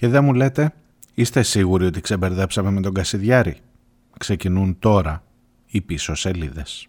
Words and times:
Και 0.00 0.08
δεν 0.08 0.24
μου 0.24 0.32
λέτε, 0.32 0.72
είστε 1.14 1.42
σίγουροι 1.42 1.84
ότι 1.86 2.00
ξεμπερδέψαμε 2.00 2.70
με 2.70 2.80
τον 2.80 2.94
Κασιδιάρη. 2.94 3.56
Ξεκινούν 4.18 4.78
τώρα 4.78 5.22
οι 5.66 5.80
πίσω 5.80 6.14
σελίδες. 6.14 6.86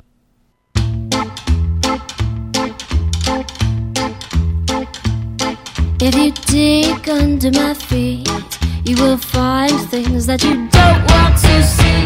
If 6.08 6.16
you 6.22 6.32
dig 6.56 7.08
under 7.22 7.52
my 7.62 7.74
feet, 7.90 8.50
you 8.88 8.96
will 9.02 9.22
find 9.36 9.76
things 9.94 10.22
that 10.30 10.42
you 10.48 10.56
don't 10.78 11.02
want 11.12 11.36
to 11.48 11.56
see. 11.78 12.04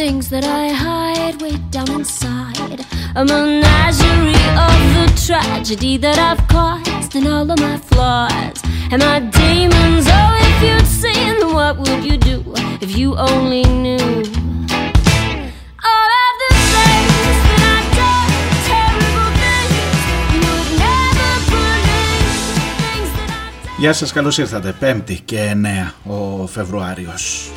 Things 0.00 0.24
that 0.32 0.44
I 0.62 0.64
hide 0.84 1.36
way 1.42 1.56
down 1.76 1.90
inside. 2.00 2.80
A 3.20 3.22
menagerie 3.32 4.48
of 4.66 4.78
the 4.96 5.06
tragedy 5.26 5.94
that 6.04 6.18
I've 6.28 6.42
caused 6.54 6.89
and 7.14 7.26
all 7.26 7.50
of 7.50 7.58
my 7.58 7.76
flaws 7.78 8.62
and 8.90 9.02
my 9.02 9.20
demons. 9.20 10.06
Oh, 10.08 10.32
if 10.48 10.58
you'd 10.66 10.86
seen, 10.86 11.52
what 11.54 11.78
would 11.78 12.04
you 12.04 12.16
do 12.16 12.36
if 12.80 12.96
you 12.96 13.16
only 13.16 13.62
knew? 13.62 14.24
Γεια 23.78 23.92
σας, 23.92 24.12
καλώς 24.12 24.38
ήρθατε. 24.38 24.72
Πέμπτη 24.72 25.20
και 25.24 25.54
9 26.06 26.12
ο 26.12 26.46
Φεβρουάριος. 26.46 27.50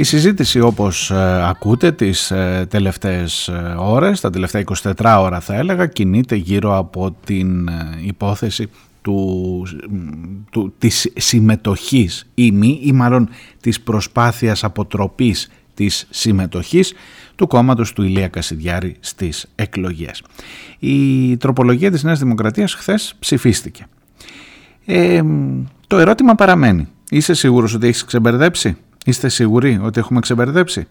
η 0.00 0.04
συζήτηση 0.04 0.60
όπως 0.60 1.10
ε, 1.10 1.48
ακούτε 1.48 1.92
τις 1.92 2.30
ε, 2.30 2.66
τελευταίες 2.70 3.48
ε, 3.48 3.74
ώρες, 3.78 4.20
τα 4.20 4.30
τελευταία 4.30 4.64
24 4.82 4.92
ώρα 5.20 5.40
θα 5.40 5.54
έλεγα, 5.54 5.86
κινείται 5.86 6.34
γύρω 6.34 6.76
από 6.76 7.16
την 7.24 7.70
υπόθεση 8.04 8.70
του, 9.02 9.62
του, 10.50 10.74
της 10.78 11.12
συμμετοχής 11.16 12.26
ή 12.34 12.50
μη 12.50 12.80
ή 12.82 12.92
μάλλον 12.92 13.28
της 13.60 13.80
προσπάθειας 13.80 14.64
αποτροπής 14.64 15.50
της 15.74 16.06
συμμετοχής 16.10 16.92
του 17.36 17.46
κόμματος 17.46 17.92
του 17.92 18.02
Ηλία 18.02 18.28
Κασιδιάρη 18.28 18.96
στις 19.00 19.46
εκλογές. 19.54 20.22
Η 20.78 21.36
τροπολογία 21.36 21.90
της 21.90 22.02
Νέας 22.02 22.18
Δημοκρατίας 22.18 22.74
χθες 22.74 23.14
ψηφίστηκε. 23.18 23.86
Το 25.86 25.98
ερώτημα 25.98 26.34
παραμένει. 26.34 26.88
Είσαι 27.10 27.34
σίγουρος 27.34 27.74
ότι 27.74 27.86
έχεις 27.86 28.04
ξεμπερδέψει; 28.04 28.76
Είστε 29.04 29.28
σίγουροι 29.28 29.80
ότι 29.82 30.00
έχουμε 30.00 30.20
ξεμπερδέψει; 30.20 30.86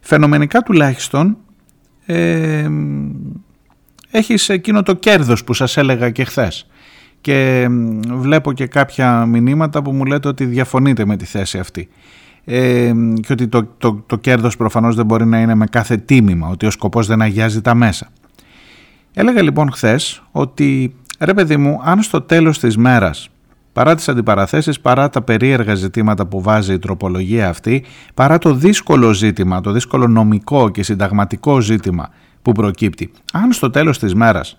Φαινομενικά 0.00 0.60
τουλάχιστον 0.60 1.36
ε, 2.06 2.68
έχεις 4.10 4.48
εκείνο 4.48 4.82
το 4.82 4.94
κέρδος 4.94 5.44
που 5.44 5.52
σας 5.52 5.76
έλεγα 5.76 6.10
και 6.10 6.24
χθες. 6.24 6.66
Και 7.20 7.68
βλέπω 8.06 8.52
και 8.52 8.66
κάποια 8.66 9.26
μηνύματα 9.26 9.82
που 9.82 9.92
μου 9.92 10.04
λέτε 10.04 10.28
ότι 10.28 10.44
διαφωνείτε 10.44 11.04
με 11.04 11.16
τη 11.16 11.24
θέση 11.24 11.58
αυτή. 11.58 11.88
Ε, 12.44 12.92
και 13.20 13.32
ότι 13.32 13.48
το, 13.48 13.68
το, 13.78 14.04
το 14.06 14.16
κέρδος 14.16 14.56
προφανώς 14.56 14.94
δεν 14.94 15.06
μπορεί 15.06 15.26
να 15.26 15.40
είναι 15.40 15.54
με 15.54 15.66
κάθε 15.66 15.96
τίμημα, 15.96 16.48
ότι 16.48 16.66
ο 16.66 16.70
σκοπός 16.70 17.06
δεν 17.06 17.22
αγιάζει 17.22 17.60
τα 17.60 17.74
μέσα. 17.74 18.08
Έλεγα 19.12 19.42
λοιπόν 19.42 19.72
χθες 19.72 20.22
ότι 20.30 20.94
ρε 21.18 21.34
παιδί 21.34 21.56
μου, 21.56 21.80
αν 21.84 22.02
στο 22.02 22.20
τέλος 22.20 22.58
της 22.58 22.76
μέρας 22.76 23.28
Παρά 23.74 23.94
τις 23.94 24.08
αντιπαραθέσεις, 24.08 24.80
παρά 24.80 25.08
τα 25.08 25.22
περίεργα 25.22 25.74
ζητήματα 25.74 26.26
που 26.26 26.42
βάζει 26.42 26.72
η 26.72 26.78
τροπολογία 26.78 27.48
αυτή, 27.48 27.84
παρά 28.14 28.38
το 28.38 28.54
δύσκολο 28.54 29.12
ζήτημα, 29.12 29.60
το 29.60 29.72
δύσκολο 29.72 30.06
νομικό 30.06 30.68
και 30.68 30.82
συνταγματικό 30.82 31.60
ζήτημα 31.60 32.08
που 32.42 32.52
προκύπτει, 32.52 33.10
αν 33.32 33.52
στο 33.52 33.70
τέλος 33.70 33.98
της 33.98 34.14
μέρας 34.14 34.58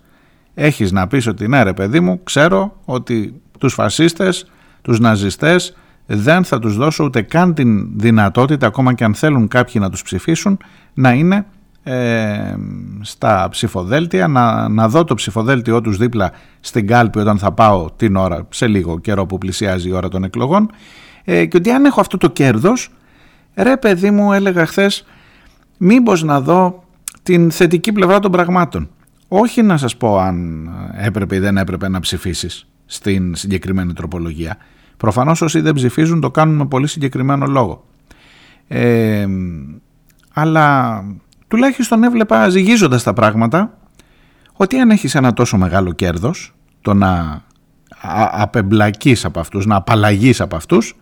έχεις 0.53 0.91
να 0.91 1.07
πεις 1.07 1.27
ότι 1.27 1.47
ναι 1.47 1.63
ρε 1.63 1.73
παιδί 1.73 1.99
μου, 1.99 2.23
ξέρω 2.23 2.75
ότι 2.85 3.41
τους 3.59 3.73
φασίστες, 3.73 4.51
τους 4.81 4.99
ναζιστές 4.99 5.75
δεν 6.05 6.43
θα 6.43 6.59
τους 6.59 6.75
δώσω 6.75 7.03
ούτε 7.03 7.21
καν 7.21 7.53
την 7.53 7.99
δυνατότητα, 7.99 8.67
ακόμα 8.67 8.93
και 8.93 9.03
αν 9.03 9.13
θέλουν 9.13 9.47
κάποιοι 9.47 9.73
να 9.83 9.89
τους 9.89 10.01
ψηφίσουν, 10.01 10.57
να 10.93 11.13
είναι 11.13 11.45
ε, 11.87 12.55
στα 13.01 13.47
ψηφοδέλτια, 13.51 14.27
να, 14.27 14.69
να 14.69 14.89
δω 14.89 15.03
το 15.03 15.13
ψηφοδέλτιό 15.13 15.81
τους 15.81 15.97
δίπλα 15.97 16.31
στην 16.59 16.87
κάλπη 16.87 17.19
όταν 17.19 17.37
θα 17.37 17.51
πάω 17.51 17.91
την 17.95 18.15
ώρα, 18.15 18.47
σε 18.49 18.67
λίγο 18.67 18.99
καιρό 18.99 19.25
που 19.25 19.37
πλησιάζει 19.37 19.89
η 19.89 19.91
ώρα 19.91 20.07
των 20.07 20.23
εκλογών 20.23 20.69
ε, 21.23 21.45
και 21.45 21.57
ότι 21.57 21.71
αν 21.71 21.85
έχω 21.85 21.99
αυτό 21.99 22.17
το 22.17 22.29
κέρδος, 22.29 22.89
ρε 23.55 23.77
παιδί 23.77 24.11
μου 24.11 24.33
έλεγα 24.33 24.65
χθες, 24.65 25.05
μήπως 25.77 26.23
να 26.23 26.41
δω 26.41 26.83
την 27.23 27.51
θετική 27.51 27.91
πλευρά 27.91 28.19
των 28.19 28.31
πραγμάτων. 28.31 28.89
Όχι 29.27 29.61
να 29.61 29.77
σας 29.77 29.97
πω 29.97 30.19
αν 30.19 30.69
έπρεπε 30.97 31.35
ή 31.35 31.39
δεν 31.39 31.57
έπρεπε 31.57 31.89
να 31.89 31.99
ψηφίσεις 31.99 32.67
στην 32.85 33.35
συγκεκριμένη 33.35 33.93
τροπολογία. 33.93 34.57
Προφανώς 34.97 35.41
όσοι 35.41 35.61
δεν 35.61 35.73
ψηφίζουν 35.73 36.19
το 36.19 36.31
κάνουν 36.31 36.55
με 36.55 36.65
πολύ 36.65 36.87
συγκεκριμένο 36.87 37.45
λόγο. 37.45 37.83
Ε, 38.67 39.27
αλλά 40.33 41.03
τουλάχιστον 41.55 42.03
έβλεπα 42.03 42.49
ζυγίζοντας 42.49 43.03
τα 43.03 43.13
πράγματα 43.13 43.77
ότι 44.53 44.79
αν 44.79 44.89
έχεις 44.89 45.15
ένα 45.15 45.33
τόσο 45.33 45.57
μεγάλο 45.57 45.91
κέρδος 45.91 46.53
το 46.81 46.93
να 46.93 47.41
απεμπλακείς 48.31 49.25
από 49.25 49.39
αυτούς, 49.39 49.65
να 49.65 49.75
απαλλαγείς 49.75 50.41
από 50.41 50.55
αυτούς 50.55 50.95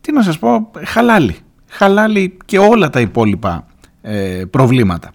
τι 0.00 0.12
να 0.12 0.22
σας 0.22 0.38
πω, 0.38 0.70
χαλάλι. 0.84 1.36
Χαλάλι 1.68 2.36
και 2.44 2.58
όλα 2.58 2.90
τα 2.90 3.00
υπόλοιπα 3.00 3.66
ε, 4.02 4.42
προβλήματα. 4.50 5.10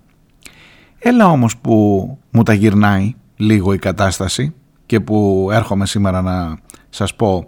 Έλα 0.99 1.27
όμως 1.27 1.57
που 1.57 2.17
μου 2.31 2.43
τα 2.43 2.53
γυρνάει 2.53 3.15
λίγο 3.35 3.73
η 3.73 3.77
κατάσταση 3.77 4.53
και 4.85 4.99
που 4.99 5.49
έρχομαι 5.51 5.85
σήμερα 5.85 6.21
να 6.21 6.57
σας 6.89 7.15
πω, 7.15 7.47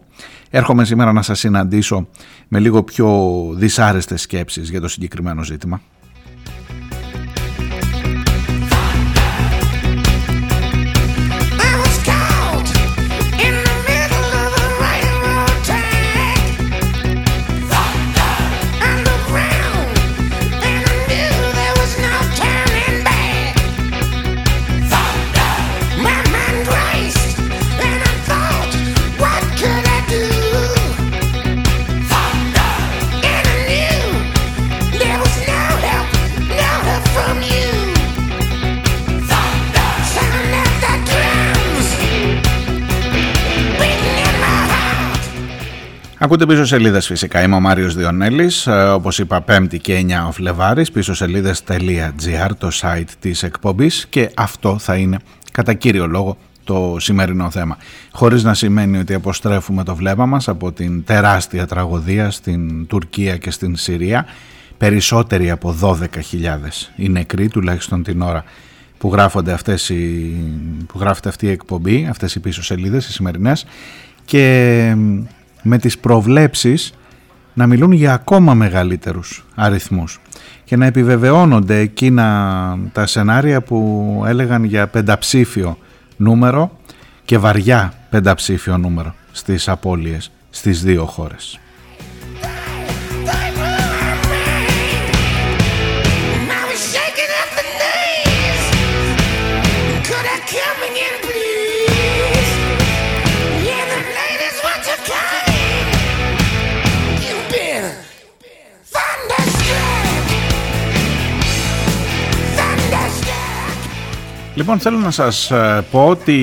έρχομαι 0.50 0.86
σήμερα 0.86 1.12
να 1.12 1.22
σας 1.22 1.40
συναντήσω 1.40 2.08
με 2.48 2.60
λίγο 2.60 2.84
πιο 2.84 3.40
δυσάρεστες 3.54 4.22
σκέψεις 4.22 4.70
για 4.70 4.82
το 4.82 4.88
συγκεκριμένο 4.88 5.44
ζήτημα. 5.44 5.82
Ακούτε 46.34 46.54
πίσω 46.54 46.66
σελίδες 46.66 47.06
φυσικά. 47.06 47.44
Είμαι 47.44 47.56
ο 47.56 47.60
Μάριος 47.60 47.96
Διονέλης. 47.96 48.68
Ε, 48.68 48.72
Όπως 48.72 49.20
είπα, 49.20 49.44
5η 49.48 49.78
και 49.82 50.06
9 50.08 50.28
ο 50.28 50.32
Φλεβάρη. 50.32 50.86
Πίσω 50.94 51.14
σελίδε.gr, 51.14 52.50
το 52.58 52.70
site 52.82 53.08
της 53.20 53.44
εκπομπής. 53.44 54.06
Και 54.10 54.30
αυτό 54.36 54.78
θα 54.80 54.96
είναι 54.96 55.18
κατά 55.52 55.74
κύριο 55.74 56.08
λόγο 56.08 56.38
το 56.63 56.96
σημερινό 57.00 57.50
θέμα. 57.50 57.78
Χωρίς 58.12 58.44
να 58.44 58.54
σημαίνει 58.54 58.98
ότι 58.98 59.13
αποστρέφουμε 59.13 59.84
το 59.84 59.96
βλέμμα 59.96 60.25
μας 60.25 60.48
από 60.48 60.72
την 60.72 61.04
τεράστια 61.04 61.68
τραγωδία 61.68 62.31
στην 62.31 62.88
Τουρκία 62.88 63.38
και 63.38 63.52
στην 63.52 63.75
Συρία. 63.75 64.25
Περισσότεροι 64.78 65.52
από 65.52 65.75
12.000 65.81 66.00
οι 66.96 67.10
νεκροί, 67.10 67.48
τουλάχιστον 67.48 68.04
την 68.04 68.22
ώρα 68.22 68.44
που, 68.98 69.12
γράφονται 69.12 69.52
αυτές 69.52 69.90
οι, 69.90 70.36
που 70.88 71.00
γράφεται 71.00 71.30
αυτή 71.30 71.46
η 71.46 71.50
εκπομπή, 71.50 72.07
αυτές 72.10 72.36
οι 72.36 72.40
πίσω 72.40 72.63
σελίδες, 72.63 73.07
οι 73.07 73.12
σημερινές 73.12 73.66
και 74.25 74.96
με 75.63 75.77
τις 75.77 75.98
προβλέψεις 75.98 76.94
να 77.54 77.68
μιλούν 77.68 77.92
για 77.92 78.13
ακόμα 78.13 78.54
μεγαλύτερους 78.54 79.45
αριθμούς 79.56 80.19
και 80.63 80.75
να 80.75 80.86
επιβεβαιώνονται 80.86 81.77
εκείνα 81.77 82.77
τα 82.92 83.06
σενάρια 83.06 83.62
που 83.62 84.24
έλεγαν 84.27 84.63
για 84.63 84.88
πενταψήφιο 84.88 85.77
νούμερο 86.18 86.77
και 87.25 87.38
βαριά 87.38 87.94
πενταψήφιο 88.10 88.77
νούμερο 88.77 89.15
στις 89.31 89.69
απώλειες 89.69 90.31
στις 90.50 90.83
δύο 90.83 91.06
χώρες. 91.06 91.60
Λοιπόν 114.56 114.80
θέλω 114.80 114.98
να 114.98 115.12
σας 115.12 115.52
ε, 115.52 115.86
πω 115.92 116.08
ότι 116.08 116.34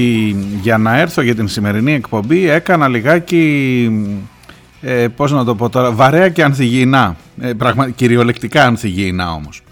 για 0.61 0.79
να 0.79 0.99
έρθω 0.99 1.23
για 1.23 1.35
την 1.35 1.49
σημερινή 1.49 1.93
εκπομπή 1.93 2.49
έκανα 2.49 2.89
λιγάκι, 2.89 3.91
ε, 4.81 5.09
πώς 5.09 5.33
να 5.33 5.45
το 5.45 5.55
πω 5.55 5.69
τώρα, 5.69 5.93
βαρέα 5.93 6.29
και 6.29 6.43
ανθυγιεινά, 6.43 7.17
ε, 7.41 7.53
πραγμα, 7.53 7.91
κυριολεκτικά 7.91 8.65
ανθυγιεινά 8.65 9.33
όμως. 9.33 9.63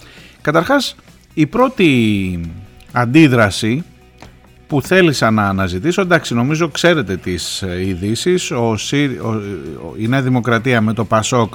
Καταρχάς 0.41 0.97
η 1.35 1.47
πρώτη 1.47 2.41
αντίδραση 2.93 3.85
που 4.67 4.83
θέλησα 4.83 5.31
να 5.31 5.49
αναζητήσω, 5.49 6.01
εντάξει 6.01 6.35
νομίζω 6.35 6.69
ξέρετε 6.69 7.17
τις 7.17 7.63
ε, 7.63 7.87
ειδήσεις. 7.87 8.51
ο, 8.51 8.77
η 9.99 10.09
Νέα 10.09 10.23
Δημοκρατία 10.23 10.81
με 10.81 10.93
το 10.93 11.05
ΠΑΣΟΚ 11.05 11.55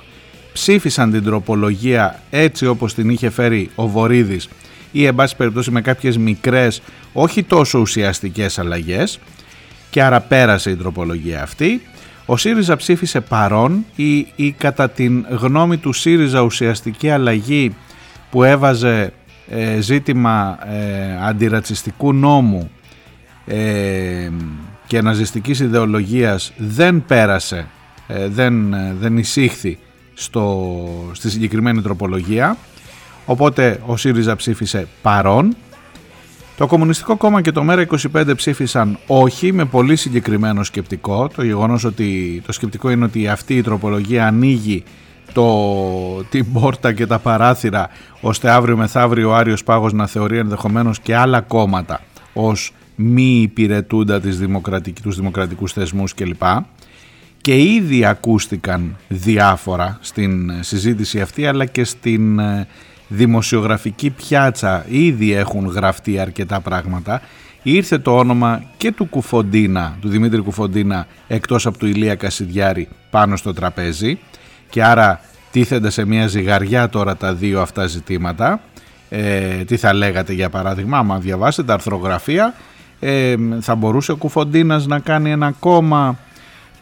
ψήφισαν 0.54 1.12
την 1.12 1.24
τροπολογία 1.24 2.20
έτσι 2.30 2.68
όπως 2.68 2.94
την 2.94 3.10
είχε 3.10 3.30
φέρει 3.30 3.70
ο 3.76 3.88
Βορύδης 3.88 4.50
ή 4.94 5.06
εν 5.06 5.16
πάση 5.16 5.36
περιπτώσει 5.36 5.72
με 5.72 5.82
κάποιες 5.82 6.18
μικρές 6.18 6.82
όχι 7.14 7.44
τόσο 7.44 7.80
ουσιαστικές 7.80 8.60
αλλαγές 8.60 9.20
και 9.90 10.04
άρα 10.04 10.20
πέρασε 10.20 10.70
η 10.70 10.76
τροπολογία 10.76 11.42
αυτή. 11.42 11.82
Ο 12.26 12.38
ΣΥΡΙΖΑ 12.38 12.76
ψήφισε 12.76 13.22
παρόν 13.22 13.86
ή, 13.96 14.28
ή 14.36 14.52
κατά 14.52 14.90
την 14.90 15.26
γνώμη 15.30 15.78
του 15.78 15.94
ΣΥΡΙΖΑ 15.94 16.42
ουσιαστική 16.42 17.10
αλλαγή 17.10 17.76
που 18.30 18.44
έβαζε 18.44 19.14
ε, 19.50 19.80
ζήτημα 19.82 20.60
ε, 20.68 21.28
αντιρατσιστικού 21.28 22.14
νόμου 22.14 22.70
ε, 23.46 24.30
και 24.88 25.02
ναζιστικής 25.02 25.60
ιδεολογίας 25.60 26.54
δεν 26.58 27.06
πέρασε, 27.06 27.68
ε, 28.08 28.28
δεν, 28.28 28.76
δεν 29.00 29.18
εισήχθη 29.18 29.78
στο, 30.14 30.76
στη 31.12 31.30
συγκεκριμένη 31.30 31.82
τροπολογία 31.82 32.58
Οπότε 33.26 33.82
ο 33.86 33.98
ΣΥΡΙΖΑ 33.98 34.36
ψήφισε 34.36 34.88
παρόν. 35.02 35.56
Το 36.58 36.68
Κομμουνιστικό 36.68 37.18
Κόμμα 37.18 37.42
και 37.42 37.52
το 37.52 37.66
ΜΕΡΑ25 37.70 38.36
ψήφισαν 38.36 38.98
όχι 39.08 39.54
με 39.54 39.66
πολύ 39.66 39.96
συγκεκριμένο 39.96 40.64
σκεπτικό. 40.64 41.28
Το 41.36 41.44
γεγονός 41.44 41.84
ότι 41.84 42.42
το 42.46 42.52
σκεπτικό 42.52 42.90
είναι 42.90 43.06
ότι 43.06 43.28
αυτή 43.28 43.58
η 43.58 43.62
τροπολογία 43.62 44.28
ανοίγει 44.28 44.84
το, 45.34 46.24
την 46.24 46.54
πόρτα 46.54 46.94
και 46.94 47.06
τα 47.06 47.20
παράθυρα 47.20 47.90
ώστε 48.22 48.50
αύριο 48.50 48.78
μεθαύριο 48.78 49.30
ο 49.30 49.34
Άριος 49.34 49.64
Πάγος 49.64 49.94
να 49.94 50.08
θεωρεί 50.08 50.38
ενδεχομένως 50.38 51.00
και 51.00 51.16
άλλα 51.16 51.42
κόμματα 51.42 52.02
ως 52.34 52.74
μη 52.96 53.42
υπηρετούντα 53.42 54.22
τις 54.22 54.40
δημοκρατικ, 54.40 55.02
τους 55.02 55.16
δημοκρατικούς 55.16 55.74
θεσμούς 55.74 56.14
κλπ. 56.14 56.44
Και 57.42 57.58
ήδη 57.58 58.06
ακούστηκαν 58.06 58.96
διάφορα 59.08 59.98
στην 60.02 60.52
συζήτηση 60.60 61.22
αυτή 61.22 61.46
αλλά 61.46 61.66
και 61.66 61.84
στην 61.84 62.40
ε, 62.40 62.68
δημοσιογραφική 63.14 64.10
πιάτσα. 64.10 64.86
Ήδη 64.88 65.34
έχουν 65.34 65.66
γραφτεί 65.68 66.20
αρκετά 66.20 66.60
πράγματα. 66.60 67.22
Ήρθε 67.64 67.98
το 67.98 68.18
όνομα 68.18 68.64
και 68.78 68.92
του 68.92 69.06
Κουφοντίνα, 69.06 69.98
του 70.02 70.10
Δημήτρη 70.10 70.42
Κουφοντίνα 70.42 71.08
εκτός 71.28 71.66
από 71.66 71.78
του 71.78 71.86
Ηλία 71.86 72.16
Κασιδιάρη 72.16 72.88
πάνω 73.10 73.36
στο 73.36 73.54
τραπέζι. 73.54 74.20
Και 74.70 74.84
άρα 74.84 75.20
τίθενται 75.52 75.90
σε 75.90 76.06
μια 76.06 76.28
ζυγαριά 76.28 76.90
τώρα 76.90 77.16
τα 77.16 77.34
δύο 77.34 77.62
αυτά 77.62 77.88
ζητήματα. 77.88 78.62
Ε, 79.10 79.64
τι 79.64 79.78
θα 79.78 79.94
λέγατε 79.94 80.34
για 80.34 80.50
παράδειγμα 80.50 80.98
άμα 80.98 81.20
διαβάσετε 81.20 81.68
τα 81.68 81.74
αρθρογραφία 81.74 82.54
ε, 83.00 83.36
θα 83.60 83.76
μπορούσε 83.76 84.12
ο 84.12 84.16
Κουφοντίνας 84.16 84.86
να 84.86 85.00
κάνει 85.00 85.32
ένα 85.32 85.54
κόμμα 85.60 86.18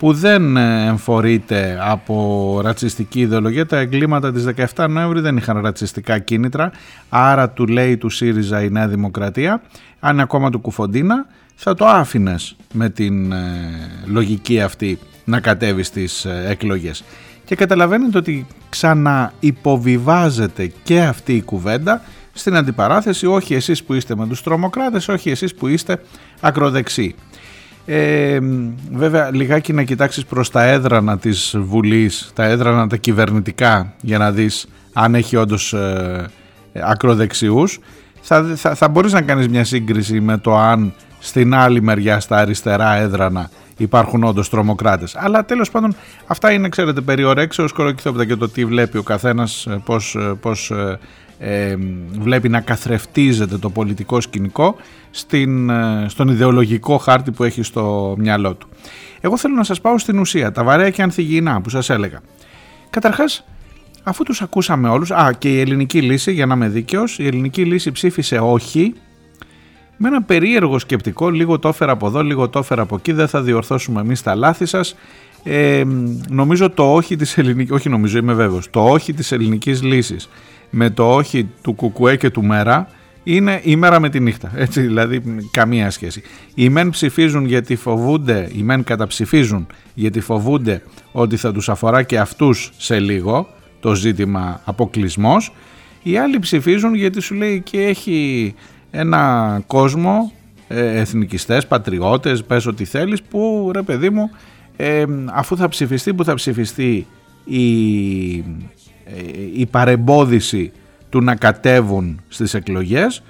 που 0.02 0.14
δεν 0.14 0.58
ε, 0.58 0.86
εμφορείται 0.86 1.78
από 1.82 2.60
ρατσιστική 2.64 3.20
ιδεολογία. 3.20 3.66
Τα 3.66 3.78
εγκλήματα 3.78 4.32
της 4.32 4.46
17 4.76 4.86
Νοέμβρη 4.90 5.20
δεν 5.20 5.38
είχαν 5.38 5.62
ρατσιστικά 5.62 6.20
κίνητρα, 6.20 6.72
άρα 7.10 7.50
του 7.50 7.68
λέει 7.68 7.98
του 7.98 8.10
ΣΥΡΙΖΑ 8.10 8.64
η 8.64 8.70
Νέα 8.70 8.88
Δημοκρατία, 8.88 9.62
αν 10.00 10.20
ακόμα 10.20 10.50
του 10.50 10.60
Κουφοντίνα, 10.60 11.26
θα 11.56 11.74
το 11.74 11.86
άφηνες 11.86 12.56
με 12.74 12.90
την 12.90 13.32
ε, 13.32 13.38
λογική 14.06 14.62
αυτή 14.62 15.00
να 15.26 15.40
κατέβεις 15.40 15.88
στις 15.88 16.26
ε, 16.26 16.46
εκλογές. 16.48 17.04
Και 17.46 17.56
καταλαβαίνετε 17.56 18.18
ότι 18.18 18.48
ξαναυποβιβάζεται 18.70 20.72
και 20.84 21.02
αυτή 21.02 21.36
η 21.36 21.42
κουβέντα 21.42 22.02
στην 22.34 22.56
αντιπαράθεση 22.56 23.26
όχι 23.26 23.54
εσείς 23.54 23.84
που 23.84 23.94
είστε 23.94 24.16
με 24.16 24.28
τους 24.28 24.44
τρομοκράτες, 24.44 25.08
όχι 25.08 25.30
εσείς 25.30 25.56
που 25.56 25.68
είστε 25.68 26.02
ακροδεξιοί. 26.40 27.16
Ε, 27.86 28.40
βέβαια 28.92 29.30
λιγάκι 29.34 29.74
να 29.74 29.84
κοιτάξεις 29.84 30.26
προς 30.26 30.50
τα 30.50 30.64
έδρανα 30.64 31.18
της 31.18 31.56
Βουλής, 31.58 32.32
τα 32.36 32.44
έδρανα 32.44 32.88
τα 32.88 32.98
κυβερνητικά 32.98 33.94
για 34.02 34.18
να 34.18 34.32
δεις 34.32 34.68
αν 34.94 35.16
έχει 35.16 35.36
όντως 35.36 35.74
ε, 35.74 36.26
ακροδεξιούς. 36.74 37.80
Θα, 38.22 38.44
θα, 38.56 38.76
θα 38.76 38.90
μπορείς 38.90 39.14
να 39.14 39.22
κάνεις 39.22 39.48
μια 39.48 39.64
σύγκριση 39.64 40.20
με 40.20 40.38
το 40.38 40.58
αν 40.58 40.94
στην 41.20 41.56
άλλη 41.56 41.82
μεριά 41.82 42.20
στα 42.20 42.38
αριστερά 42.38 42.96
έδρανα 42.96 43.50
υπάρχουν 43.78 44.24
όντως 44.24 44.50
τρομοκράτες. 44.50 45.16
Αλλά 45.16 45.46
τέλος 45.46 45.72
πάντων 45.72 45.96
αυτά 46.28 46.52
είναι 46.52 46.70
ξέρετε 46.70 47.02
περιορέξεως 47.02 47.72
κοροκυθόπιτα 47.72 48.26
και 48.26 48.36
το 48.36 48.50
τι 48.50 48.66
βλέπει 48.66 48.98
ο 48.98 49.04
καθένας, 49.04 49.66
ε, 49.66 49.82
πώς, 50.40 50.72
ε, 51.44 51.48
πώς 51.48 51.50
ε, 51.50 51.72
ε, 51.72 51.78
βλέπει 52.20 52.50
να 52.50 52.60
καθρεφτίζεται 52.60 53.58
το 53.58 53.70
πολιτικό 53.70 54.22
σκηνικό 54.22 54.76
στην, 55.12 55.70
ε, 55.70 56.06
στον 56.08 56.28
ιδεολογικό 56.28 56.98
χάρτη 56.98 57.32
που 57.32 57.44
έχει 57.44 57.64
στο 57.64 58.16
μυαλό 58.18 58.54
του. 58.54 58.68
Εγώ 59.22 59.38
θέλω 59.38 59.56
να 59.56 59.64
σας 59.64 59.82
πάω 59.82 59.98
στην 59.98 60.20
ουσία, 60.20 60.52
τα 60.52 60.64
βαρέα 60.64 60.90
και 60.90 61.02
ανθυγιεινά 61.02 61.62
που 61.62 61.70
σας 61.70 61.90
έλεγα. 61.90 62.20
Καταρχάς, 62.90 63.46
αφού 64.04 64.24
τους 64.24 64.42
ακούσαμε 64.42 64.90
όλους, 64.90 65.12
α 65.12 65.32
και 65.38 65.50
η 65.50 65.60
ελληνική 65.60 66.02
λύση 66.02 66.32
για 66.32 66.46
να 66.46 66.54
είμαι 66.54 66.68
δίκαιος, 66.68 67.20
η 67.20 67.28
ελληνική 67.28 67.66
λύση 67.66 67.92
ψήφισε 67.92 68.38
όχι, 68.38 68.94
με 69.98 70.08
ένα 70.08 70.22
περίεργο 70.22 70.80
σκεπτικό, 70.80 71.30
λίγο 71.30 71.60
το 71.60 71.68
έφερα 71.68 71.92
από 71.92 72.08
εδώ, 72.08 72.24
λίγο 72.24 72.50
το 72.50 72.60
έφερα 72.60 72.82
από 72.82 72.96
εκεί, 72.96 73.12
δεν 73.12 73.28
θα 73.28 73.42
διορθώσουμε 73.42 74.02
εμείς 74.02 74.22
τα 74.22 74.36
λάθη 74.36 74.66
σας. 74.66 74.96
Ε, 75.44 75.84
νομίζω 76.30 76.70
το 76.70 76.94
όχι 76.94 77.16
της 77.16 77.38
ελληνικής, 77.38 77.72
όχι 77.72 77.90
νομίζω 77.90 78.18
είμαι 78.18 78.34
βέβαιος, 78.34 78.70
το 78.70 78.84
όχι 78.84 79.14
της 79.14 79.32
ελληνικής 79.32 79.84
λύσης 79.84 80.30
με 80.72 80.90
το 80.90 81.14
όχι 81.14 81.50
του 81.62 81.74
Κουκουέ 81.74 82.16
και 82.16 82.30
του 82.30 82.44
Μέρα 82.44 82.88
είναι 83.24 83.60
η 83.64 83.76
μέρα 83.76 84.00
με 84.00 84.10
τη 84.10 84.20
νύχτα. 84.20 84.52
Έτσι, 84.56 84.82
δηλαδή 84.82 85.22
καμία 85.52 85.90
σχέση. 85.90 86.22
Οι 86.56 86.70
μεν 86.70 86.90
ψηφίζουν 86.90 87.46
γιατί 87.46 87.76
φοβούνται, 87.76 88.50
οι 88.56 88.64
μεν 88.64 88.84
καταψηφίζουν 88.84 89.68
γιατί 89.94 90.20
φοβούνται 90.20 90.82
ότι 91.12 91.38
θα 91.38 91.52
τους 91.52 91.70
αφορά 91.70 92.04
και 92.04 92.20
αυτούς 92.20 92.72
σε 92.78 93.00
λίγο 93.00 93.48
το 93.80 93.96
ζήτημα 93.96 94.62
αποκλεισμός. 94.66 95.54
Οι 96.04 96.18
άλλοι 96.18 96.40
ψηφίζουν 96.40 96.94
γιατί 96.94 97.22
σου 97.22 97.36
λέει 97.36 97.62
και 97.62 97.82
έχει 97.82 98.54
ένα 98.92 99.64
κόσμο 99.68 100.32
ε, 100.68 101.00
εθνικιστές, 101.00 101.68
πατριώτες, 101.68 102.44
πες 102.44 102.66
ό,τι 102.66 102.86
θέλεις 102.86 103.22
που 103.22 103.72
ρε 103.74 103.82
παιδί 103.82 104.10
μου 104.10 104.30
ε, 104.78 105.04
αφού 105.34 105.58
θα 105.58 105.68
ψηφιστεί 105.68 106.14
που 106.14 106.24
θα 106.24 106.34
ψηφιστεί 106.34 107.08
η 107.46 108.44
η 109.54 109.66
παρεμπόδιση 109.66 110.72
του 111.10 111.22
να 111.22 111.36
κατέβουν 111.36 112.22
στις 112.28 112.54
εκλογές 112.54 113.24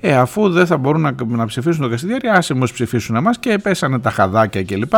ε, 0.00 0.16
αφού 0.16 0.50
δεν 0.50 0.66
θα 0.66 0.76
μπορούν 0.76 1.00
να, 1.00 1.14
να 1.26 1.46
ψηφίσουν 1.46 1.80
τον 1.80 1.90
Καστιδιάρη 1.90 2.28
άσε 2.28 2.54
μας 2.54 2.72
ψηφίσουν 2.72 3.16
εμάς 3.16 3.38
και 3.38 3.58
πέσανε 3.58 3.98
τα 3.98 4.10
χαδάκια 4.10 4.62
κλπ 4.62 4.92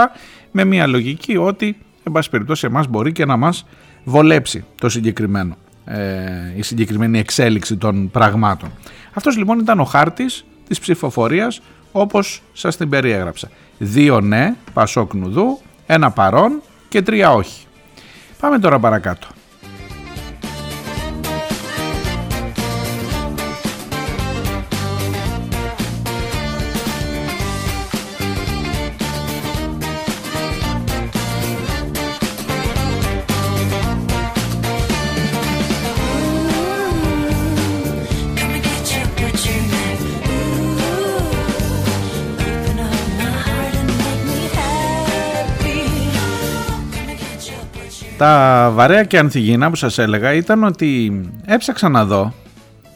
με 0.50 0.64
μια 0.64 0.86
λογική 0.86 1.36
ότι 1.36 1.76
εν 2.02 2.12
πάση 2.12 2.30
περιπτώσει 2.30 2.66
εμάς 2.66 2.86
μπορεί 2.86 3.12
και 3.12 3.24
να 3.24 3.36
μας 3.36 3.66
βολέψει 4.04 4.64
το 4.80 4.88
συγκεκριμένο 4.88 5.56
ε, 5.84 6.52
η 6.56 6.62
συγκεκριμένη 6.62 7.18
εξέλιξη 7.18 7.76
των 7.76 8.10
πραγμάτων. 8.10 8.70
Αυτός 9.12 9.36
λοιπόν 9.36 9.58
ήταν 9.58 9.80
ο 9.80 9.84
χάρτης 9.84 10.44
της 10.68 10.78
ψηφοφορίας 10.78 11.60
όπως 11.92 12.42
σας 12.52 12.76
την 12.76 12.88
περιέγραψα. 12.88 13.50
Δύο 13.78 14.20
ναι, 14.20 14.54
Πασόκ 14.72 15.14
Νουδού, 15.14 15.58
ένα 15.86 16.10
παρόν 16.10 16.62
και 16.88 17.02
τρία 17.02 17.32
όχι. 17.32 17.66
Πάμε 18.40 18.58
τώρα 18.58 18.78
παρακάτω. 18.78 19.26
Τα 48.20 48.70
βαρέα 48.74 49.04
και 49.04 49.18
ανθυγιεινά 49.18 49.70
που 49.70 49.76
σας 49.76 49.98
έλεγα 49.98 50.32
ήταν 50.32 50.64
ότι 50.64 51.20
έψαξα 51.44 51.88
να 51.88 52.04
δω 52.04 52.34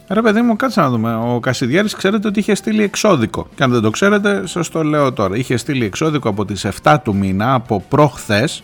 Ρε 0.08 0.22
παιδί 0.22 0.40
μου, 0.40 0.56
κάτσε 0.56 0.80
να 0.80 0.90
δούμε. 0.90 1.14
Ο 1.14 1.40
Κασιδιάρης 1.40 1.94
ξέρετε 1.94 2.28
ότι 2.28 2.38
είχε 2.38 2.54
στείλει 2.54 2.82
εξώδικο. 2.82 3.48
Και 3.54 3.62
αν 3.62 3.70
δεν 3.70 3.80
το 3.80 3.90
ξέρετε, 3.90 4.46
σας 4.46 4.68
το 4.68 4.82
λέω 4.82 5.12
τώρα. 5.12 5.36
Είχε 5.36 5.56
στείλει 5.56 5.84
εξώδικο 5.84 6.28
από 6.28 6.44
τις 6.44 6.66
7 6.82 6.96
του 7.04 7.14
μήνα, 7.16 7.54
από 7.54 7.84
προχθές, 7.88 8.62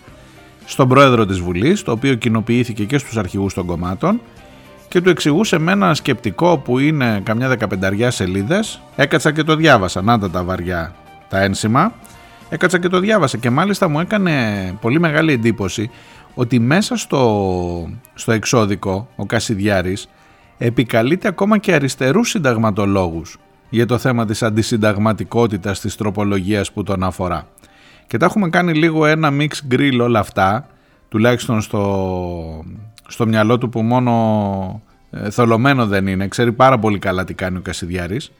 στον 0.64 0.88
πρόεδρο 0.88 1.26
της 1.26 1.40
Βουλής, 1.40 1.82
το 1.82 1.92
οποίο 1.92 2.14
κοινοποιήθηκε 2.14 2.84
και 2.84 2.98
στους 2.98 3.16
αρχηγούς 3.16 3.54
των 3.54 3.66
κομμάτων 3.66 4.20
και 4.88 5.00
του 5.00 5.10
εξηγούσε 5.10 5.58
με 5.58 5.72
ένα 5.72 5.94
σκεπτικό 5.94 6.58
που 6.58 6.78
είναι 6.78 7.20
καμιά 7.22 7.48
δεκαπενταριά 7.48 8.10
σελίδες. 8.10 8.80
Έκατσα 8.96 9.32
και 9.32 9.42
το 9.42 9.56
διάβασα. 9.56 10.02
Να 10.02 10.18
τα, 10.18 10.30
τα 10.30 10.44
βαριά 10.44 10.94
τα 11.28 11.40
ένσημα. 11.40 11.92
Έκατσα 12.52 12.78
και 12.78 12.88
το 12.88 12.98
διάβασα 12.98 13.36
και 13.36 13.50
μάλιστα 13.50 13.88
μου 13.88 14.00
έκανε 14.00 14.32
πολύ 14.80 15.00
μεγάλη 15.00 15.32
εντύπωση 15.32 15.90
ότι 16.34 16.58
μέσα 16.58 16.96
στο, 16.96 17.90
στο 18.14 18.32
εξώδικο 18.32 19.08
ο 19.16 19.26
Κασιδιάρης 19.26 20.08
επικαλείται 20.58 21.28
ακόμα 21.28 21.58
και 21.58 21.74
αριστερούς 21.74 22.28
συνταγματολόγους 22.28 23.38
για 23.70 23.86
το 23.86 23.98
θέμα 23.98 24.26
της 24.26 24.42
αντισυνταγματικότητας 24.42 25.80
της 25.80 25.96
τροπολογίας 25.96 26.72
που 26.72 26.82
τον 26.82 27.02
αφορά. 27.02 27.46
Και 28.06 28.16
τα 28.16 28.26
έχουμε 28.26 28.48
κάνει 28.48 28.74
λίγο 28.74 29.06
ένα 29.06 29.30
mix 29.32 29.74
grill 29.74 29.98
όλα 30.00 30.18
αυτά, 30.18 30.66
τουλάχιστον 31.08 31.60
στο, 31.60 32.64
στο 33.08 33.26
μυαλό 33.26 33.58
του 33.58 33.68
που 33.68 33.82
μόνο 33.82 34.82
ε, 35.10 35.30
θολωμένο 35.30 35.86
δεν 35.86 36.06
είναι, 36.06 36.28
ξέρει 36.28 36.52
πάρα 36.52 36.78
πολύ 36.78 36.98
καλά 36.98 37.24
τι 37.24 37.34
κάνει 37.34 37.56
ο 37.56 37.60
Κασιδιάρης 37.60 38.32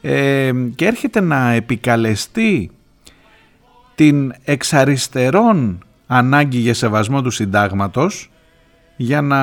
ε, 0.00 0.52
και 0.74 0.86
έρχεται 0.86 1.20
να 1.20 1.50
επικαλεστεί 1.50 2.70
την 3.94 4.34
εξαριστερών 4.44 5.84
ανάγκη 6.12 6.58
για 6.58 6.74
σεβασμό 6.74 7.22
του 7.22 7.30
συντάγματος 7.30 8.30
για 8.96 9.20
να 9.22 9.40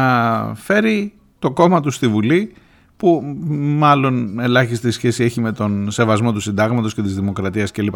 φέρει 0.56 1.14
το 1.40 1.52
κόμμα 1.52 1.82
του 1.82 1.92
στη 1.92 2.08
Βουλή 2.08 2.54
που 2.98 3.22
μάλλον 3.58 4.40
ελάχιστη 4.40 4.92
σχέση 4.92 5.24
έχει 5.24 5.42
με 5.42 5.52
τον 5.52 5.92
σεβασμό 5.92 6.34
του 6.34 6.40
συντάγματος 6.40 6.94
και 6.94 7.02
της 7.02 7.16
δημοκρατίας 7.16 7.72
κλπ. 7.72 7.96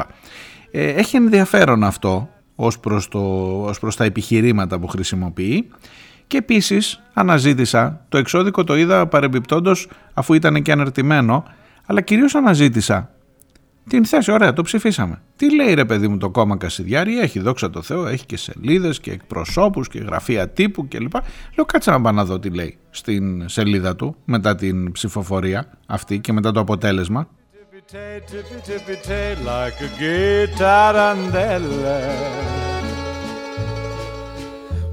Ε, 0.72 0.88
έχει 0.88 1.16
ενδιαφέρον 1.16 1.84
αυτό 1.84 2.30
ως 2.56 2.80
προς, 2.80 3.08
το, 3.08 3.20
ως 3.64 3.80
προς 3.80 3.96
τα 3.96 4.04
επιχειρήματα 4.04 4.80
που 4.80 4.88
χρησιμοποιεί 4.88 5.70
και 6.28 6.38
επίσης 6.38 7.02
αναζήτησα, 7.14 8.06
το 8.10 8.18
εξώδικο 8.18 8.64
το 8.64 8.76
είδα 8.76 9.08
παρεμπιπτόντος 9.08 9.88
αφού 10.14 10.34
ήταν 10.34 10.62
και 10.62 10.72
αναρτημένο, 10.72 11.44
αλλά 11.86 12.02
κυρίως 12.02 12.36
αναζήτησα 12.36 13.10
την 13.90 14.06
θέση, 14.06 14.32
ωραία, 14.32 14.54
το 14.54 14.62
ψηφίσαμε. 14.62 15.22
Τι 15.36 15.56
λέει 15.56 15.74
ρε 15.74 15.86
παιδί 15.86 16.08
μου 16.08 16.18
το 16.18 16.30
κόμμα 16.30 16.58
Κασιδιάρη, 16.58 17.20
έχει 17.20 17.40
δόξα 17.40 17.70
τω 17.70 17.82
Θεώ, 17.82 18.08
έχει 18.08 18.26
και 18.26 18.38
σελίδες 18.38 19.00
και 19.00 19.12
εκπροσώπους 19.12 19.88
και 19.88 20.00
γραφεία 20.00 20.50
τύπου 20.50 20.88
κλπ. 20.88 21.14
Λέω 21.56 21.66
κάτσε 21.66 21.92
να 21.92 22.02
πάω 22.02 22.12
να 22.12 22.26
δω 22.26 22.40
τι 22.40 22.50
λέει 22.50 22.78
στην 22.90 23.50
σελίδα 23.50 23.96
του 23.96 24.16
μετά 24.26 24.56
την 24.56 24.92
ψηφοφορία 24.92 25.78
αυτή 25.86 26.20
και 26.20 26.34
μετά 26.34 26.52
το 26.52 26.60
αποτέλεσμα. 26.60 27.28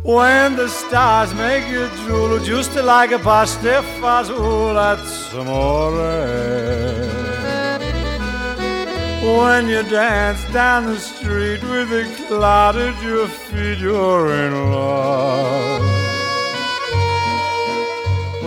When 0.03 0.57
the 0.57 0.69
stars 0.69 1.31
make 1.35 1.69
you 1.75 1.85
drool 2.01 2.33
just 2.53 2.75
like 2.75 3.13
a 3.13 3.19
pasta 3.19 3.85
that's 4.79 5.33
amore. 5.35 6.90
When 9.23 9.69
you 9.69 9.83
dance 9.83 10.43
down 10.51 10.87
the 10.87 10.99
street 10.99 11.61
with 11.73 11.93
a 11.93 12.05
cloud 12.27 12.77
at 12.77 12.97
your 13.03 13.29
feet, 13.29 13.79
you're 13.79 14.29
in 14.45 14.53
love. 14.73 15.83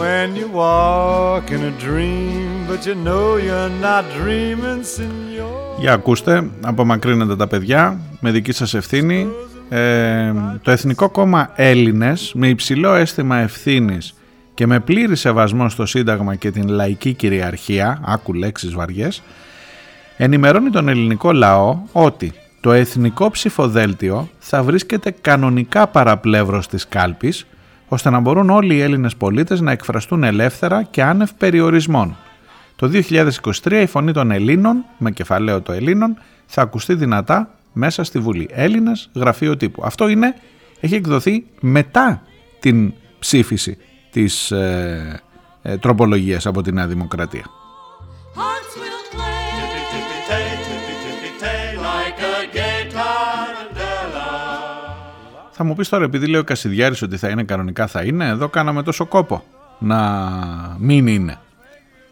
When 0.02 0.36
you 0.36 0.48
walk 0.48 1.52
in 1.52 1.62
a 1.72 1.74
dream, 1.88 2.66
but 2.68 2.88
you 2.88 2.96
know 2.96 3.38
you're 3.38 3.70
not 3.70 4.04
dreaming, 4.20 4.84
senor. 4.84 5.80
Για 5.80 5.94
ακούστε, 5.94 6.50
απομακρύνετε 6.62 7.36
τα 7.36 7.48
παιδιά 7.48 8.00
με 8.20 8.32
δική 8.32 8.52
σας 8.52 8.74
ευθύνη. 8.74 9.28
Ε, 9.70 10.34
το 10.62 10.72
Εθνικό 10.72 11.10
Κόμμα 11.10 11.52
Έλληνες 11.56 12.32
με 12.36 12.48
υψηλό 12.48 12.94
αίσθημα 12.94 13.38
ευθύνης 13.38 14.14
και 14.54 14.68
με 14.68 14.80
πλήρη 14.80 15.16
σεβασμό 15.16 15.70
στο 15.70 15.86
Σύνταγμα 15.86 16.36
και 16.36 16.52
την 16.52 16.68
λαϊκή 16.68 17.14
κυριαρχία, 17.14 18.02
άκου 18.06 18.34
λέξεις 18.34 18.74
βαριές, 18.74 19.22
ενημερώνει 20.18 20.70
τον 20.70 20.88
ελληνικό 20.88 21.32
λαό 21.32 21.78
ότι 21.92 22.34
το 22.62 22.72
εθνικό 22.72 23.30
ψηφοδέλτιο 23.30 24.30
θα 24.40 24.64
βρίσκεται 24.64 25.12
κανονικά 25.22 25.88
παραπλεύρος 25.88 26.68
της 26.68 26.88
κάλπης 26.88 27.46
ώστε 27.88 28.10
να 28.10 28.20
μπορούν 28.20 28.50
όλοι 28.50 28.76
οι 28.76 28.82
Έλληνες 28.82 29.16
πολίτες 29.16 29.62
να 29.62 29.72
εκφραστούν 29.72 30.24
ελεύθερα 30.24 30.84
και 30.84 31.04
άνευ 31.04 31.30
περιορισμών. 31.38 32.18
Το 32.76 32.92
2023 33.64 33.72
η 33.72 33.86
φωνή 33.86 34.12
των 34.12 34.32
Ελλήνων, 34.32 34.86
με 34.98 35.12
κεφαλαίο 35.12 35.62
το 35.62 35.72
Ελλήνων, 35.72 36.18
θα 36.46 36.62
ακουστεί 36.62 36.96
δυνατά 36.96 37.50
μέσα 37.74 38.04
στη 38.04 38.20
Βουλή. 38.20 38.50
Έλληνες, 38.52 39.10
γραφείο 39.14 39.58
τύπου. 39.58 39.82
Αυτό 39.86 40.08
είναι, 40.08 40.36
έχει 40.80 40.96
εκδοθεί 40.96 41.46
μετά 41.60 42.22
την 42.60 42.94
ψήφιση 43.20 43.78
της 44.12 44.52
ε, 44.52 45.22
ε, 45.62 45.78
τροπολογίας 45.78 46.46
από 46.46 46.62
τη 46.62 46.72
Νέα 46.72 46.88
Δημοκρατία. 46.88 47.46
Θα 55.64 55.70
μου 55.70 55.76
πεις 55.76 55.90
τώρα, 55.90 56.04
επειδή 56.04 56.28
λέει 56.28 56.40
ο 56.40 56.44
Κασιδιάρης 56.44 57.02
ότι 57.02 57.18
θα 57.18 57.30
είναι 57.30 57.44
κανονικά, 57.44 57.88
θα 57.88 58.04
είναι. 58.04 58.28
Εδώ 58.28 58.48
κάναμε 58.50 58.84
τόσο 58.84 59.06
κόπο 59.06 59.44
να 59.80 59.98
μην 60.78 61.08
είναι. 61.08 61.40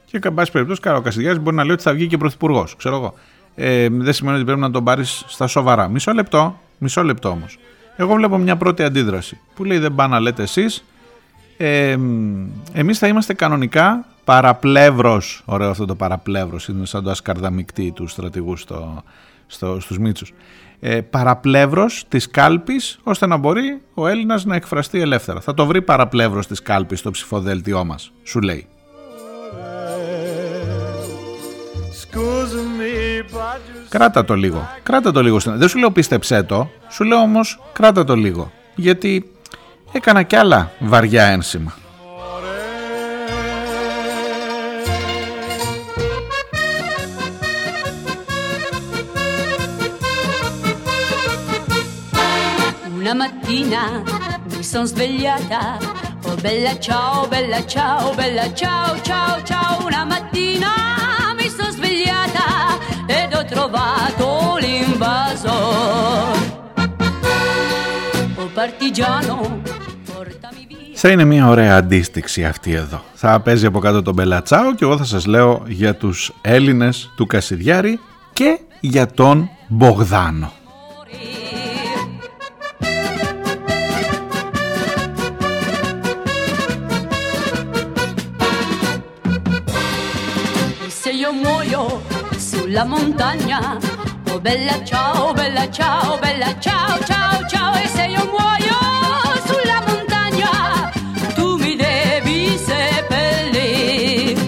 Και 0.05 0.19
εν 0.23 0.33
πάση 0.33 0.51
περιπτώσει, 0.51 0.81
ο 0.89 1.01
Κασιδιάρης 1.01 1.39
μπορεί 1.39 1.55
να 1.55 1.63
λέει 1.63 1.73
ότι 1.73 1.83
θα 1.83 1.93
βγει 1.93 2.07
και 2.07 2.17
πρωθυπουργός. 2.17 2.75
Ξέρω 2.75 2.95
εγώ. 2.95 3.13
Ε, 3.55 3.87
δεν 3.91 4.13
σημαίνει 4.13 4.35
ότι 4.35 4.45
πρέπει 4.45 4.59
να 4.59 4.71
τον 4.71 4.83
πάρεις 4.83 5.25
στα 5.27 5.47
σοβαρά. 5.47 5.87
Μισό 5.87 6.13
λεπτό, 6.13 6.59
μισό 6.77 7.03
λεπτό 7.03 7.29
όμως. 7.29 7.59
Εγώ 7.95 8.13
βλέπω 8.15 8.37
μια 8.37 8.57
πρώτη 8.57 8.83
αντίδραση 8.83 9.39
που 9.55 9.63
λέει 9.63 9.77
δεν 9.77 9.95
πάνε 9.95 10.13
να 10.13 10.19
λέτε 10.19 10.43
εσείς. 10.43 10.83
Ε, 11.57 11.97
εμείς 12.73 12.97
θα 12.97 13.07
είμαστε 13.07 13.33
κανονικά 13.33 14.05
παραπλεύρος, 14.23 15.41
ωραίο 15.45 15.69
αυτό 15.69 15.85
το 15.85 15.95
παραπλεύρος, 15.95 16.67
είναι 16.67 16.85
σαν 16.85 17.03
το 17.03 17.09
ασκαρδαμικτή 17.09 17.91
του 17.91 18.07
στρατηγού 18.07 18.57
στο, 18.57 19.03
στο, 19.47 19.79
στους 19.79 19.99
Μίτσους 19.99 20.33
ε, 20.83 21.01
παραπλεύρος 21.01 22.05
της 22.07 22.29
κάλπης 22.29 22.99
ώστε 23.03 23.25
να 23.25 23.37
μπορεί 23.37 23.81
ο 23.93 24.07
Έλληνας 24.07 24.45
να 24.45 24.55
εκφραστεί 24.55 24.99
ελεύθερα. 24.99 25.39
Θα 25.39 25.53
το 25.53 25.65
βρει 25.65 25.81
παραπλεύρος 25.81 26.47
της 26.47 26.61
κάλπης 26.61 26.99
στο 26.99 27.11
ψηφοδέλτιό 27.11 27.85
μας, 27.85 28.11
σου 28.23 28.39
λέει. 28.39 28.67
Κράτα 33.89 34.25
το 34.25 34.35
λίγο. 34.35 34.69
Κράτα 34.83 35.11
το 35.11 35.21
λίγο. 35.21 35.37
Δεν 35.39 35.67
σου 35.67 35.77
λέω 35.79 35.91
πίστεψέ 35.91 36.43
το. 36.43 36.69
Σου 36.89 37.03
λέω 37.03 37.17
όμως 37.17 37.59
κράτα 37.73 38.03
το 38.03 38.15
λίγο. 38.15 38.51
Γιατί 38.75 39.31
έκανα 39.91 40.23
κι 40.23 40.35
άλλα 40.35 40.71
βαριά 40.79 41.25
ένσημα. 41.25 41.73
Θα 70.93 71.09
είναι 71.09 71.23
μια 71.25 71.47
ωραία 71.47 71.75
αντίστοιξη 71.77 72.45
αυτή 72.45 72.71
εδώ. 72.71 73.03
Θα 73.13 73.39
παίζει 73.39 73.65
από 73.65 73.79
κάτω 73.79 74.01
τον 74.01 74.13
Μπελατσάο 74.13 74.75
και 74.75 74.83
εγώ 74.83 74.97
θα 74.97 75.03
σας 75.03 75.25
λέω 75.25 75.63
για 75.67 75.95
τους 75.95 76.33
Έλληνες 76.41 77.11
του 77.15 77.25
Κασιδιάρη 77.25 77.99
και 78.33 78.59
για 78.79 79.07
τον 79.07 79.49
Μπογδάνο. 79.67 80.51
Sulla 92.71 92.85
montagna. 92.85 93.59
Oh 94.31 94.39
bella 94.39 94.75
ciao, 94.89 95.33
bella 95.39 95.65
ciao, 95.77 96.17
bella 96.23 96.51
ciao, 96.65 96.91
ciao, 97.09 97.35
ciao. 97.51 97.71
E 97.83 97.87
se 97.95 98.03
io 98.15 98.23
muoio 98.35 98.79
sulla 99.47 99.79
montagna, 99.89 100.51
tu 101.37 101.47
mi 101.63 101.73
devi 101.75 102.39
seppellire. 102.69 104.39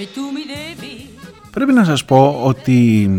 E 0.00 0.02
tu 0.14 0.22
mi 0.34 0.44
devi... 0.54 0.92
Πρέπει 1.50 1.72
να 1.72 1.84
σας 1.84 2.04
πω 2.04 2.40
ότι 2.42 3.10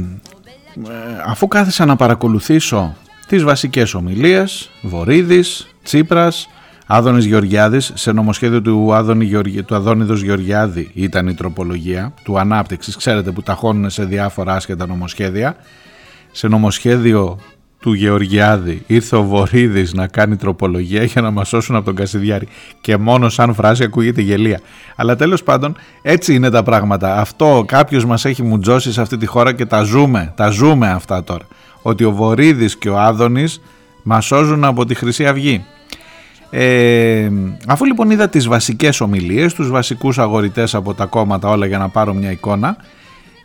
ε, 0.87 0.91
αφού 1.25 1.47
κάθισα 1.47 1.85
να 1.85 1.95
παρακολουθήσω 1.95 2.95
τις 3.27 3.43
βασικές 3.43 3.93
ομιλίες, 3.93 4.69
Βορύδης, 4.81 5.67
Τσίπρας, 5.83 6.49
Άδωνης 6.87 7.25
Γεωργιάδης, 7.25 7.91
σε 7.95 8.11
νομοσχέδιο 8.11 8.61
του, 8.61 8.93
Άδωνη, 8.93 9.41
του 9.65 9.75
Αδόνιδος 9.75 10.21
Γεωργιάδη 10.21 10.89
ήταν 10.93 11.27
η 11.27 11.33
τροπολογία 11.33 12.13
του 12.23 12.39
ανάπτυξης, 12.39 12.95
ξέρετε 12.95 13.31
που 13.31 13.41
ταχώνουν 13.41 13.89
σε 13.89 14.05
διάφορα 14.05 14.53
άσχετα 14.53 14.87
νομοσχέδια. 14.87 15.55
Σε 16.31 16.47
νομοσχέδιο 16.47 17.39
του 17.79 17.93
Γεωργιάδη 17.93 18.83
ήρθε 18.87 19.15
ο 19.15 19.23
Βορύδης 19.23 19.93
να 19.93 20.07
κάνει 20.07 20.35
τροπολογία 20.35 21.03
για 21.03 21.21
να 21.21 21.31
μας 21.31 21.47
σώσουν 21.47 21.75
από 21.75 21.85
τον 21.85 21.95
Κασιδιάρη 21.95 22.47
και 22.81 22.97
μόνο 22.97 23.29
σαν 23.29 23.53
φράση 23.53 23.83
ακούγεται 23.83 24.21
γελία. 24.21 24.59
Αλλά 24.95 25.15
τέλος 25.15 25.43
πάντων 25.43 25.75
έτσι 26.01 26.33
είναι 26.35 26.49
τα 26.49 26.63
πράγματα. 26.63 27.19
Αυτό 27.19 27.63
κάποιος 27.67 28.05
μας 28.05 28.25
έχει 28.25 28.43
μουτζώσει 28.43 28.91
σε 28.93 29.01
αυτή 29.01 29.17
τη 29.17 29.25
χώρα 29.25 29.53
και 29.53 29.65
τα 29.65 29.81
ζούμε, 29.83 30.33
τα 30.35 30.49
ζούμε 30.49 30.89
αυτά 30.89 31.23
τώρα. 31.23 31.47
Ότι 31.81 32.03
ο 32.03 32.11
Βορύδης 32.11 32.77
και 32.77 32.89
ο 32.89 32.99
Άδωνης 32.99 33.61
μας 34.03 34.25
σώζουν 34.25 34.63
από 34.63 34.85
τη 34.85 34.95
Χρυσή 34.95 35.25
Αυγή. 35.25 35.65
Ε, 36.57 37.31
αφού 37.67 37.85
λοιπόν 37.85 38.09
είδα 38.09 38.29
τις 38.29 38.47
βασικές 38.47 39.01
ομιλίες, 39.01 39.53
τους 39.53 39.69
βασικούς 39.69 40.19
αγορητές 40.19 40.75
από 40.75 40.93
τα 40.93 41.05
κόμματα 41.05 41.49
όλα 41.49 41.65
για 41.65 41.77
να 41.77 41.89
πάρω 41.89 42.13
μια 42.13 42.31
εικόνα, 42.31 42.77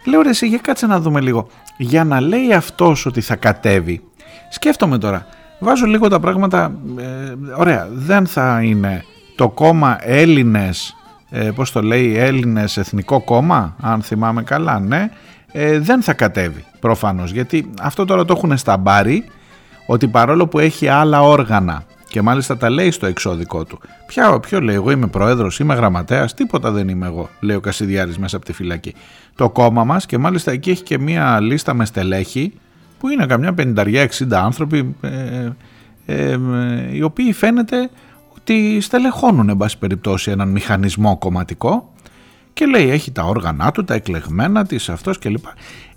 λέω 0.04 0.22
ρε 0.22 0.28
εσύ 0.28 0.46
για 0.46 0.58
κάτσε 0.58 0.86
να 0.86 1.00
δούμε 1.00 1.20
λίγο. 1.20 1.48
Για 1.76 2.04
να 2.04 2.20
λέει 2.20 2.52
αυτός 2.52 3.06
ότι 3.06 3.20
θα 3.20 3.36
κατέβει, 3.36 4.00
σκέφτομαι 4.50 4.98
τώρα, 4.98 5.26
βάζω 5.58 5.86
λίγο 5.86 6.08
τα 6.08 6.20
πράγματα, 6.20 6.72
ε, 6.98 7.34
ωραία, 7.56 7.88
δεν 7.92 8.26
θα 8.26 8.60
είναι 8.62 9.04
το 9.36 9.48
κόμμα 9.48 9.98
Έλληνες, 10.00 10.96
ε, 11.30 11.50
πώς 11.54 11.72
το 11.72 11.82
λέει, 11.82 12.16
Έλληνες 12.16 12.76
Εθνικό 12.76 13.20
Κόμμα, 13.20 13.76
αν 13.80 14.02
θυμάμαι 14.02 14.42
καλά, 14.42 14.80
ναι, 14.80 15.10
ε, 15.52 15.78
δεν 15.78 16.02
θα 16.02 16.12
κατέβει 16.12 16.64
προφανώς, 16.80 17.30
γιατί 17.30 17.70
αυτό 17.82 18.04
τώρα 18.04 18.24
το 18.24 18.34
έχουν 18.36 18.56
στα 18.56 18.76
μπάρι, 18.76 19.24
ότι 19.86 20.08
παρόλο 20.08 20.46
που 20.46 20.58
έχει 20.58 20.88
άλλα 20.88 21.22
όργανα 21.22 21.84
και 22.10 22.22
μάλιστα 22.22 22.56
τα 22.56 22.70
λέει 22.70 22.90
στο 22.90 23.06
εξώδικό 23.06 23.64
του. 23.64 23.78
Ποια, 24.06 24.40
ποιο 24.40 24.60
λέει, 24.60 24.74
εγώ 24.74 24.90
είμαι 24.90 25.06
πρόεδρος, 25.06 25.58
είμαι 25.58 25.74
γραμματέας, 25.74 26.34
τίποτα 26.34 26.70
δεν 26.70 26.88
είμαι 26.88 27.06
εγώ, 27.06 27.30
λέει 27.40 27.56
ο 27.56 27.60
Κασιδιάρης 27.60 28.18
μέσα 28.18 28.36
από 28.36 28.44
τη 28.44 28.52
φυλακή. 28.52 28.94
Το 29.34 29.50
κόμμα 29.50 29.84
μας 29.84 30.06
και 30.06 30.18
μάλιστα 30.18 30.50
εκεί 30.50 30.70
έχει 30.70 30.82
και 30.82 30.98
μία 30.98 31.40
λίστα 31.40 31.74
με 31.74 31.84
στελέχη 31.84 32.52
που 32.98 33.08
είναι 33.08 33.26
καμιά 33.26 33.54
50-60 33.58 34.06
άνθρωποι 34.32 34.94
ε, 35.00 35.50
ε, 36.06 36.30
ε, 36.32 36.38
οι 36.92 37.02
οποίοι 37.02 37.32
φαίνεται 37.32 37.90
ότι 38.36 38.80
στελεχώνουν 38.80 39.48
εν 39.48 39.56
πάση 39.56 39.78
περιπτώσει 39.78 40.30
έναν 40.30 40.48
μηχανισμό 40.48 41.16
κομματικό 41.16 41.92
και 42.52 42.66
λέει 42.66 42.90
έχει 42.90 43.10
τα 43.10 43.22
όργανά 43.22 43.70
του, 43.70 43.84
τα 43.84 43.94
εκλεγμένα 43.94 44.66
της 44.66 44.88
αυτός 44.88 45.18
κλπ. 45.18 45.44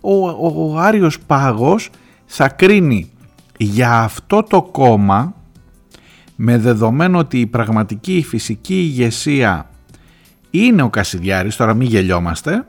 Ο, 0.02 0.28
ο, 0.28 0.72
ο 0.72 0.78
Άριος 0.78 1.20
Πάγος 1.20 1.90
θα 2.26 2.48
κρίνει 2.48 3.12
για 3.58 4.00
αυτό 4.00 4.44
το 4.44 4.62
κόμμα 4.62 5.34
με 6.46 6.58
δεδομένο 6.58 7.18
ότι 7.18 7.40
η 7.40 7.46
πραγματική 7.46 8.18
η 8.18 8.24
φυσική 8.24 8.76
ηγεσία 8.76 9.70
είναι 10.50 10.82
ο 10.82 10.90
Κασιδιάρης, 10.90 11.56
τώρα 11.56 11.74
μην 11.74 11.88
γελιόμαστε, 11.88 12.66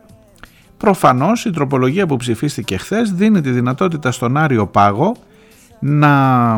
προφανώς 0.77 1.45
η 1.45 1.51
τροπολογία 1.51 2.07
που 2.07 2.17
ψηφίστηκε 2.17 2.77
χθες 2.77 3.13
δίνει 3.13 3.41
τη 3.41 3.51
δυνατότητα 3.51 4.11
στον 4.11 4.37
Άριο 4.37 4.67
Πάγο 4.67 5.17
να 5.81 6.57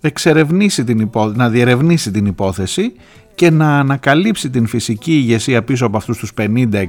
εξερευνήσει 0.00 0.84
την 0.84 0.98
υπό... 0.98 1.26
να 1.26 1.48
διερευνήσει 1.48 2.10
την 2.10 2.26
υπόθεση 2.26 2.92
και 3.34 3.50
να 3.50 3.78
ανακαλύψει 3.78 4.50
την 4.50 4.66
φυσική 4.66 5.12
ηγεσία 5.12 5.62
πίσω 5.62 5.86
από 5.86 5.96
αυτούς 5.96 6.18
τους 6.18 6.32
50-60, 6.38 6.84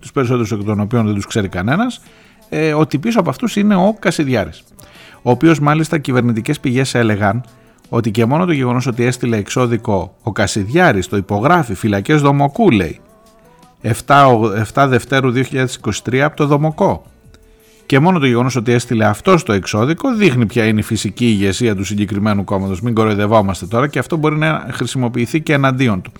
τους 0.00 0.12
περισσότερους 0.12 0.52
εκ 0.52 0.62
των 0.62 0.80
οποίων 0.80 1.06
δεν 1.06 1.14
τους 1.14 1.26
ξέρει 1.26 1.48
κανένας, 1.48 2.00
ε, 2.48 2.74
ότι 2.74 2.98
πίσω 2.98 3.20
από 3.20 3.30
αυτούς 3.30 3.56
είναι 3.56 3.74
ο 3.74 3.96
Κασιδιάρης. 3.98 4.62
Ο 5.22 5.30
οποίος 5.30 5.60
μάλιστα 5.60 5.98
κυβερνητικές 5.98 6.60
πηγές 6.60 6.94
έλεγαν 6.94 7.44
ότι 7.88 8.10
και 8.10 8.24
μόνο 8.24 8.44
το 8.44 8.52
γεγονός 8.52 8.86
ότι 8.86 9.04
έστειλε 9.04 9.36
εξώδικο 9.36 10.16
ο 10.22 10.32
Κασιδιάρης 10.32 11.08
το 11.08 11.16
υπογράφει 11.16 11.74
φυλακές 11.74 12.20
Δομοκού 12.20 12.70
λέει 12.70 13.00
7, 13.82 13.92
7 14.74 14.86
Δευτέρου 14.88 15.32
2023 16.06 16.16
από 16.16 16.36
το 16.36 16.46
Δομοκό 16.46 17.02
και 17.86 17.98
μόνο 17.98 18.18
το 18.18 18.26
γεγονός 18.26 18.56
ότι 18.56 18.72
έστειλε 18.72 19.04
αυτός 19.04 19.42
το 19.42 19.52
εξώδικο 19.52 20.14
δείχνει 20.14 20.46
ποια 20.46 20.64
είναι 20.64 20.80
η 20.80 20.82
φυσική 20.82 21.26
ηγεσία 21.26 21.76
του 21.76 21.84
συγκεκριμένου 21.84 22.44
κόμματος 22.44 22.80
μην 22.80 22.94
κοροϊδευόμαστε 22.94 23.66
τώρα 23.66 23.88
και 23.88 23.98
αυτό 23.98 24.16
μπορεί 24.16 24.36
να 24.36 24.66
χρησιμοποιηθεί 24.70 25.40
και 25.40 25.52
εναντίον 25.52 26.02
του 26.02 26.12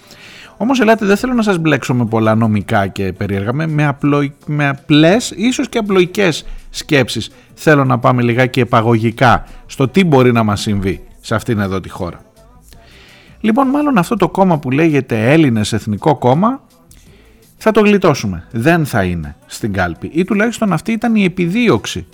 Όμως, 0.60 0.80
ελάτε, 0.80 1.06
δεν 1.06 1.16
θέλω 1.16 1.34
να 1.34 1.42
σας 1.42 1.58
μπλέξω 1.58 1.94
με 1.94 2.06
πολλά 2.06 2.34
νομικά 2.34 2.86
και 2.86 3.12
περίεργα. 3.12 3.52
Με, 3.52 3.66
με, 3.66 3.86
απλο, 3.86 4.30
με 4.46 4.68
απλές, 4.68 5.32
ίσως 5.36 5.68
και 5.68 5.78
απλοϊκές 5.78 6.44
σκέψεις. 6.70 7.30
Θέλω 7.54 7.84
να 7.84 7.98
πάμε 7.98 8.22
λιγάκι 8.22 8.60
επαγωγικά 8.60 9.44
στο 9.66 9.88
τι 9.88 10.04
μπορεί 10.04 10.32
να 10.32 10.42
μας 10.42 10.60
συμβεί 10.60 11.07
σε 11.28 11.34
αυτήν 11.34 11.58
εδώ 11.58 11.80
τη 11.80 11.88
χώρα. 11.88 12.20
Λοιπόν, 13.40 13.68
μάλλον 13.68 13.98
αυτό 13.98 14.16
το 14.16 14.28
κόμμα 14.28 14.58
που 14.58 14.70
λέγεται 14.70 15.32
Έλληνες 15.32 15.72
Εθνικό 15.72 16.16
Κόμμα 16.16 16.60
θα 17.56 17.70
το 17.70 17.80
γλιτώσουμε. 17.80 18.46
Δεν 18.50 18.86
θα 18.86 19.04
είναι 19.04 19.36
στην 19.46 19.72
κάλπη 19.72 20.10
ή 20.12 20.24
τουλάχιστον 20.24 20.72
αυτή 20.72 20.92
ήταν 20.92 21.14
η 21.14 21.24
επιδίωξη. 21.24 22.06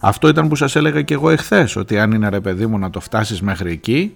Αυτό 0.00 0.28
ήταν 0.28 0.48
που 0.48 0.54
σας 0.54 0.76
έλεγα 0.76 1.02
και 1.02 1.14
εγώ 1.14 1.30
εχθές, 1.30 1.76
ότι 1.76 1.98
αν 1.98 2.12
είναι 2.12 2.28
ρε 2.28 2.40
παιδί 2.40 2.66
μου 2.66 2.78
να 2.78 2.90
το 2.90 3.00
φτάσεις 3.00 3.42
μέχρι 3.42 3.70
εκεί, 3.70 4.14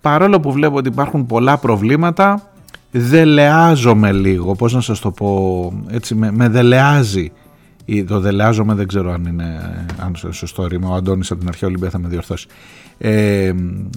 παρόλο 0.00 0.40
που 0.40 0.52
βλέπω 0.52 0.76
ότι 0.76 0.88
υπάρχουν 0.88 1.26
πολλά 1.26 1.58
προβλήματα, 1.58 2.50
δελεάζομαι 2.90 4.12
λίγο, 4.12 4.54
πώς 4.54 4.72
να 4.72 4.80
σας 4.80 5.00
το 5.00 5.10
πω, 5.10 5.72
έτσι 5.90 6.14
με, 6.14 6.30
με 6.30 6.48
δελεάζει 6.48 7.32
το 8.06 8.20
δελεάζομαι 8.20 8.74
δεν 8.74 8.86
ξέρω 8.86 9.12
αν 9.12 9.24
είναι 9.24 9.60
αν 9.98 10.16
σωστό 10.30 10.66
ρήμα. 10.66 10.88
Ο 10.88 10.94
Αντώνης 10.94 11.30
από 11.30 11.40
την 11.40 11.48
αρχαία 11.48 11.68
Ολυμπία 11.68 11.90
θα 11.90 11.98
με 11.98 12.08
διορθώσει. 12.08 12.46
Ε, 12.98 13.52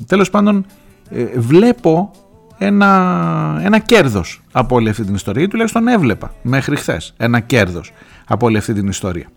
τέλος 0.08 0.30
πάντων 0.30 0.66
ε, 1.10 1.26
βλέπω 1.36 2.12
ένα, 2.58 3.62
ένα 3.64 3.80
κέρδος 3.80 4.42
από 4.52 4.76
όλη 4.76 4.90
αυτή 4.90 5.04
την 5.04 5.16
ιστορία 5.16 5.44
ή 5.44 5.48
τουλάχιστον 5.48 5.88
έβλεπα 5.88 6.34
μέχρι 6.42 6.76
χθες 6.76 7.14
ένα 7.18 7.40
κέρδος 7.40 7.92
από 8.28 8.46
όλη 8.46 8.58
αυτή 8.58 8.74
την 8.74 8.88
ιστορία. 8.88 9.28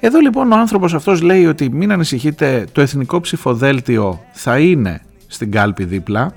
Εδώ 0.00 0.18
λοιπόν 0.18 0.52
ο 0.52 0.56
άνθρωπος 0.56 0.94
αυτός 0.94 1.22
λέει 1.22 1.46
ότι 1.46 1.70
μην 1.70 1.92
ανησυχείτε 1.92 2.66
το 2.72 2.80
εθνικό 2.80 3.20
ψηφοδέλτιο 3.20 4.20
θα 4.32 4.58
είναι 4.58 5.02
στην 5.26 5.50
κάλπη 5.50 5.84
δίπλα. 5.84 6.32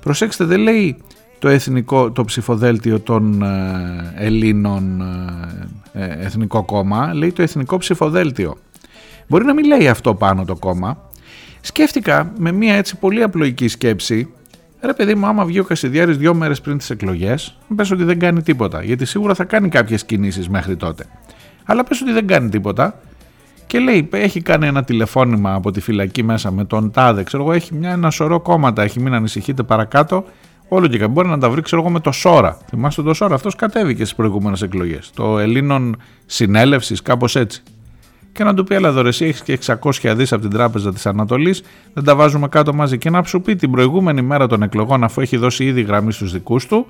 Προσέξτε 0.00 0.44
δεν 0.44 0.60
λέει 0.60 0.96
το, 1.38 1.48
εθνικό, 1.48 2.10
το 2.10 2.24
ψηφοδέλτιο 2.24 3.00
των 3.00 3.42
ε, 3.42 4.12
Ελλήνων 4.16 5.00
ε, 5.92 6.04
ε, 6.04 6.24
Εθνικό 6.24 6.62
Κόμμα, 6.62 7.14
λέει 7.14 7.32
το 7.32 7.42
Εθνικό 7.42 7.76
Ψηφοδέλτιο. 7.76 8.56
Μπορεί 9.26 9.44
να 9.44 9.54
μην 9.54 9.64
λέει 9.64 9.88
αυτό 9.88 10.14
πάνω 10.14 10.44
το 10.44 10.56
κόμμα. 10.56 10.98
Σκέφτηκα 11.60 12.32
με 12.38 12.52
μια 12.52 12.74
έτσι 12.74 12.96
πολύ 12.96 13.22
απλοϊκή 13.22 13.68
σκέψη, 13.68 14.32
ρε 14.80 14.92
παιδί 14.92 15.14
μου 15.14 15.26
άμα 15.26 15.44
βγει 15.44 15.58
ο 15.58 15.64
Κασιδιάρης 15.64 16.16
δυο 16.16 16.34
μέρες 16.34 16.60
πριν 16.60 16.78
τις 16.78 16.90
εκλογές, 16.90 17.56
πες 17.76 17.90
ότι 17.90 18.04
δεν 18.04 18.18
κάνει 18.18 18.42
τίποτα, 18.42 18.82
γιατί 18.82 19.04
σίγουρα 19.04 19.34
θα 19.34 19.44
κάνει 19.44 19.68
κάποιες 19.68 20.04
κινήσεις 20.04 20.48
μέχρι 20.48 20.76
τότε. 20.76 21.04
Αλλά 21.64 21.84
πες 21.84 22.00
ότι 22.00 22.12
δεν 22.12 22.26
κάνει 22.26 22.48
τίποτα 22.48 23.00
και 23.66 23.78
λέει, 23.78 24.08
έχει 24.12 24.40
κάνει 24.40 24.66
ένα 24.66 24.84
τηλεφώνημα 24.84 25.54
από 25.54 25.70
τη 25.70 25.80
φυλακή 25.80 26.22
μέσα 26.22 26.50
με 26.50 26.64
τον 26.64 26.90
Τάδε, 26.90 27.22
ξέρω 27.22 27.42
εγώ, 27.42 27.52
έχει 27.52 27.74
μια, 27.74 27.90
ένα 27.90 28.10
σωρό 28.10 28.40
κόμματα, 28.40 28.82
έχει 28.82 29.00
μην 29.00 29.14
ανησυχείτε 29.14 29.62
παρακάτω, 29.62 30.24
Όλο 30.74 30.86
και 30.86 31.08
μπορεί 31.08 31.28
να 31.28 31.38
τα 31.38 31.50
βρει, 31.50 31.62
ξέρω 31.62 31.82
εγώ, 31.82 31.90
με 31.90 32.00
το 32.00 32.12
Σόρα. 32.12 32.58
Θυμάστε 32.68 33.02
το 33.02 33.14
Σόρα, 33.14 33.34
αυτός 33.34 33.54
κατέβηκε 33.54 34.04
στις 34.04 34.16
προηγούμενες 34.16 34.62
εκλογές. 34.62 35.10
Το 35.14 35.38
Ελλήνων 35.38 35.96
Συνέλευσης, 36.26 37.02
κάπως 37.02 37.36
έτσι. 37.36 37.62
Και 38.32 38.44
να 38.44 38.54
του 38.54 38.64
πει, 38.64 38.74
αλλά 38.74 39.06
εσύ 39.06 39.24
έχεις 39.24 39.42
και 39.42 39.52
600 39.52 40.14
δις 40.14 40.32
από 40.32 40.42
την 40.42 40.50
Τράπεζα 40.50 40.92
της 40.92 41.06
Ανατολής, 41.06 41.62
δεν 41.92 42.04
τα 42.04 42.16
βάζουμε 42.16 42.48
κάτω 42.48 42.74
μαζί. 42.74 42.98
Και 42.98 43.10
να 43.10 43.22
σου 43.24 43.40
πει 43.40 43.56
την 43.56 43.70
προηγούμενη 43.70 44.22
μέρα 44.22 44.46
των 44.46 44.62
εκλογών, 44.62 45.04
αφού 45.04 45.20
έχει 45.20 45.36
δώσει 45.36 45.64
ήδη 45.64 45.82
γραμμή 45.82 46.12
στους 46.12 46.32
δικούς 46.32 46.66
του, 46.66 46.86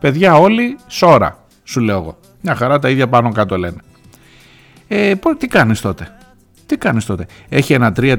παιδιά 0.00 0.34
όλοι 0.34 0.76
Σόρα, 0.86 1.38
σου 1.64 1.80
λέω 1.80 1.96
εγώ. 1.96 2.18
Μια 2.40 2.54
χαρά 2.54 2.78
τα 2.78 2.90
ίδια 2.90 3.08
πάνω 3.08 3.32
κάτω 3.32 3.58
λένε. 3.58 3.78
Ε, 4.88 5.14
τι 5.38 5.46
κάνεις 5.46 5.80
τότε; 5.80 6.16
Τι 6.66 6.76
κάνεις 6.76 7.06
τότε; 7.06 7.26
Έχει 7.48 7.72
ένα 7.72 7.92
3% 7.96 8.14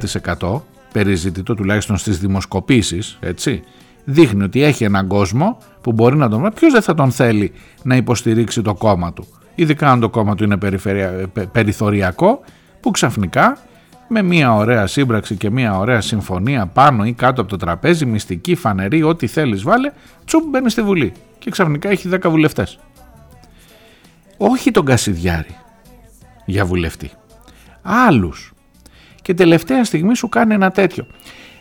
περιζητητό 0.91 1.55
τουλάχιστον 1.55 1.97
στις 1.97 2.19
δημοσκοπήσεις, 2.19 3.17
έτσι 3.21 3.63
δείχνει 4.09 4.43
ότι 4.43 4.63
έχει 4.63 4.83
έναν 4.83 5.07
κόσμο 5.07 5.57
που 5.81 5.91
μπορεί 5.91 6.15
να 6.15 6.29
τον 6.29 6.39
βρει. 6.41 6.51
Ποιος 6.51 6.71
δεν 6.71 6.81
θα 6.81 6.93
τον 6.93 7.11
θέλει 7.11 7.51
να 7.83 7.95
υποστηρίξει 7.95 8.61
το 8.61 8.73
κόμμα 8.73 9.13
του. 9.13 9.27
Ειδικά 9.55 9.91
αν 9.91 9.99
το 9.99 10.09
κόμμα 10.09 10.35
του 10.35 10.43
είναι 10.43 10.57
περιθωριακό, 11.51 12.39
που 12.79 12.91
ξαφνικά 12.91 13.57
με 14.07 14.21
μια 14.21 14.55
ωραία 14.55 14.87
σύμπραξη 14.87 15.35
και 15.35 15.49
μια 15.49 15.77
ωραία 15.77 16.01
συμφωνία 16.01 16.65
πάνω 16.65 17.05
ή 17.05 17.13
κάτω 17.13 17.41
από 17.41 17.49
το 17.49 17.57
τραπέζι, 17.57 18.05
μυστική, 18.05 18.55
φανερή, 18.55 19.03
ό,τι 19.03 19.27
θέλεις 19.27 19.63
βάλε, 19.63 19.91
τσουπ 20.25 20.43
μπαίνεις 20.49 20.71
στη 20.71 20.81
Βουλή 20.81 21.13
και 21.39 21.51
ξαφνικά 21.51 21.89
έχει 21.89 22.09
10 22.11 22.29
βουλευτές. 22.29 22.79
Όχι 24.37 24.71
τον 24.71 24.85
Κασιδιάρη 24.85 25.55
για 26.45 26.65
βουλευτή. 26.65 27.11
Άλλους. 27.81 28.53
Και 29.21 29.33
τελευταία 29.33 29.83
στιγμή 29.83 30.15
σου 30.15 30.29
κάνει 30.29 30.53
ένα 30.53 30.71
τέτοιο 30.71 31.05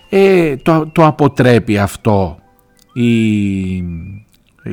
ε, 0.08 0.56
το, 0.56 0.86
το 0.86 1.06
αποτρέπει 1.06 1.78
αυτό 1.78 2.38
η, 2.92 3.84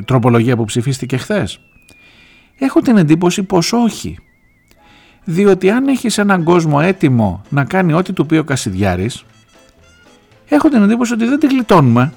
τροπολογία 0.04 0.56
που 0.56 0.64
ψηφίστηκε 0.64 1.16
χθες; 1.16 1.60
Έχω 2.58 2.80
την 2.80 2.96
εντύπωση 2.96 3.42
πως 3.42 3.72
όχι. 3.72 4.18
Διότι 5.24 5.70
αν 5.70 5.88
έχεις 5.88 6.18
έναν 6.18 6.44
κόσμο 6.44 6.78
έτοιμο 6.82 7.42
να 7.48 7.64
κάνει 7.64 7.92
ό,τι 7.92 8.12
του 8.12 8.26
πει 8.26 8.36
ο 8.36 8.44
Κασιδιάρης, 8.44 9.24
έχω 10.48 10.68
την 10.68 10.82
εντύπωση 10.82 11.12
ότι 11.12 11.24
δεν 11.24 11.38
τη 11.38 11.46
γλιτώνουμε 11.46 12.12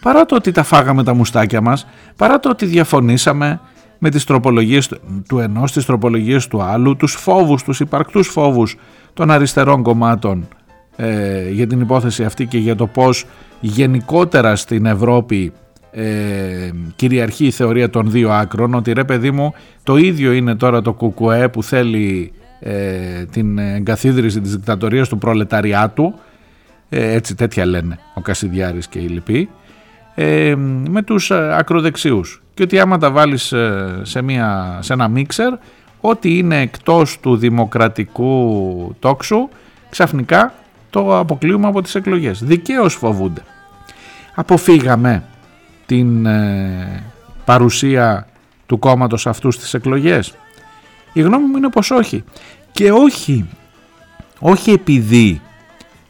παρά 0.00 0.26
το 0.26 0.34
ότι 0.34 0.50
τα 0.50 0.62
φάγαμε 0.62 1.04
τα 1.04 1.14
μουστάκια 1.14 1.60
μας, 1.60 1.86
παρά 2.16 2.40
το 2.40 2.48
ότι 2.48 2.66
διαφωνήσαμε 2.66 3.60
με 3.98 4.10
τις 4.10 4.24
τροπολογίες 4.24 4.88
του 5.28 5.38
ενός, 5.38 5.72
τις 5.72 5.84
τροπολογίες 5.84 6.48
του 6.48 6.62
άλλου, 6.62 6.96
τους 6.96 7.14
φόβους, 7.14 7.62
τους 7.62 7.80
υπαρκτούς 7.80 8.28
φόβους 8.28 8.76
των 9.14 9.30
αριστερών 9.30 9.82
κομμάτων 9.82 10.48
ε, 10.96 11.50
για 11.50 11.66
την 11.66 11.80
υπόθεση 11.80 12.24
αυτή 12.24 12.46
και 12.46 12.58
για 12.58 12.76
το 12.76 12.86
πώς 12.86 13.26
γενικότερα 13.60 14.56
στην 14.56 14.86
Ευρώπη 14.86 15.52
ε, 15.90 16.70
κυριαρχεί 16.96 17.46
η 17.46 17.50
θεωρία 17.50 17.90
των 17.90 18.10
δύο 18.10 18.30
άκρων 18.30 18.74
ότι 18.74 18.92
ρε 18.92 19.04
παιδί 19.04 19.30
μου 19.30 19.54
το 19.82 19.96
ίδιο 19.96 20.32
είναι 20.32 20.54
τώρα 20.54 20.82
το 20.82 20.92
κουκουέ 20.92 21.48
που 21.48 21.62
θέλει 21.62 22.32
ε, 22.60 23.24
την 23.24 23.58
εγκαθίδρυση 23.58 24.40
της 24.40 24.52
δικτατορίας 24.56 25.08
του 25.08 25.18
προλεταριάτου. 25.18 26.14
Ε, 26.88 27.12
έτσι 27.12 27.34
τέτοια 27.34 27.66
λένε 27.66 27.98
ο 28.14 28.20
Κασιδιάρης 28.20 28.88
και 28.88 28.98
οι 28.98 29.06
λοιποί. 29.06 29.48
Ε, 30.14 30.54
με 30.88 31.02
τους 31.02 31.30
ε, 31.30 31.56
ακροδεξιούς 31.56 32.42
και 32.54 32.62
ότι 32.62 32.78
άμα 32.78 32.98
τα 32.98 33.10
βάλεις 33.10 33.54
σε, 34.02 34.22
μια, 34.22 34.78
σε 34.82 34.92
ένα 34.92 35.08
μίξερ 35.08 35.52
ό,τι 36.00 36.38
είναι 36.38 36.60
εκτός 36.60 37.20
του 37.20 37.36
δημοκρατικού 37.36 38.94
τόξου 38.98 39.48
ξαφνικά 39.90 40.54
το 40.90 41.18
αποκλείουμε 41.18 41.66
από 41.66 41.82
τις 41.82 41.94
εκλογές. 41.94 42.44
Δικαίως 42.44 42.94
φοβούνται. 42.94 43.42
Αποφύγαμε 44.34 45.24
την 45.86 46.26
παρουσία 47.44 48.26
του 48.66 48.78
κόμματος 48.78 49.26
αυτού 49.26 49.50
στις 49.50 49.74
εκλογές. 49.74 50.34
Η 51.12 51.20
γνώμη 51.20 51.46
μου 51.46 51.56
είναι 51.56 51.70
πως 51.70 51.90
όχι. 51.90 52.24
Και 52.72 52.92
όχι, 52.92 53.48
όχι 54.38 54.70
επειδή 54.70 55.40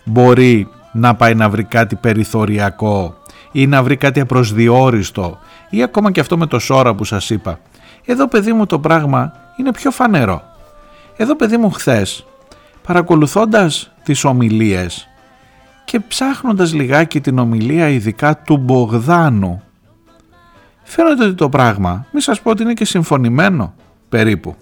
μπορεί 0.05 0.69
να 0.93 1.14
πάει 1.14 1.35
να 1.35 1.49
βρει 1.49 1.64
κάτι 1.64 1.97
περιθωριακό 1.97 3.14
ή 3.53 3.66
να 3.66 3.83
βρει 3.83 3.97
κάτι 3.97 4.21
απροσδιόριστο 4.21 5.38
ή 5.71 5.83
ακόμα 5.83 6.11
και 6.11 6.21
αυτό 6.21 6.38
με 6.38 6.47
το 6.47 6.59
σώρα 6.59 6.95
που 6.95 7.05
σας 7.05 7.31
είπα. 7.31 7.59
Εδώ 8.05 8.29
παιδί 8.29 8.53
μου 8.53 8.66
το 8.66 8.79
πράγμα 8.79 9.33
είναι 9.57 9.73
πιο 9.73 9.90
φανερό. 9.90 10.43
Εδώ 11.16 11.37
παιδί 11.37 11.57
μου 11.57 11.71
χθες 11.71 12.27
παρακολουθώντας 12.90 13.92
τις 14.03 14.24
ομιλίες 14.24 15.09
και 15.85 16.00
ψάχνοντας 16.00 16.72
λιγάκι 16.72 17.20
την 17.20 17.38
ομιλία 17.38 17.88
ειδικά 17.88 18.37
του 18.37 18.57
Μπογδάνου 18.57 19.62
φαίνεται 20.83 21.24
ότι 21.24 21.35
το 21.35 21.48
πράγμα 21.48 22.07
μη 22.12 22.20
σας 22.20 22.40
πω 22.40 22.50
ότι 22.50 22.62
είναι 22.62 22.72
και 22.74 22.85
συμφωνημένο 22.85 23.74
περίπου. 24.09 24.57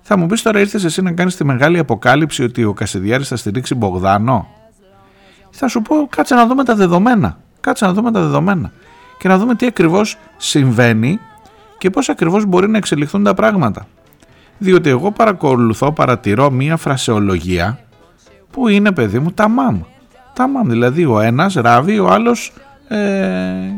Θα 0.00 0.16
μου 0.16 0.26
πεις 0.26 0.42
τώρα 0.42 0.60
ήρθες 0.60 0.84
εσύ 0.84 1.02
να 1.02 1.12
κάνεις 1.12 1.36
τη 1.36 1.44
μεγάλη 1.44 1.78
αποκάλυψη 1.78 2.42
ότι 2.42 2.64
ο 2.64 2.72
Κασιδιάρης 2.72 3.28
θα 3.28 3.36
στηρίξει 3.36 3.74
Μπογδάνο; 3.74 4.48
Θα 5.50 5.68
σου 5.68 5.82
πω 5.82 6.06
κάτσε 6.10 6.34
να 6.34 6.46
δούμε 6.46 6.64
τα 6.64 6.74
δεδομένα. 6.74 7.38
Κάτσε 7.60 7.84
να 7.84 7.92
δούμε 7.92 8.10
τα 8.12 8.20
δεδομένα. 8.20 8.72
Και 9.18 9.28
να 9.28 9.38
δούμε 9.38 9.54
τι 9.54 9.66
ακριβώς 9.66 10.18
συμβαίνει 10.36 11.18
και 11.78 11.90
πώς 11.90 12.08
ακριβώς 12.08 12.44
μπορεί 12.44 12.68
να 12.68 12.76
εξελιχθούν 12.76 13.24
τα 13.24 13.34
πράγματα. 13.34 13.86
Διότι 14.62 14.88
εγώ 14.88 15.10
παρακολουθώ, 15.10 15.92
παρατηρώ 15.92 16.50
μία 16.50 16.76
φρασεολογία 16.76 17.78
που 18.50 18.68
είναι 18.68 18.92
παιδί 18.92 19.18
μου 19.18 19.32
τα 19.32 19.48
μάμ. 19.48 19.80
Τα 20.34 20.48
μάμ, 20.48 20.68
δηλαδή 20.68 21.04
ο 21.04 21.20
ένας 21.20 21.54
ράβει, 21.54 21.98
ο 21.98 22.08
άλλος 22.08 22.52
ε, 22.88 22.98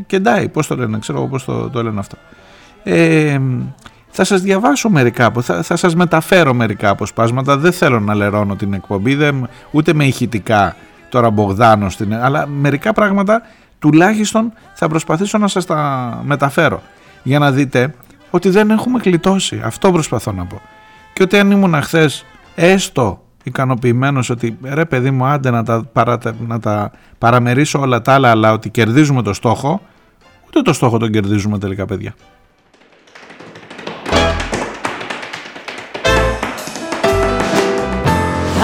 κεντάει. 0.07 0.49
Πώς 0.49 0.67
το 0.67 0.77
λένε, 0.77 0.99
ξέρω 0.99 1.27
πώς 1.27 1.45
το, 1.45 1.71
το 1.71 1.83
λένε 1.83 1.99
αυτό. 1.99 2.17
Ε, 2.83 3.39
θα 4.09 4.25
σας 4.25 4.41
διαβάσω 4.41 4.91
μερικά, 4.91 5.33
θα, 5.41 5.63
θα 5.63 5.77
σας 5.77 5.95
μεταφέρω 5.95 6.55
μερικά 6.55 6.89
αποσπάσματα, 6.89 7.57
δεν 7.57 7.73
θέλω 7.73 8.01
να 8.01 8.15
λερώνω 8.15 8.57
την 8.57 8.73
εκπομπή, 8.73 9.15
δεν, 9.15 9.49
ούτε 9.71 9.93
με 9.95 10.05
ηχητικά 10.05 10.77
τώρα 11.09 11.31
Μπογδάνο, 11.31 11.91
στην, 11.91 12.15
αλλά 12.15 12.47
μερικά 12.47 12.93
πράγματα 12.93 13.43
τουλάχιστον 13.79 14.53
θα 14.75 14.89
προσπαθήσω 14.89 15.39
να 15.39 15.49
σας 15.49 15.67
τα 15.67 16.21
μεταφέρω 16.25 16.83
για 17.23 17.39
να 17.39 17.51
δείτε 17.51 17.95
ότι 18.35 18.51
δεν 18.51 18.71
έχουμε 18.71 18.99
κλειτώσει, 18.99 19.61
αυτό 19.65 19.93
προσπαθώ 19.93 20.33
να 20.33 20.45
πω. 20.45 20.61
Και 21.13 21.23
ότι 21.23 21.39
αν 21.39 21.51
ήμουν 21.51 21.83
χθες 21.83 22.25
έστω 22.55 23.23
ικανοποιημένος 23.43 24.31
ότι 24.31 24.59
ρε 24.63 24.85
παιδί 24.85 25.11
μου 25.11 25.25
άντε 25.25 25.51
να 25.51 25.63
τα, 25.63 25.85
παρα, 25.93 26.19
να 26.47 26.61
τα 26.61 26.91
παραμερίσω 27.19 27.81
όλα 27.81 28.03
τα 28.03 28.13
άλλα 28.13 28.31
αλλά 28.31 28.53
ότι 28.53 28.71
κερδίζουμε 28.71 29.23
το 29.23 29.33
στόχο, 29.33 29.81
ούτε 30.47 30.63
το 30.63 30.73
στόχο 30.73 30.99
τον 30.99 31.11
κερδίζουμε 31.11 31.59
τελικά 31.59 31.87
παιδιά. 31.87 32.15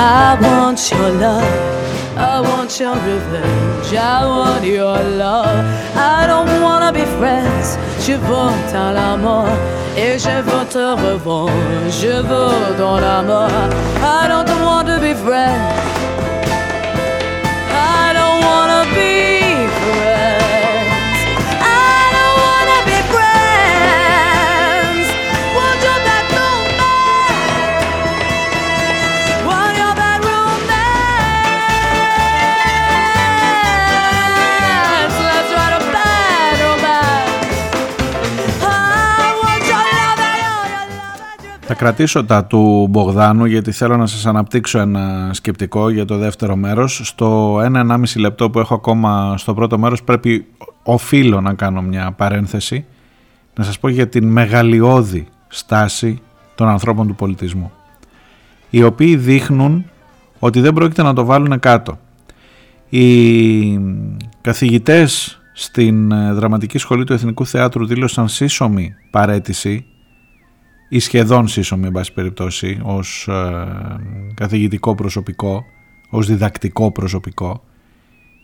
I 0.00 0.37
want 0.40 0.78
your 0.92 1.11
love. 1.24 1.78
I 2.16 2.40
want 2.48 2.70
your 2.81 2.96
revenge. 3.09 3.88
I 3.94 4.24
want 4.37 4.64
your 4.64 4.98
love. 5.24 5.59
I 5.96 6.26
don't 6.31 6.62
wanna 6.62 6.92
be 6.92 7.04
friends. 7.18 7.66
Je 8.09 8.14
veux 8.14 8.75
à 8.75 8.90
la 8.94 9.18
mort 9.18 9.44
et 9.94 10.18
je 10.18 10.40
veux 10.40 10.64
te 10.71 10.79
revoir. 10.79 11.51
Je 11.90 12.23
veux 12.29 12.79
dans 12.79 12.99
la 12.99 13.21
mort. 13.21 13.51
I 14.01 14.27
don't 14.27 14.49
want 14.64 14.87
to 14.87 14.99
be 14.99 15.14
friends. 15.14 15.97
Κρατήσω 41.78 42.24
τα 42.24 42.44
του 42.44 42.86
Μπογδάνου 42.90 43.44
γιατί 43.44 43.72
θέλω 43.72 43.96
να 43.96 44.06
σας 44.06 44.26
αναπτύξω 44.26 44.78
ένα 44.78 45.30
σκεπτικό 45.32 45.90
για 45.90 46.04
το 46.04 46.16
δεύτερο 46.16 46.56
μέρος. 46.56 47.00
Στο 47.04 47.56
1-1,5 47.56 47.96
λεπτό 48.16 48.50
που 48.50 48.58
έχω 48.58 48.74
ακόμα 48.74 49.34
στο 49.38 49.54
πρώτο 49.54 49.78
μέρος 49.78 50.02
πρέπει 50.02 50.46
οφείλω 50.82 51.40
να 51.40 51.54
κάνω 51.54 51.82
μια 51.82 52.12
παρένθεση 52.12 52.84
να 53.54 53.64
σας 53.64 53.78
πω 53.78 53.88
για 53.88 54.08
την 54.08 54.28
μεγαλειώδη 54.28 55.26
στάση 55.48 56.20
των 56.54 56.68
ανθρώπων 56.68 57.06
του 57.06 57.14
πολιτισμού 57.14 57.72
οι 58.70 58.82
οποίοι 58.82 59.16
δείχνουν 59.16 59.84
ότι 60.38 60.60
δεν 60.60 60.72
πρόκειται 60.72 61.02
να 61.02 61.14
το 61.14 61.24
βάλουν 61.24 61.58
κάτω. 61.58 61.98
Οι 62.88 63.80
καθηγητές 64.40 65.40
στην 65.52 66.08
Δραματική 66.34 66.78
Σχολή 66.78 67.04
του 67.04 67.12
Εθνικού 67.12 67.46
Θεάτρου 67.46 67.86
δήλωσαν 67.86 68.28
σύσσωμη 68.28 68.94
παρέτηση 69.10 69.86
ή 70.88 70.98
σχεδόν 70.98 71.48
σύσσωμη 71.48 71.87
εν 71.87 71.92
πάση 71.92 72.12
περιπτώσει 72.12 72.81
ως 72.83 73.29
ε, 73.29 73.66
καθηγητικό 74.35 74.94
προσωπικό, 74.94 75.64
ως 76.09 76.27
διδακτικό 76.27 76.90
προσωπικό 76.92 77.62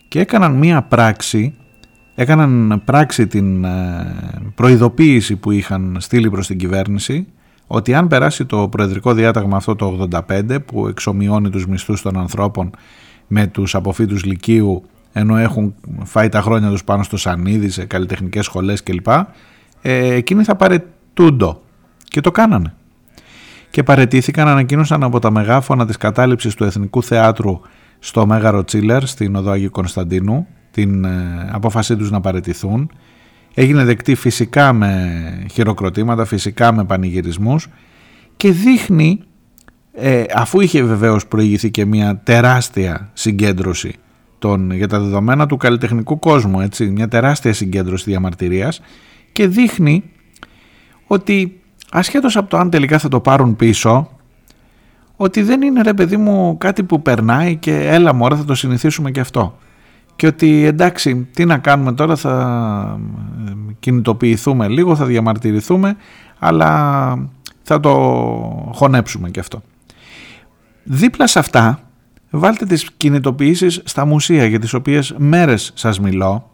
και 0.07 0.19
έκαναν 0.19 0.53
μία 0.53 0.81
πράξη, 0.81 1.53
έκαναν 2.15 2.81
πράξη 2.85 3.27
την 3.27 3.63
ε, 3.63 4.15
προειδοποίηση 4.55 5.35
που 5.35 5.51
είχαν 5.51 5.97
στείλει 5.99 6.29
προς 6.29 6.47
την 6.47 6.57
κυβέρνηση 6.57 7.27
ότι 7.67 7.93
αν 7.93 8.07
περάσει 8.07 8.45
το 8.45 8.67
προεδρικό 8.67 9.13
διάταγμα 9.13 9.57
αυτό 9.57 9.75
το 9.75 10.07
85 10.27 10.57
που 10.65 10.87
εξομοιώνει 10.87 11.49
τους 11.49 11.67
μισθούς 11.67 12.01
των 12.01 12.17
ανθρώπων 12.17 12.71
με 13.27 13.47
τους 13.47 13.75
αποφύτους 13.75 14.23
λυκείου 14.23 14.83
ενώ 15.13 15.37
έχουν 15.37 15.75
φάει 16.03 16.29
τα 16.29 16.41
χρόνια 16.41 16.69
τους 16.69 16.83
πάνω 16.83 17.03
στο 17.03 17.17
σανίδι 17.17 17.69
σε 17.69 17.85
καλλιτεχνικές 17.85 18.45
σχολές 18.45 18.83
κλπ. 18.83 19.07
Ε, 19.81 20.13
εκείνοι 20.13 20.43
θα 20.43 20.55
παρετούντο 20.55 21.61
και 22.07 22.21
το 22.21 22.31
κάνανε. 22.31 22.73
Και 23.69 23.83
παρετήθηκαν, 23.83 24.47
ανακοίνωσαν 24.47 25.03
από 25.03 25.19
τα 25.19 25.31
μεγάφωνα 25.31 25.85
της 25.85 25.97
κατάληψης 25.97 26.53
του 26.53 26.63
Εθνικού 26.63 27.03
Θεάτρου 27.03 27.59
στο 27.99 28.25
Μέγαρο 28.25 28.63
Τσίλερ 28.63 29.05
στην 29.05 29.35
Οδό 29.35 29.51
Αγίου 29.51 29.69
Κωνσταντίνου 29.69 30.47
την 30.71 31.05
ε, 31.05 31.49
απόφασή 31.51 31.95
τους 31.95 32.11
να 32.11 32.21
παρετηθούν. 32.21 32.91
Έγινε 33.53 33.83
δεκτή 33.83 34.15
φυσικά 34.15 34.73
με 34.73 35.47
χειροκροτήματα, 35.51 36.25
φυσικά 36.25 36.73
με 36.73 36.83
πανηγυρισμούς 36.83 37.67
και 38.37 38.51
δείχνει, 38.51 39.19
ε, 39.93 40.23
αφού 40.35 40.61
είχε 40.61 40.83
βεβαίως 40.83 41.27
προηγηθεί 41.27 41.71
και 41.71 41.85
μια 41.85 42.17
τεράστια 42.23 43.09
συγκέντρωση 43.13 43.95
των, 44.39 44.71
για 44.71 44.87
τα 44.87 44.99
δεδομένα 44.99 45.45
του 45.45 45.57
καλλιτεχνικού 45.57 46.19
κόσμου, 46.19 46.59
έτσι, 46.59 46.85
μια 46.85 47.07
τεράστια 47.07 47.53
συγκέντρωση 47.53 48.03
διαμαρτυρίας 48.09 48.81
και 49.31 49.47
δείχνει 49.47 50.03
ότι 51.07 51.59
ασχέτως 51.95 52.37
από 52.37 52.49
το 52.49 52.57
αν 52.57 52.69
τελικά 52.69 52.99
θα 52.99 53.07
το 53.07 53.19
πάρουν 53.19 53.55
πίσω, 53.55 54.09
ότι 55.15 55.41
δεν 55.41 55.61
είναι 55.61 55.81
ρε 55.81 55.93
παιδί 55.93 56.17
μου 56.17 56.57
κάτι 56.57 56.83
που 56.83 57.01
περνάει 57.01 57.55
και 57.55 57.87
έλα 57.87 58.13
μωρέ 58.13 58.35
θα 58.35 58.45
το 58.45 58.55
συνηθίσουμε 58.55 59.11
και 59.11 59.19
αυτό. 59.19 59.57
Και 60.15 60.27
ότι 60.27 60.65
εντάξει 60.65 61.27
τι 61.33 61.45
να 61.45 61.57
κάνουμε 61.57 61.93
τώρα 61.93 62.15
θα 62.15 62.99
κινητοποιηθούμε 63.79 64.67
λίγο, 64.67 64.95
θα 64.95 65.05
διαμαρτυρηθούμε 65.05 65.95
αλλά 66.39 67.29
θα 67.61 67.79
το 67.79 67.91
χωνέψουμε 68.73 69.29
και 69.29 69.39
αυτό. 69.39 69.61
Δίπλα 70.83 71.27
σε 71.27 71.39
αυτά 71.39 71.79
βάλτε 72.29 72.65
τις 72.65 72.91
κινητοποιήσεις 72.97 73.81
στα 73.83 74.05
μουσεία 74.05 74.45
για 74.45 74.59
τις 74.59 74.73
οποίες 74.73 75.15
μέρες 75.17 75.71
σας 75.75 75.99
μιλώ 75.99 76.49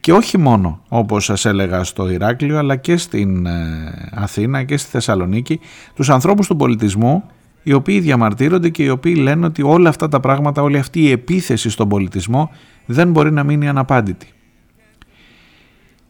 Και 0.00 0.12
όχι 0.12 0.38
μόνο 0.38 0.80
όπως 0.88 1.24
σας 1.24 1.44
έλεγα 1.44 1.84
στο 1.84 2.10
Ηράκλειο 2.10 2.58
αλλά 2.58 2.76
και 2.76 2.96
στην 2.96 3.46
ε, 3.46 4.10
Αθήνα 4.14 4.62
και 4.62 4.76
στη 4.76 4.90
Θεσσαλονίκη 4.90 5.60
τους 5.94 6.10
ανθρώπους 6.10 6.46
του 6.46 6.56
πολιτισμού 6.56 7.24
οι 7.62 7.72
οποίοι 7.72 8.00
διαμαρτύρονται 8.00 8.68
και 8.68 8.82
οι 8.82 8.88
οποίοι 8.88 9.14
λένε 9.18 9.46
ότι 9.46 9.62
όλα 9.62 9.88
αυτά 9.88 10.08
τα 10.08 10.20
πράγματα, 10.20 10.62
όλη 10.62 10.78
αυτή 10.78 11.00
η 11.00 11.10
επίθεση 11.10 11.70
στον 11.70 11.88
πολιτισμό 11.88 12.50
δεν 12.86 13.10
μπορεί 13.10 13.32
να 13.32 13.44
μείνει 13.44 13.68
αναπάντητη. 13.68 14.32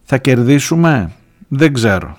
Θα 0.02 0.18
κερδίσουμε, 0.18 1.12
δεν 1.48 1.72
ξέρω. 1.72 2.16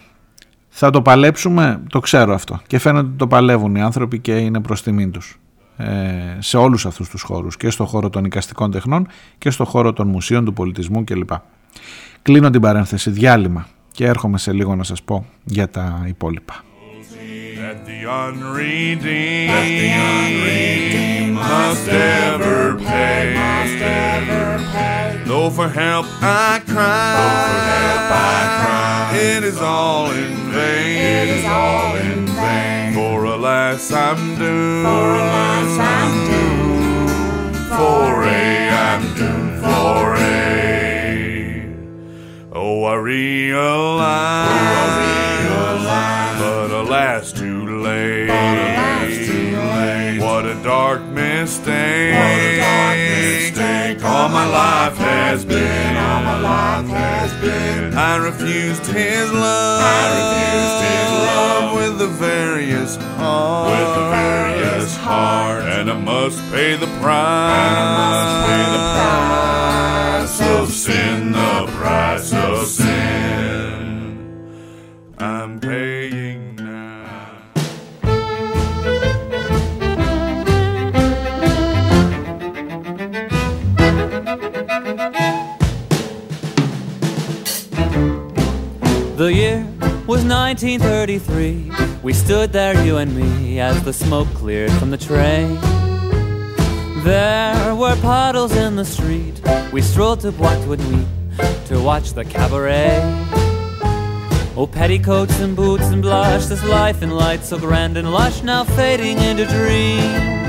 Θα 0.70 0.90
το 0.90 1.02
παλέψουμε, 1.02 1.82
το 1.90 2.00
ξέρω 2.00 2.34
αυτό. 2.34 2.62
Και 2.68 2.80
φαίνεται 2.80 3.06
ότι 3.06 3.16
το 3.18 3.28
παλεύουν 3.28 3.76
οι 3.76 3.82
άνθρωποι 3.82 4.20
και 4.20 4.38
είναι 4.38 4.62
προς 4.62 4.84
τιμήν 4.84 5.12
τους. 5.12 5.40
Ε, 5.78 6.38
σε 6.40 6.58
όλους 6.58 6.86
αυτούς 6.86 7.10
τους 7.10 7.22
χώρους 7.22 7.58
και 7.58 7.70
στο 7.70 7.86
χώρο 7.86 8.10
των 8.10 8.26
οικαστικών 8.26 8.72
τεχνών 8.72 9.08
και 9.38 9.50
στο 9.50 9.66
χώρο 9.66 9.94
των 9.94 10.08
μουσείων, 10.08 10.46
του 10.46 10.54
πολιτισμού 10.54 11.04
κλπ. 11.04 11.30
Κλείνω 12.22 12.50
την 12.50 12.62
παρένθεση, 12.62 13.10
διάλειμμα 13.10 13.68
και 13.92 14.06
έρχομαι 14.06 14.38
σε 14.38 14.52
λίγο 14.52 14.76
να 14.76 14.84
σας 14.84 15.04
πω 15.04 15.26
για 15.44 15.70
τα 15.70 16.04
υπόλοιπα. 16.08 16.64
That 17.62 17.86
the 17.86 18.02
unredeemed, 18.26 19.50
that 19.54 19.68
the 19.82 19.92
unredeemed 20.12 21.36
must 21.36 21.88
ever 21.88 22.76
pay. 22.90 23.24
Must 23.44 23.82
ever 24.16 24.46
pay. 24.74 25.24
Though 25.30 25.50
for 25.58 25.70
help 25.82 26.06
I 26.22 26.54
cry, 26.72 27.12
Though 27.18 27.40
for 27.50 27.62
help 27.76 28.06
I 28.36 28.42
cry, 28.62 29.18
it 29.32 29.42
is 29.52 29.60
all 29.62 30.08
in 30.24 30.34
vain. 30.56 30.98
It 31.18 31.28
is 31.38 31.46
all 31.46 31.96
in 32.10 32.20
vain. 32.40 32.94
For 32.98 33.18
alas 33.36 33.92
I'm 33.92 34.22
doomed. 34.40 34.86
For 34.88 35.08
alas 35.24 35.74
I'm 35.96 36.14
doomed. 36.30 37.10
For 37.78 38.12
a 38.24 38.44
I'm 38.86 39.04
doomed. 39.20 39.60
For 39.64 40.16
a. 40.16 40.71
Oh, 42.64 42.84
I 42.84 42.94
realize. 42.94 43.58
Oh, 43.58 44.54
I 44.54 44.94
realize. 45.42 46.38
But 46.40 46.70
alas, 46.70 47.32
too 47.34 47.82
late. 47.82 48.30
What 50.22 50.46
a 50.46 50.54
dark 50.62 51.02
mistake. 51.02 52.14
What 52.14 52.40
a 52.40 52.60
dark 52.60 52.98
mistake. 53.00 54.04
All 54.06 54.30
my 54.30 54.46
life 54.46 54.96
has 54.98 55.44
been. 55.44 55.98
All 55.98 56.22
my 56.22 56.40
life 56.40 56.86
has 56.86 57.34
been. 57.42 57.96
I 57.98 58.18
refused 58.18 58.86
his 58.86 59.34
love. 59.34 59.82
I 59.82 60.06
refused 60.20 60.84
his 60.86 61.10
love 61.34 61.74
with 61.78 61.98
the 61.98 62.10
various 62.10 62.96
heart. 63.18 63.72
With 63.72 63.90
the 63.96 64.06
various 64.12 64.96
heart. 64.98 65.64
And 65.64 65.90
I 65.90 65.98
must 65.98 66.40
pay 66.52 66.76
the 66.76 66.86
price. 67.02 67.58
And 67.58 67.76
I 67.76 67.86
must 67.98 68.36
pay 68.46 68.66
the 68.78 68.84
price 70.38 70.62
of 70.62 70.72
sin. 70.72 71.21
Price 72.22 72.34
of 72.34 72.68
sin. 72.68 74.14
I'm 75.18 75.60
paying 75.60 76.56
now. 76.56 77.42
The 89.16 89.34
year 89.34 89.68
was 90.06 90.24
1933. 90.24 91.72
We 92.04 92.14
stood 92.14 92.54
there, 92.54 92.86
you 92.86 92.98
and 92.98 93.16
me, 93.16 93.60
as 93.60 93.82
the 93.84 93.94
smoke 93.94 94.28
cleared 94.36 94.72
from 94.74 94.92
the 94.92 94.98
train. 94.98 95.60
There 97.04 97.74
were 97.74 97.96
puddles 97.96 98.56
in 98.56 98.76
the 98.76 98.86
street. 98.86 99.42
We 99.74 99.82
strolled 99.82 100.20
to 100.20 100.30
de 100.30 100.38
Nuit 100.38 101.21
to 101.66 101.82
watch 101.82 102.14
the 102.14 102.26
cabaret. 102.26 103.00
Oh, 104.58 104.68
petticoats 104.68 105.40
and 105.40 105.56
boots 105.56 105.86
and 105.86 106.02
blush, 106.02 106.46
this 106.46 106.64
life 106.64 107.02
in 107.02 107.12
light 107.12 107.44
so 107.44 107.58
grand 107.58 107.98
and 107.98 108.12
lush, 108.12 108.44
now 108.44 108.64
fading 108.64 109.18
into 109.20 109.46
dreams. 109.46 110.42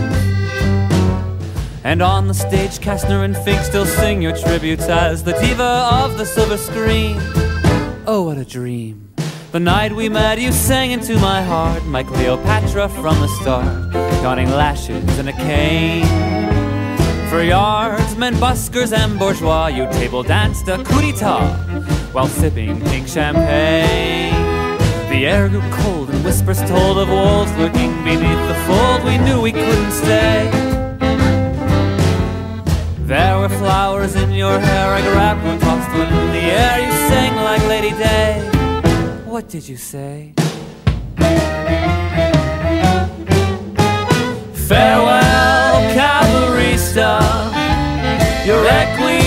And 1.85 2.03
on 2.03 2.29
the 2.29 2.35
stage, 2.35 2.79
Kastner 2.79 3.25
and 3.25 3.37
Fink 3.37 3.61
still 3.63 3.87
sing 3.87 4.23
your 4.23 4.37
tributes 4.37 4.85
as 4.85 5.25
the 5.25 5.33
diva 5.33 5.89
of 5.93 6.19
the 6.19 6.25
silver 6.25 6.57
screen. 6.57 7.17
Oh, 8.07 8.23
what 8.27 8.39
a 8.39 8.45
dream. 8.45 9.11
The 9.53 9.61
night 9.61 9.95
we 9.95 10.09
met, 10.09 10.41
you 10.41 10.51
sang 10.51 10.93
into 10.93 11.19
my 11.19 11.43
heart, 11.43 11.85
my 11.85 12.03
Cleopatra 12.03 12.89
from 12.89 13.21
the 13.21 13.29
start, 13.41 13.93
donning 14.23 14.51
lashes 14.51 15.19
and 15.19 15.29
a 15.29 15.33
cane. 15.33 16.52
For 17.33 17.43
yardsmen, 17.43 18.35
buskers, 18.35 18.93
and 18.93 19.19
bourgeois, 19.19 19.69
you 19.69 19.87
table 19.91 20.23
danced 20.23 20.69
a 20.69 20.77
coup 20.85 21.01
d'etat 21.01 21.57
while 22.13 22.27
sipping 22.27 22.79
pink 22.83 23.09
champagne. 23.09 24.35
The 25.09 25.27
air 25.27 25.49
grew 25.49 25.63
cold 25.71 26.11
and 26.11 26.23
whispers 26.27 26.61
told 26.69 26.99
of 26.99 27.09
wolves 27.09 27.51
lurking 27.57 27.95
beneath 28.05 28.43
the 28.49 28.55
fold. 28.67 29.05
We 29.05 29.17
knew 29.17 29.41
we 29.41 29.51
couldn't 29.51 29.93
stay. 29.93 30.51
There 33.07 33.39
were 33.39 33.49
flowers 33.49 34.15
in 34.15 34.31
your 34.33 34.59
hair, 34.59 34.93
I 34.93 35.01
grabbed 35.01 35.43
one, 35.43 35.59
tossed 35.59 35.89
one 35.97 36.13
in 36.13 36.33
the 36.33 36.45
air. 36.63 36.81
You 36.85 36.93
sang 37.09 37.35
like 37.37 37.63
Lady 37.67 37.93
Day. 37.97 38.43
What 39.25 39.49
did 39.49 39.67
you 39.67 39.79
say? 39.79 40.35
Farewell, 44.69 45.22
Your 48.45 48.65
queen. 48.97 49.22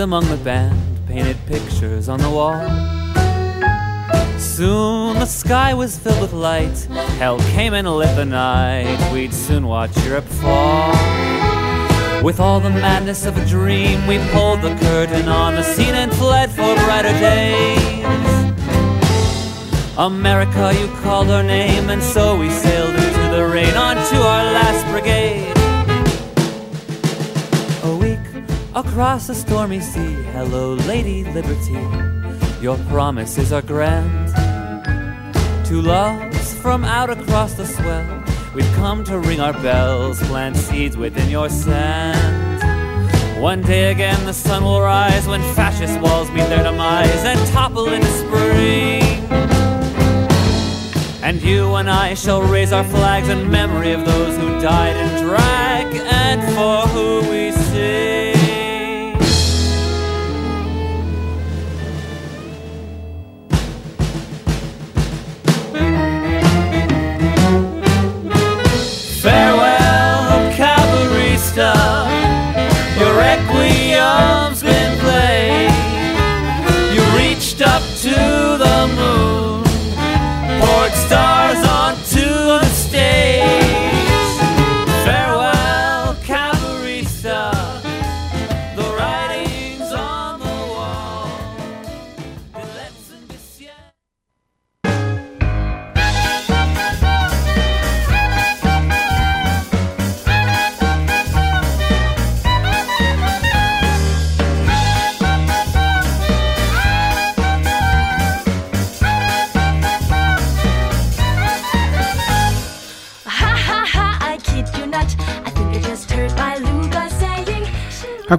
Among 0.00 0.28
the 0.28 0.36
band, 0.38 0.78
painted 1.06 1.36
pictures 1.46 2.08
on 2.08 2.20
the 2.20 2.30
wall. 2.30 2.60
Soon 4.38 5.18
the 5.18 5.26
sky 5.26 5.74
was 5.74 5.98
filled 5.98 6.20
with 6.20 6.32
light, 6.32 6.78
hell 7.18 7.38
came 7.54 7.74
and 7.74 7.88
lit 7.88 8.14
the 8.16 8.24
night. 8.24 9.12
We'd 9.12 9.34
soon 9.34 9.66
watch 9.66 9.96
Europe 10.04 10.24
fall. 10.24 10.90
With 12.22 12.40
all 12.40 12.60
the 12.60 12.70
madness 12.70 13.26
of 13.26 13.36
a 13.36 13.44
dream, 13.46 14.06
we 14.06 14.18
pulled 14.30 14.62
the 14.62 14.74
curtain 14.76 15.28
on 15.28 15.54
the 15.54 15.62
scene 15.62 15.94
and 15.94 16.12
fled 16.12 16.50
for 16.50 16.74
brighter 16.84 17.12
days. 17.20 18.04
America, 19.98 20.72
you 20.78 20.88
called 21.02 21.30
our 21.30 21.42
name, 21.42 21.90
and 21.90 22.02
so 22.02 22.38
we 22.38 22.48
sailed 22.48 22.94
into 22.94 23.36
the 23.36 23.46
rain 23.46 23.74
onto 23.74 24.16
our 24.16 24.44
last 24.52 24.86
brigade. 24.90 25.49
Across 29.00 29.30
a 29.30 29.34
stormy 29.34 29.80
sea. 29.80 30.12
Hello, 30.34 30.74
Lady 30.74 31.24
Liberty. 31.24 31.80
Your 32.60 32.76
promises 32.90 33.50
are 33.50 33.62
grand. 33.62 34.28
Two 35.64 35.80
loves 35.80 36.54
from 36.60 36.84
out 36.84 37.08
across 37.08 37.54
the 37.54 37.64
swell. 37.64 38.22
We've 38.54 38.70
come 38.74 39.02
to 39.04 39.18
ring 39.18 39.40
our 39.40 39.54
bells, 39.54 40.22
plant 40.24 40.54
seeds 40.54 40.98
within 40.98 41.30
your 41.30 41.48
sand. 41.48 42.62
One 43.40 43.62
day 43.62 43.90
again 43.90 44.22
the 44.26 44.34
sun 44.34 44.64
will 44.64 44.82
rise 44.82 45.26
when 45.26 45.40
fascist 45.54 45.98
walls 46.02 46.30
meet 46.32 46.50
their 46.50 46.62
demise 46.62 47.24
and 47.24 47.40
topple 47.52 47.88
into 47.88 48.06
spring. 48.06 49.02
And 51.22 51.40
you 51.40 51.74
and 51.76 51.88
I 51.88 52.12
shall 52.12 52.42
raise 52.42 52.74
our 52.74 52.84
flags 52.84 53.30
in 53.30 53.50
memory 53.50 53.92
of 53.92 54.04
those 54.04 54.36
who 54.36 54.60
died 54.60 54.94
in 54.94 55.26
drag 55.26 55.86
and 55.94 56.42
for 56.54 56.86
who 56.92 57.30
we 57.30 57.50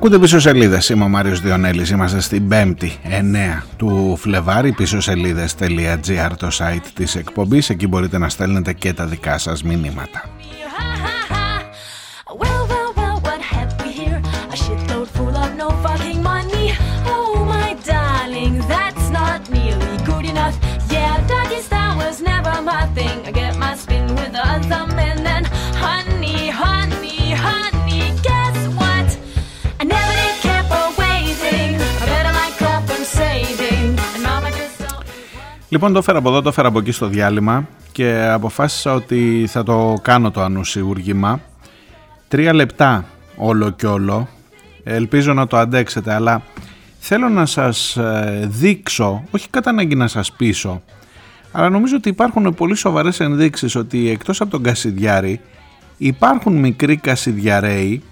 Ακούτε 0.04 0.20
πίσω 0.20 0.40
σελίδες. 0.40 0.90
Είμαι 0.90 1.04
ο 1.04 1.08
Μάριος 1.08 1.42
Διονέλης. 1.42 1.90
Είμαστε 1.90 2.20
στην 2.20 2.48
5η 2.52 2.90
9 3.04 3.64
του 3.78 4.16
Φλεβάρι. 4.18 4.72
Πίσω 4.72 5.00
σελίδε.gr 5.00 6.32
το 6.38 6.48
site 6.52 6.86
της 6.94 7.16
εκπομπής. 7.16 7.70
Εκεί 7.70 7.88
μπορείτε 7.88 8.18
να 8.18 8.30
στέλνετε 8.30 8.74
και 8.74 8.94
τα 8.94 9.06
δικά 9.06 9.38
σας 9.38 9.64
μηνύματα. 9.64 10.24
Λοιπόν 35.72 35.94
το 35.94 36.00
έφερα 36.00 36.18
από 36.18 36.30
εδώ, 36.30 36.42
το 36.42 36.50
έφερα 36.50 36.68
από 36.68 36.80
εκεί 36.80 36.92
στο 36.92 37.08
διάλειμμα 37.08 37.68
και 37.92 38.22
αποφάσισα 38.22 38.94
ότι 38.94 39.46
θα 39.48 39.64
το 39.64 39.98
κάνω 40.02 40.32
το 40.32 40.42
ανουσιούργημα. 40.42 41.42
Τρία 42.28 42.54
λεπτά 42.54 43.06
όλο 43.36 43.70
και 43.70 43.86
όλο. 43.86 44.28
Ελπίζω 44.84 45.34
να 45.34 45.48
το 45.48 45.58
αντέξετε, 45.58 46.14
αλλά 46.14 46.42
θέλω 47.00 47.30
να 47.30 47.46
σας 47.46 47.98
ε, 47.98 48.48
δείξω, 48.52 49.24
όχι 49.32 49.50
κατά 49.50 49.70
ανάγκη 49.70 49.96
να 49.96 50.08
σας 50.08 50.32
πείσω, 50.32 50.82
αλλά 51.52 51.70
νομίζω 51.70 51.96
ότι 51.96 52.10
υπάρχουν 52.10 52.54
πολύ 52.54 52.76
σοβαρές 52.76 53.20
ενδείξεις 53.20 53.76
ότι 53.76 54.10
εκτός 54.10 54.42
από 54.42 54.52
τον 54.52 54.64
Κασιδιάρη 54.64 55.40
υπάρχουν 55.98 56.56
μικροί 56.56 56.98
Κασιδιαρέοι 56.98 58.04
ε, 58.04 58.11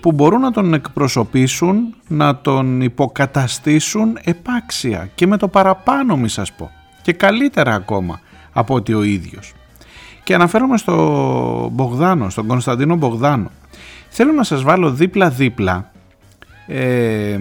που 0.00 0.12
μπορούν 0.12 0.40
να 0.40 0.50
τον 0.50 0.74
εκπροσωπήσουν, 0.74 1.94
να 2.08 2.36
τον 2.36 2.80
υποκαταστήσουν 2.80 4.18
επάξια 4.24 5.10
και 5.14 5.26
με 5.26 5.36
το 5.36 5.48
παραπάνω 5.48 6.16
μη 6.16 6.28
σας 6.28 6.52
πω 6.52 6.70
και 7.02 7.12
καλύτερα 7.12 7.74
ακόμα 7.74 8.20
από 8.52 8.74
ότι 8.74 8.94
ο 8.94 9.02
ίδιος. 9.02 9.52
Και 10.24 10.34
αναφέρομαι 10.34 10.76
στο 10.76 11.68
Μπογδάνο, 11.72 12.30
στον 12.30 12.46
Κωνσταντίνο 12.46 12.96
Μπογδάνο. 12.96 13.50
Θέλω 14.08 14.32
να 14.32 14.42
σας 14.42 14.62
βάλω 14.62 14.90
δίπλα-δίπλα 14.90 15.90
ε, 16.66 17.38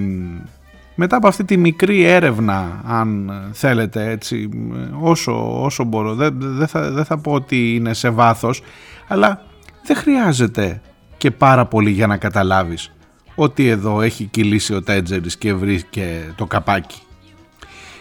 μετά 0.95 1.15
από 1.15 1.27
αυτή 1.27 1.43
τη 1.43 1.57
μικρή 1.57 2.03
έρευνα 2.03 2.81
αν 2.85 3.31
θέλετε 3.53 4.09
έτσι 4.09 4.49
όσο, 4.99 5.63
όσο 5.63 5.83
μπορώ 5.83 6.15
δεν, 6.15 6.33
δεν, 6.39 6.67
θα, 6.67 6.91
δεν 6.91 7.05
θα 7.05 7.17
πω 7.17 7.31
ότι 7.31 7.75
είναι 7.75 7.93
σε 7.93 8.09
βάθος 8.09 8.61
αλλά 9.07 9.41
δεν 9.83 9.95
χρειάζεται 9.95 10.81
και 11.17 11.31
πάρα 11.31 11.65
πολύ 11.65 11.91
για 11.91 12.07
να 12.07 12.17
καταλάβεις 12.17 12.91
ότι 13.35 13.67
εδώ 13.67 14.01
έχει 14.01 14.23
κυλήσει 14.23 14.73
ο 14.73 14.81
Τέτζερης 14.81 15.37
και 15.37 15.53
βρήκε 15.53 16.33
το 16.35 16.45
καπάκι. 16.45 16.99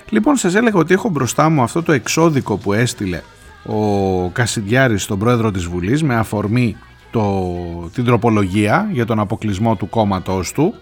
Λοιπόν 0.08 0.36
σας 0.36 0.54
έλεγα 0.54 0.78
ότι 0.78 0.94
έχω 0.94 1.08
μπροστά 1.08 1.48
μου 1.48 1.62
αυτό 1.62 1.82
το 1.82 1.92
εξώδικο 1.92 2.56
που 2.56 2.72
έστειλε 2.72 3.20
ο 3.66 4.28
Κασιδιάρης 4.28 5.02
στον 5.02 5.18
πρόεδρο 5.18 5.50
της 5.50 5.64
Βουλής 5.64 6.02
με 6.02 6.14
αφορμή 6.14 6.76
το, 7.10 7.54
την 7.94 8.04
τροπολογία 8.04 8.88
για 8.92 9.06
τον 9.06 9.18
αποκλεισμό 9.18 9.76
του 9.76 9.88
κόμματός 9.88 10.52
του. 10.52 10.74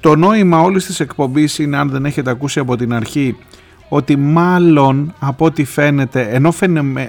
Το 0.00 0.16
νόημα 0.16 0.60
όλης 0.60 0.86
της 0.86 1.00
εκπομπής 1.00 1.58
είναι 1.58 1.76
αν 1.76 1.88
δεν 1.88 2.04
έχετε 2.04 2.30
ακούσει 2.30 2.58
από 2.58 2.76
την 2.76 2.92
αρχή 2.92 3.36
ότι 3.88 4.16
μάλλον 4.16 5.14
από 5.18 5.44
ό,τι 5.44 5.64
φαίνεται 5.64 6.28
ενώ 6.30 6.54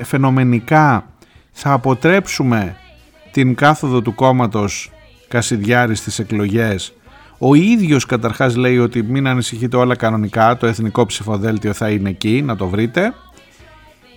φαινομενικά 0.03 1.05
θα 1.51 1.71
αποτρέψουμε 1.71 2.75
την 3.31 3.55
κάθοδο 3.55 4.01
του 4.01 4.15
κόμματος 4.15 4.91
Κασιδιάρης 5.27 5.99
στις 5.99 6.19
εκλογές 6.19 6.93
ο 7.39 7.55
ίδιος 7.55 8.05
καταρχάς 8.05 8.55
λέει 8.55 8.77
ότι 8.77 9.03
μην 9.03 9.27
ανησυχείτε 9.27 9.77
όλα 9.77 9.95
κανονικά, 9.95 10.57
το 10.57 10.67
εθνικό 10.67 11.05
ψηφοδέλτιο 11.05 11.73
θα 11.73 11.89
είναι 11.89 12.09
εκεί, 12.09 12.41
να 12.41 12.55
το 12.55 12.67
βρείτε. 12.67 13.13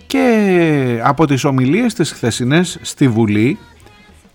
Και 0.06 1.00
από 1.02 1.26
τις 1.26 1.44
ομιλίες 1.44 1.94
της 1.94 2.12
χθεσινές 2.12 2.78
στη 2.82 3.08
Βουλή 3.08 3.58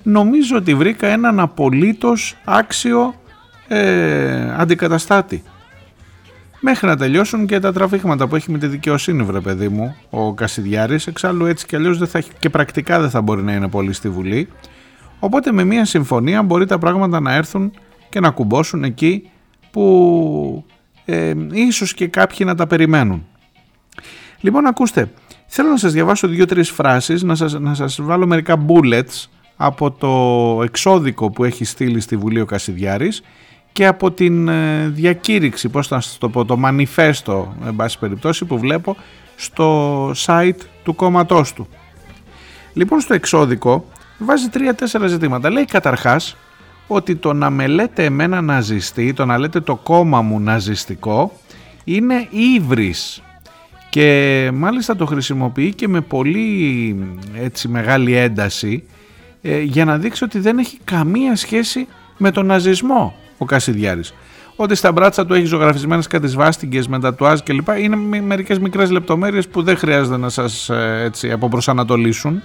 νομίζω 0.03 0.57
ότι 0.57 0.75
βρήκα 0.75 1.07
έναν 1.07 1.39
απολύτως 1.39 2.37
άξιο 2.45 3.13
ε, 3.67 4.53
αντικαταστάτη. 4.57 5.43
Μέχρι 6.60 6.88
να 6.88 6.98
τελειώσουν 6.98 7.46
και 7.46 7.60
τα 7.60 7.74
τραβήγματα 7.74 8.28
που 8.28 8.36
έχει 8.36 8.52
με 8.52 8.58
τη 8.58 8.67
δικαιοσύνη 8.67 9.24
βρε 9.24 9.39
παιδί 9.39 9.67
μου 9.67 9.96
ο 10.10 10.34
Κασιδιάρης, 10.34 11.08
εξάλλου 11.08 11.46
έτσι 11.46 11.65
και 11.65 11.76
αλλιώς 11.76 11.98
δεν 11.98 12.08
θα, 12.08 12.24
και 12.39 12.50
πρακτικά 12.50 13.00
δεν 13.00 13.10
θα 13.10 13.22
μπορεί 13.22 13.43
να 13.43 13.54
είναι 13.54 13.67
πολύ 13.67 13.93
στη 13.93 14.10
Βουλή. 14.10 14.48
Οπότε 15.20 15.52
με 15.52 15.63
μια 15.63 15.86
συμφωνία 15.86 16.43
μπορεί 16.43 16.65
τα 16.65 16.78
πράγματα 16.78 17.20
να 17.20 17.34
έρθουν 17.34 17.72
και 18.10 18.20
να 18.20 18.30
κουμπώσουν 18.30 18.84
εκεί 18.84 19.30
που 19.72 20.65
ε, 21.06 21.34
ίσως 21.52 21.93
και 21.93 22.08
κάποιοι 22.08 22.38
να 22.46 22.56
τα 22.56 22.67
περιμένουν. 22.67 23.26
Λοιπόν 24.39 24.65
ακούστε, 24.65 25.12
θέλω 25.48 25.70
να 25.70 25.78
σας 25.78 25.93
διαβάσω 25.93 26.28
δύο-τρεις 26.28 26.70
φράσεις, 26.70 27.24
να 27.24 27.36
σας, 27.36 27.54
να 27.54 27.74
σας 27.74 28.02
βάλω 28.02 28.28
μερικά 28.28 28.65
bullets 28.67 29.26
από 29.56 29.91
το 29.91 30.63
εξώδικο 30.63 31.30
που 31.30 31.43
έχει 31.43 31.65
στείλει 31.65 32.00
στη 32.00 32.17
Βουλή 32.17 32.39
ο 32.41 32.46
Κασιδιάρης 32.46 33.22
και 33.77 33.85
από 33.85 34.11
την 34.11 34.47
ε, 34.47 34.87
διακήρυξη, 34.87 35.69
πώς 35.69 35.87
θα 35.87 36.01
το 36.17 36.29
πω, 36.29 36.45
το 36.45 36.57
μανιφέστο, 36.57 37.55
εν 37.65 37.75
πάση 37.75 37.99
περιπτώσει, 37.99 38.45
που 38.45 38.59
βλέπω 38.59 38.95
στο 39.35 40.11
site 40.25 40.59
του 40.83 40.95
κόμματός 40.95 41.53
του. 41.53 41.67
Λοιπόν, 42.73 42.99
στο 42.99 43.13
εξώδικο 43.13 43.85
βάζει 44.17 44.49
τρία-τέσσερα 44.49 45.07
ζητήματα. 45.07 45.49
Λέει 45.49 45.65
καταρχάς 45.65 46.37
ότι 46.87 47.15
το 47.15 47.33
να 47.33 47.49
με 47.49 47.67
λέτε 47.67 48.03
εμένα 48.03 48.41
ναζιστή, 48.41 49.13
το 49.13 49.25
να 49.25 49.37
λέτε 49.37 49.59
το 49.59 49.75
κόμμα 49.75 50.21
μου 50.21 50.39
ναζιστικό 50.39 51.31
είναι 51.83 52.27
ύβρις 52.29 53.23
και 53.89 54.49
μάλιστα 54.53 54.95
το 54.95 55.05
χρησιμοποιεί 55.05 55.73
και 55.73 55.87
με 55.87 56.01
πολύ 56.01 56.95
έτσι 57.35 57.67
μεγάλη 57.67 58.15
ένταση 58.15 58.83
ε, 59.41 59.61
για 59.61 59.85
να 59.85 59.97
δείξει 59.97 60.23
ότι 60.23 60.39
δεν 60.39 60.57
έχει 60.57 60.79
καμία 60.83 61.35
σχέση 61.35 61.88
με 62.17 62.32
τον 62.32 62.45
ναζισμό 62.45 63.15
ο 63.38 63.45
Κασιδιάρης. 63.45 64.13
Ότι 64.55 64.75
στα 64.75 64.91
μπράτσα 64.91 65.25
του 65.25 65.33
έχει 65.33 65.45
ζωγραφισμένες 65.45 66.07
κάτι 66.07 66.27
σβάστηκε 66.27 66.81
με 66.88 66.99
τα 66.99 67.13
τουάζ 67.13 67.39
κλπ. 67.39 67.67
Είναι 67.79 68.21
μερικές 68.21 68.59
μικρές 68.59 68.89
λεπτομέρειες 68.89 69.47
που 69.47 69.63
δεν 69.63 69.77
χρειάζεται 69.77 70.17
να 70.17 70.29
σας 70.29 70.69
ε, 70.69 71.01
έτσι 71.03 71.31
αποπροσανατολίσουν. 71.31 72.41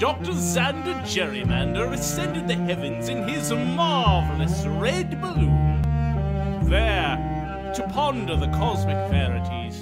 Dr. 0.00 0.32
Xander 0.32 0.98
Gerrymander 1.04 1.92
ascended 1.92 2.48
the 2.48 2.54
heavens 2.54 3.10
in 3.10 3.28
his 3.28 3.52
marvelous 3.52 4.64
red 4.66 5.20
balloon. 5.20 5.82
There, 6.62 7.39
to 7.74 7.82
ponder 7.82 8.36
the 8.36 8.50
cosmic 8.62 9.00
verities. 9.10 9.74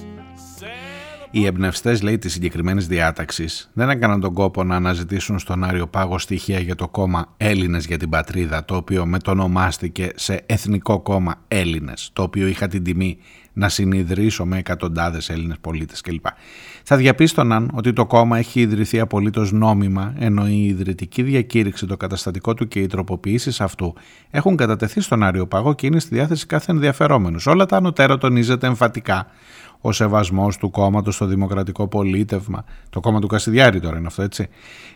Οι 1.31 1.47
εμπνευστές, 1.47 2.03
λέει, 2.03 2.19
της 2.19 2.33
συγκεκριμένης 2.33 2.87
διάταξης 2.87 3.71
δεν 3.73 3.91
έκαναν 3.91 4.21
τον 4.21 4.35
κόπο 4.35 4.65
να 4.65 4.77
αναζητήσουν 4.77 5.39
στον 5.39 5.65
Άριο 5.65 5.87
Πάγο 5.87 6.19
στοιχεία 6.19 6.59
για 6.59 6.75
το 6.75 6.89
κόμμα 6.89 7.35
Έλληνες 7.37 7.87
για 7.87 7.97
την 7.97 8.09
πατρίδα, 8.09 8.65
το 8.65 8.77
οποίο 8.77 9.07
μετονομάστηκε 9.07 10.11
σε 10.15 10.43
Εθνικό 10.47 11.01
Κόμμα 11.01 11.35
Έλληνες, 11.49 12.11
το 12.13 12.23
οποίο 12.23 12.47
είχα 12.47 12.69
την 12.69 12.85
τιμή 12.85 13.19
να 13.53 13.69
συνειδρήσω 13.69 14.45
με 14.45 14.59
εκατοντάδες 14.59 15.31
Έλληνες 15.31 15.57
πολίτες 15.61 16.01
κλπ. 16.01 16.27
Θα 16.91 16.97
διαπίστωναν 16.97 17.71
ότι 17.75 17.93
το 17.93 18.07
κόμμα 18.07 18.39
έχει 18.39 18.61
ιδρυθεί 18.61 19.01
απολύτως 19.01 19.53
νόμιμα, 19.53 20.15
ενώ 20.19 20.49
η 20.49 20.65
ιδρυτική 20.65 21.23
διακήρυξη, 21.23 21.87
το 21.87 21.97
καταστατικό 21.97 22.55
του 22.55 22.69
και 22.69 22.81
οι 22.81 22.87
τροποποιήσεις 22.87 23.61
αυτού 23.61 23.95
έχουν 24.31 24.57
κατατεθεί 24.57 25.01
στον 25.01 25.23
Άριο 25.23 25.47
Πάγο 25.47 25.75
και 25.75 25.87
είναι 25.87 26.01
στη 26.01 26.15
διάθεση 26.15 26.47
κάθε 26.47 26.73
ενδιαφερόμενου. 26.73 27.39
Όλα 27.47 27.67
τα 27.67 27.77
ανωτέρα 27.77 28.19
τονίζεται 28.19 28.67
εμφατικά 28.67 29.27
ο 29.81 29.93
σεβασμός 29.93 30.57
του 30.57 30.71
κόμματος 30.71 31.15
στο 31.15 31.27
δημοκρατικό 31.27 31.89
πολίτευμα. 31.89 32.65
Το 32.91 33.01
κόμμα 33.01 33.21
του 33.21 33.27
Κασιδιάρη 33.27 33.81
τώρα 33.81 33.99
είναι 33.99 34.07
αυτό, 34.07 34.23
έτσι. 34.23 34.49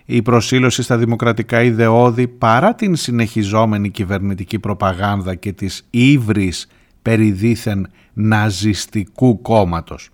Η 0.04 0.22
προσήλωση 0.22 0.82
στα 0.82 0.96
δημοκρατικά 0.96 1.62
ιδεώδη 1.62 2.28
παρά 2.28 2.74
την 2.74 2.96
συνεχιζόμενη 2.96 3.90
κυβερνητική 3.90 4.58
προπαγάνδα 4.58 5.34
και 5.34 5.52
τι 5.52 5.66
ύβρις 5.90 6.68
περί 7.02 7.30
δίθεν 7.30 7.88
ναζιστικού 8.12 9.42
κόμματος. 9.42 10.10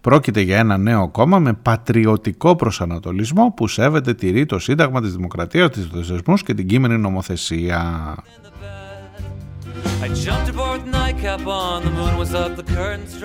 Πρόκειται 0.00 0.40
για 0.40 0.58
ένα 0.58 0.76
νέο 0.76 1.08
κόμμα 1.08 1.38
με 1.38 1.52
πατριωτικό 1.52 2.56
προσανατολισμό 2.56 3.52
που 3.56 3.68
σέβεται, 3.68 4.14
τηρεί 4.14 4.46
το 4.46 4.58
Σύνταγμα 4.58 5.00
της 5.00 5.14
Δημοκρατίας, 5.14 5.70
της 5.70 5.88
Δεσμούς 5.88 6.42
και 6.42 6.54
την 6.54 6.66
κείμενη 6.66 6.98
νομοθεσία. 6.98 8.14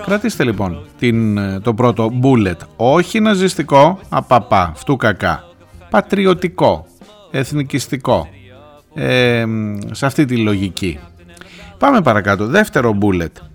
Κρατήστε 0.06 0.44
λοιπόν 0.44 0.86
την, 0.98 1.40
το 1.62 1.74
πρώτο 1.74 2.12
bullet. 2.22 2.58
Όχι 2.76 3.20
ναζιστικό, 3.20 4.00
απαπά, 4.10 4.72
φτού 4.76 4.96
κακά. 4.96 5.44
Πατριωτικό, 5.90 6.86
εθνικιστικό. 7.32 8.28
Ε, 8.94 9.46
σε 9.92 10.06
αυτή 10.06 10.26
τη 10.26 10.38
λογική. 10.38 11.00
Πάμε 11.78 12.02
παρακάτω. 12.02 12.46
Δεύτερο 12.46 12.98
bullet. 13.02 13.49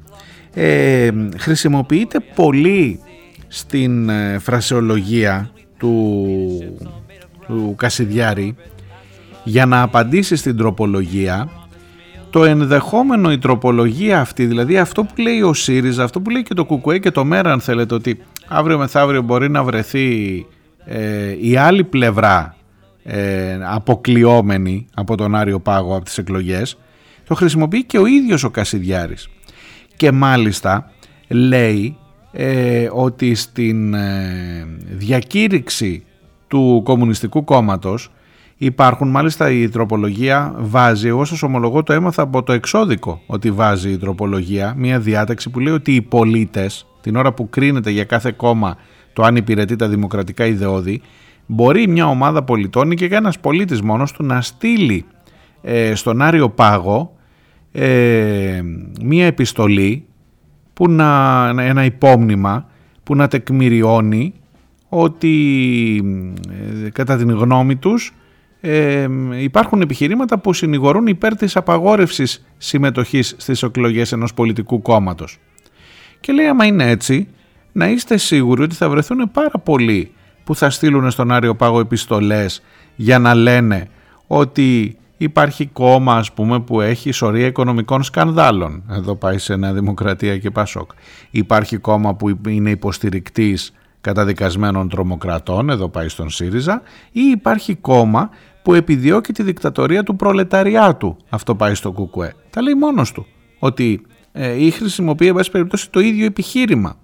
Ε, 0.55 1.11
χρησιμοποιείται 1.37 2.21
πολύ 2.35 3.01
στην 3.49 4.09
ε, 4.09 4.39
φρασεολογία 4.39 5.51
του, 5.79 6.77
του 7.47 7.75
Κασιδιάρη 7.77 8.57
για 9.45 9.67
να 9.67 9.83
απαντήσει 9.83 10.37
στην 10.37 10.57
τροπολογία. 10.57 11.49
Το 12.31 12.45
ενδεχόμενο 12.45 13.33
η 13.33 13.39
τροπολογία 13.39 14.21
αυτή, 14.21 14.47
δηλαδή 14.47 14.79
αυτό 14.79 15.05
που 15.05 15.21
λέει 15.21 15.43
ο 15.43 15.55
ΣΥΡΙΖΑ, 15.55 16.05
αυτό 16.05 16.21
που 16.21 16.31
λέει 16.31 16.43
και 16.43 16.55
το 16.55 16.65
ΚΚΕ 16.65 16.99
και 16.99 17.11
το 17.11 17.25
ΜΕΡΑ 17.25 17.53
αν 17.53 17.61
θέλετε 17.61 17.95
ότι 17.95 18.21
αύριο 18.49 18.79
μεθαύριο 18.79 19.23
μπορεί 19.23 19.51
να 19.51 19.65
βρεθεί 19.65 20.47
ε, 20.85 21.37
η 21.41 21.57
άλλη 21.57 21.85
πλευρά 21.85 22.57
ε, 23.03 23.59
αποκλειόμενη 23.63 24.87
από 24.95 25.17
τον 25.17 25.35
Άριο 25.35 25.61
Πάγο 25.61 25.97
από 25.97 26.05
τις 26.05 26.19
εκλογές 26.19 26.79
το 27.27 27.35
χρησιμοποιεί 27.35 27.85
και 27.85 27.99
ο 27.99 28.07
ίδιος 28.07 28.45
ο 28.45 28.51
Κασιδιάρης 28.51 29.29
και 29.97 30.13
μάλιστα 30.13 30.91
λέει 31.29 31.97
ε, 32.33 32.89
ότι 32.93 33.35
στην 33.35 33.95
ε, 33.95 34.67
διακήρυξη 34.91 36.05
του 36.49 36.81
Κομμουνιστικού 36.85 37.45
Κόμματος 37.45 38.11
υπάρχουν 38.57 39.09
μάλιστα 39.09 39.51
η 39.51 39.69
τροπολογία 39.69 40.55
βάζει, 40.59 41.09
εγώ 41.09 41.25
σας 41.25 41.43
ομολογώ 41.43 41.83
το 41.83 41.93
έμαθα 41.93 42.23
από 42.23 42.43
το 42.43 42.53
εξώδικο 42.53 43.21
ότι 43.27 43.51
βάζει 43.51 43.91
η 43.91 43.99
τροπολογία 43.99 44.75
μια 44.77 45.01
διάταξη 45.01 45.51
που 45.51 45.61
λέει 45.61 45.73
ότι 45.73 45.95
οι 45.95 46.03
πολίτες 46.03 46.87
την 47.01 47.17
ώρα 47.17 47.33
που 47.33 47.49
κρίνεται 47.49 47.91
για 47.91 48.05
κάθε 48.05 48.33
κόμμα 48.37 48.77
το 49.13 49.23
αν 49.23 49.37
υπηρετεί 49.37 49.77
τα 49.77 49.89
δημοκρατικά 49.89 50.47
ιδεώδη 50.47 51.03
μπορεί 51.47 51.89
μια 51.89 52.07
ομάδα 52.07 52.43
πολιτών 52.43 52.91
ή 52.91 52.95
και 52.95 53.05
ένας 53.05 53.39
πολίτης 53.39 53.83
μόνος 53.83 54.13
του 54.13 54.25
να 54.25 54.41
στείλει 54.41 55.05
ε, 55.63 55.95
στον 55.95 56.23
Άριο 56.23 56.49
Πάγο 56.49 57.14
ε, 57.77 58.63
μία 59.03 59.27
επιστολή, 59.27 60.05
που 60.73 60.91
να, 60.91 61.45
ένα 61.59 61.85
υπόμνημα 61.85 62.69
που 63.03 63.15
να 63.15 63.29
τεκμηριώνει 63.29 64.35
ότι 64.89 65.35
ε, 66.85 66.89
κατά 66.89 67.17
την 67.17 67.31
γνώμη 67.31 67.77
τους 67.77 68.15
ε, 68.61 69.07
υπάρχουν 69.39 69.81
επιχειρήματα 69.81 70.39
που 70.39 70.53
συνηγορούν 70.53 71.07
υπέρ 71.07 71.37
της 71.37 71.57
απαγόρευσης 71.57 72.47
συμμετοχής 72.59 73.35
στις 73.39 73.63
εκλογές 73.63 74.13
ενός 74.13 74.35
πολιτικού 74.35 74.83
κόμματος. 74.83 75.39
Και 76.21 76.33
λέει 76.33 76.47
άμα 76.47 76.65
είναι 76.65 76.91
έτσι 76.91 77.29
να 77.73 77.89
είστε 77.89 78.17
σίγουροι 78.17 78.63
ότι 78.63 78.75
θα 78.75 78.89
βρεθούν 78.89 79.31
πάρα 79.31 79.59
πολλοί 79.59 80.13
που 80.45 80.55
θα 80.55 80.71
στείλουν 80.71 81.11
στον 81.11 81.33
Άριο 81.33 81.55
Πάγο 81.55 81.81
επιστολές 81.81 82.63
για 82.97 83.19
να 83.19 83.35
λένε 83.35 83.89
ότι 84.27 84.97
Υπάρχει 85.25 85.67
κόμμα 85.67 86.15
ας 86.17 86.33
πούμε 86.33 86.61
που 86.61 86.81
έχει 86.81 87.11
σωρία 87.11 87.47
οικονομικών 87.47 88.03
σκανδάλων. 88.03 88.83
Εδώ 88.91 89.15
πάει 89.15 89.39
σε 89.39 89.57
Νέα 89.57 89.73
Δημοκρατία 89.73 90.39
και 90.39 90.51
Πασόκ. 90.51 90.91
Υπάρχει 91.31 91.77
κόμμα 91.77 92.15
που 92.15 92.39
είναι 92.49 92.71
υποστηρικτής 92.71 93.73
καταδικασμένων 94.01 94.89
τρομοκρατών. 94.89 95.71
Εδώ 95.71 95.89
πάει 95.89 96.09
στον 96.09 96.31
ΣΥΡΙΖΑ. 96.31 96.83
Ή 97.13 97.21
υπάρχει 97.21 97.75
κόμμα 97.75 98.31
που 98.63 98.75
επιδιώκει 98.75 99.33
τη 99.33 99.43
δικτατορία 99.43 100.03
του 100.03 100.17
προλεταριάτου. 100.17 101.17
Αυτό 101.29 101.55
πάει 101.55 101.75
στο 101.75 101.93
ΚΚΕ. 101.93 102.35
Τα 102.51 102.63
λέει 102.63 102.75
μόνος 102.75 103.13
του. 103.13 103.27
Ότι 103.59 104.03
ε, 104.33 104.65
ή 104.65 104.71
χρησιμοποιεί 104.71 105.27
εν 105.27 105.37
περιπτώσει 105.53 105.91
το 105.91 106.01
ίδιο 106.01 106.25
επιχείρημα. 106.25 106.97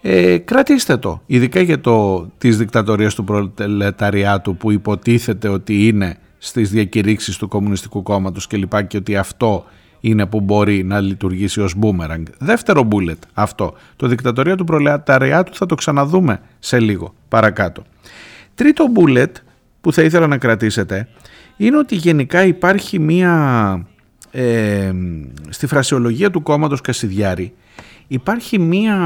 Ε, 0.00 0.38
κρατήστε 0.38 0.96
το, 0.96 1.22
ειδικά 1.26 1.60
για 1.60 1.80
το 1.80 2.26
της 2.38 2.58
δικτατορίας 2.58 3.14
του 3.14 3.24
προλεταριάτου 3.24 4.56
που 4.56 4.70
υποτίθεται 4.70 5.48
ότι 5.48 5.86
είναι 5.86 6.18
στις 6.46 6.70
διακηρύξεις 6.70 7.36
του 7.36 7.48
Κομμουνιστικού 7.48 8.02
Κόμματος 8.02 8.46
και 8.46 8.56
λοιπά 8.56 8.82
και 8.82 8.96
ότι 8.96 9.16
αυτό 9.16 9.64
είναι 10.00 10.26
που 10.26 10.40
μπορεί 10.40 10.84
να 10.84 11.00
λειτουργήσει 11.00 11.60
ως 11.60 11.74
μπούμεραγκ. 11.74 12.24
Δεύτερο 12.38 12.82
μπούλετ 12.82 13.22
αυτό. 13.34 13.74
Το 13.96 14.06
δικτατορία 14.06 14.56
του 14.56 14.64
προλεταριάτου 14.64 15.54
θα 15.54 15.66
το 15.66 15.74
ξαναδούμε 15.74 16.40
σε 16.58 16.80
λίγο 16.80 17.14
παρακάτω. 17.28 17.82
Τρίτο 18.54 18.86
μπούλετ 18.86 19.36
που 19.80 19.92
θα 19.92 20.02
ήθελα 20.02 20.26
να 20.26 20.38
κρατήσετε 20.38 21.08
είναι 21.56 21.78
ότι 21.78 21.94
γενικά 21.94 22.44
υπάρχει 22.44 22.98
μία... 22.98 23.86
Ε, 24.30 24.92
στη 25.48 25.66
φρασιολογία 25.66 26.30
του 26.30 26.42
κόμματος 26.42 26.80
Κασιδιάρη 26.80 27.52
υπάρχει 28.06 28.58
μία, 28.58 28.96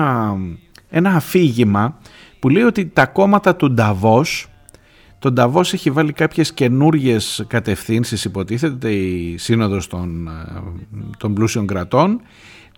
ένα 0.90 1.10
αφήγημα 1.10 1.98
που 2.38 2.48
λέει 2.48 2.62
ότι 2.62 2.86
τα 2.86 3.06
κόμματα 3.06 3.56
του 3.56 3.70
Νταβός 3.70 4.48
τον 5.18 5.34
Ταβός 5.34 5.72
έχει 5.72 5.90
βάλει 5.90 6.12
κάποιες 6.12 6.52
καινούργιες 6.52 7.44
κατευθύνσεις 7.46 8.24
υποτίθεται 8.24 8.90
η 8.90 9.38
σύνοδος 9.38 9.86
των, 9.86 10.28
ε, 10.28 10.60
των 11.18 11.34
πλούσιων 11.34 11.66
κρατών. 11.66 12.20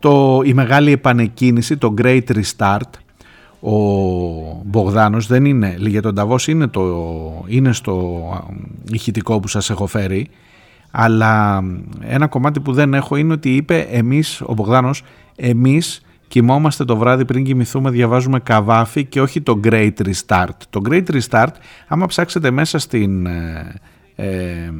Το, 0.00 0.40
η 0.44 0.54
μεγάλη 0.54 0.92
επανεκκίνηση, 0.92 1.76
το 1.76 1.94
Great 1.98 2.22
Restart 2.26 2.90
ο 3.60 3.72
Μπογδάνος 4.64 5.26
δεν 5.26 5.44
είναι, 5.44 5.76
για 5.78 6.02
τον 6.02 6.14
Ταβός 6.14 6.48
είναι, 6.48 6.66
το, 6.66 7.44
είναι 7.46 7.72
στο 7.72 8.20
ηχητικό 8.92 9.40
που 9.40 9.48
σας 9.48 9.70
έχω 9.70 9.86
φέρει 9.86 10.28
αλλά 10.90 11.62
ένα 12.00 12.26
κομμάτι 12.26 12.60
που 12.60 12.72
δεν 12.72 12.94
έχω 12.94 13.16
είναι 13.16 13.32
ότι 13.32 13.54
είπε 13.54 13.78
εμείς, 13.90 14.40
ο 14.40 14.54
Μπογδάνος, 14.54 15.02
εμείς 15.36 16.02
κοιμόμαστε 16.30 16.84
το 16.84 16.96
βράδυ 16.96 17.24
πριν 17.24 17.44
κοιμηθούμε, 17.44 17.90
διαβάζουμε 17.90 18.40
καβάφι 18.40 19.04
και 19.04 19.20
όχι 19.20 19.40
το 19.40 19.60
Great 19.64 19.92
Restart. 20.04 20.56
Το 20.70 20.80
Great 20.88 21.04
Restart, 21.10 21.52
άμα 21.88 22.06
ψάξετε 22.06 22.50
μέσα 22.50 22.78
στην 22.78 23.26
ε, 23.26 23.74
ε, 24.14 24.70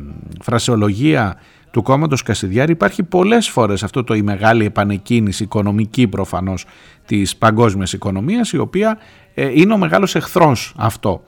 φρασεολογία 0.40 1.36
του 1.70 1.82
κόμματος 1.82 2.22
Κασιδιάρη 2.22 2.72
υπάρχει 2.72 3.02
πολλές 3.02 3.48
φορές 3.48 3.82
αυτό 3.82 4.04
το 4.04 4.14
η 4.14 4.22
μεγάλη 4.22 4.64
επανεκκίνηση 4.64 5.42
οικονομική 5.42 6.08
προφανώς 6.08 6.66
της 7.06 7.36
παγκόσμιας 7.36 7.92
οικονομίας 7.92 8.52
η 8.52 8.58
οποία 8.58 8.98
ε, 9.34 9.50
είναι 9.60 9.72
ο 9.72 9.76
μεγάλος 9.76 10.14
εχθρός 10.14 10.74
αυτό. 10.76 11.24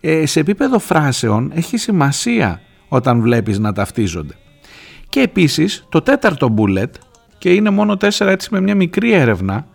Ε, 0.00 0.26
σε 0.26 0.40
επίπεδο 0.40 0.78
φράσεων 0.78 1.50
έχει 1.54 1.76
σημασία 1.76 2.60
όταν 2.88 3.20
βλέπεις 3.20 3.58
να 3.58 3.72
ταυτίζονται. 3.72 4.34
Και 5.08 5.20
επίσης 5.20 5.86
το 5.88 6.02
τέταρτο 6.02 6.54
bullet 6.58 6.90
και 7.42 7.52
είναι 7.52 7.70
μόνο 7.70 7.96
τέσσερα 7.96 8.30
έτσι 8.30 8.48
με 8.50 8.60
μια 8.60 8.74
μικρή 8.74 9.12
έρευνα 9.12 9.66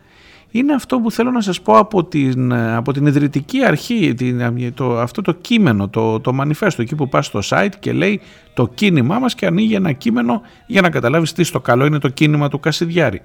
είναι 0.52 0.74
αυτό 0.74 1.00
που 1.00 1.12
θέλω 1.12 1.32
να 1.32 1.42
σας 1.42 1.62
πω 1.62 1.78
από 1.78 2.04
την, 2.04 2.54
από 2.54 2.94
την 2.94 3.06
ιδρυτική 3.06 3.66
αρχή, 3.66 4.14
την, 4.14 4.74
το, 4.74 5.00
αυτό 5.00 5.22
το 5.22 5.32
κείμενο, 5.32 5.88
το, 5.88 6.20
το 6.20 6.34
μανιφέστο, 6.34 6.82
εκεί 6.82 6.96
που 6.96 7.10
πας 7.10 7.26
στο 7.26 7.40
site 7.50 7.72
και 7.80 7.92
λέει 7.92 8.22
το 8.54 8.68
κίνημά 8.68 9.20
μας 9.20 9.36
και 9.36 9.46
ανοίγει 9.46 9.74
ένα 9.74 9.92
κείμενο 9.92 10.42
για 10.68 10.82
να 10.82 10.90
καταλάβεις 10.90 11.34
τι 11.34 11.44
στο 11.44 11.60
καλό 11.60 11.86
είναι 11.86 12.00
το 12.00 12.10
κίνημα 12.10 12.50
του 12.50 12.60
Κασιδιάρη. 12.60 13.22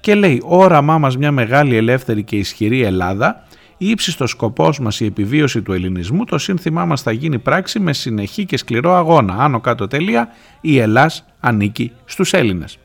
Και 0.00 0.14
λέει 0.14 0.42
όραμά 0.44 0.98
μας 0.98 1.16
μια 1.16 1.32
μεγάλη 1.32 1.76
ελεύθερη 1.76 2.22
και 2.22 2.36
ισχυρή 2.36 2.82
Ελλάδα, 2.82 3.46
ύψιστος 3.76 4.30
σκοπός 4.30 4.80
μας 4.80 5.00
η 5.00 5.04
επιβίωση 5.04 5.62
του 5.62 5.72
ελληνισμού, 5.72 6.24
το 6.24 6.38
σύνθημά 6.38 6.84
μας 6.84 7.02
θα 7.02 7.12
γίνει 7.12 7.38
πράξη 7.38 7.80
με 7.80 7.92
συνεχή 7.92 8.44
και 8.44 8.56
σκληρό 8.56 8.94
αγώνα. 8.94 9.36
Άνω 9.38 9.60
κάτω 9.60 9.86
τελεία, 9.86 10.28
η 10.60 10.78
Ελλάς 10.78 11.24
ανήκει 11.40 11.92
στους 12.04 12.32
Έλληνες. 12.32 12.78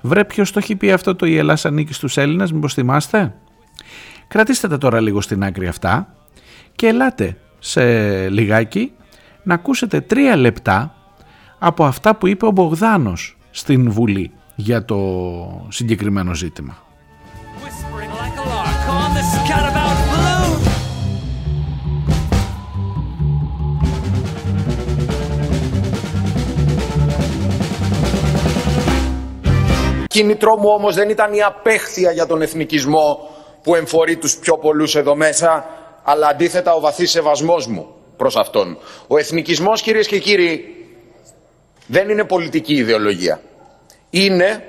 Βρε 0.00 0.24
ποιος 0.24 0.52
το 0.52 0.58
έχει 0.58 0.76
πει 0.76 0.92
αυτό 0.92 1.14
το 1.14 1.26
«Η 1.26 1.36
Ελλάς 1.36 1.64
ανήκει 1.64 1.92
στους 1.92 2.16
Έλληνες», 2.16 2.52
μήπως 2.52 2.74
θυμάστε; 2.74 3.34
Κρατήστε 4.28 4.68
τα 4.68 4.78
τώρα 4.78 5.00
λίγο 5.00 5.20
στην 5.20 5.44
άκρη 5.44 5.66
αυτά 5.66 6.14
και 6.74 6.86
ελάτε 6.86 7.36
σε 7.58 7.82
λιγάκι 8.28 8.92
να 9.42 9.54
ακούσετε 9.54 10.00
τρία 10.00 10.36
λεπτά 10.36 10.94
από 11.58 11.84
αυτά 11.84 12.16
που 12.16 12.26
είπε 12.26 12.46
ο 12.46 12.50
Μπογδάνος 12.50 13.36
στην 13.50 13.90
Βουλή 13.90 14.30
για 14.54 14.84
το 14.84 14.96
συγκεκριμένο 15.68 16.34
ζήτημα. 16.34 16.87
Κίνητρό 30.08 30.56
μου 30.56 30.68
όμως 30.68 30.94
δεν 30.94 31.08
ήταν 31.08 31.32
η 31.32 31.42
απέχθεια 31.42 32.12
για 32.12 32.26
τον 32.26 32.42
εθνικισμό 32.42 33.30
που 33.62 33.74
εμφορεί 33.74 34.16
τους 34.16 34.36
πιο 34.36 34.58
πολλούς 34.58 34.96
εδώ 34.96 35.14
μέσα, 35.14 35.66
αλλά 36.04 36.26
αντίθετα 36.26 36.74
ο 36.74 36.80
βαθύς 36.80 37.10
σεβασμός 37.10 37.66
μου 37.66 37.94
προς 38.16 38.36
αυτόν. 38.36 38.78
Ο 39.06 39.18
εθνικισμός 39.18 39.82
κυρίες 39.82 40.06
και 40.06 40.18
κύριοι 40.18 40.76
δεν 41.86 42.08
είναι 42.08 42.24
πολιτική 42.24 42.74
ιδεολογία. 42.74 43.40
Είναι 44.10 44.64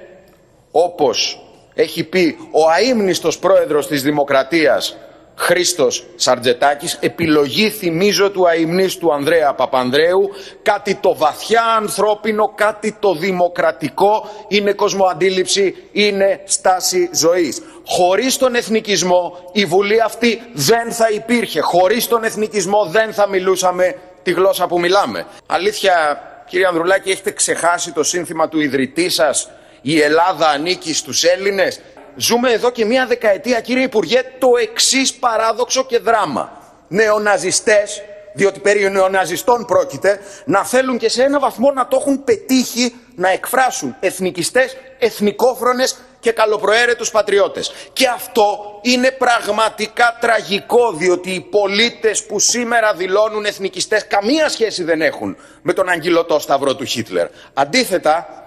όπως 0.72 1.44
έχει 1.74 2.04
πει 2.04 2.38
ο 2.52 2.70
αείμνηστος 2.70 3.40
πρόεδρος 3.40 3.88
της 3.88 4.04
Δημοκρατίας 4.04 4.98
Χρήστος 5.42 6.06
Σαρτζετάκης, 6.16 6.98
επιλογή 7.00 7.70
θυμίζω 7.70 8.30
του 8.30 8.48
αειμνίστου 8.48 9.14
Ανδρέα 9.14 9.54
Παπανδρέου, 9.54 10.30
κάτι 10.64 10.96
το 10.96 11.16
βαθιά 11.16 11.64
ανθρώπινο, 11.78 12.54
κάτι 12.56 12.98
το 13.00 13.16
δημοκρατικό, 13.16 14.30
είναι 14.48 14.74
κοσμοαντίληψη, 14.74 15.76
είναι 15.92 16.42
στάση 16.46 17.10
ζωής. 17.14 17.62
Χωρίς 17.86 18.38
τον 18.38 18.56
εθνικισμό 18.56 19.50
η 19.52 19.66
Βουλή 19.66 20.02
αυτή 20.02 20.42
δεν 20.54 20.92
θα 20.92 21.10
υπήρχε, 21.10 21.60
χωρίς 21.60 22.08
τον 22.08 22.24
εθνικισμό 22.24 22.86
δεν 22.86 23.14
θα 23.14 23.28
μιλούσαμε 23.28 23.96
τη 24.24 24.32
γλώσσα 24.32 24.68
που 24.68 24.80
μιλάμε. 24.80 25.26
Αλήθεια, 25.46 26.22
κύριε 26.48 26.66
Ανδρουλάκη, 26.66 27.10
έχετε 27.12 27.32
ξεχάσει 27.32 27.92
το 27.92 28.04
σύνθημα 28.04 28.50
του 28.50 28.60
ιδρυτή 28.60 29.10
σας 29.10 29.50
«Η 29.82 30.02
Ελλάδα 30.02 30.48
ανήκει 30.48 30.94
στους 30.94 31.24
Έλληνες» 31.24 31.80
Ζούμε 32.22 32.52
εδώ 32.52 32.70
και 32.70 32.86
μία 32.86 33.06
δεκαετία, 33.06 33.62
κύριε 33.62 33.84
Υπουργέ, 33.84 34.22
το 34.40 34.48
εξής 34.62 35.14
παράδοξο 35.14 35.86
και 35.86 36.00
δράμα. 36.00 36.52
Νεοναζιστές, 36.88 38.02
διότι 38.34 38.60
περί 38.60 38.90
νεοναζιστών 38.90 39.66
πρόκειται, 39.66 40.20
να 40.46 40.64
θέλουν 40.64 40.98
και 40.98 41.10
σε 41.10 41.24
ένα 41.24 41.40
βαθμό 41.40 41.72
να 41.72 41.88
το 41.88 41.98
έχουν 42.00 42.24
πετύχει 42.24 42.96
να 43.16 43.30
εκφράσουν 43.30 43.96
εθνικιστές, 44.00 44.78
εθνικόφρονες 45.00 45.98
και 46.20 46.32
καλοπροαίρετους 46.32 47.12
πατριώτες. 47.12 47.72
Και 47.94 48.08
αυτό 48.08 48.80
είναι 48.82 49.12
πραγματικά 49.12 50.18
τραγικό, 50.20 50.92
διότι 50.92 51.32
οι 51.32 51.42
πολίτες 51.42 52.24
που 52.24 52.40
σήμερα 52.40 52.94
δηλώνουν 52.94 53.46
εθνικιστές 53.46 54.08
καμία 54.08 54.50
σχέση 54.50 54.84
δεν 54.84 55.02
έχουν 55.02 55.38
με 55.62 55.74
τον 55.74 55.90
αγγυλωτό 55.90 56.40
σταυρό 56.40 56.76
του 56.76 56.86
Χίτλερ. 56.86 57.28
Αντίθετα, 57.54 58.39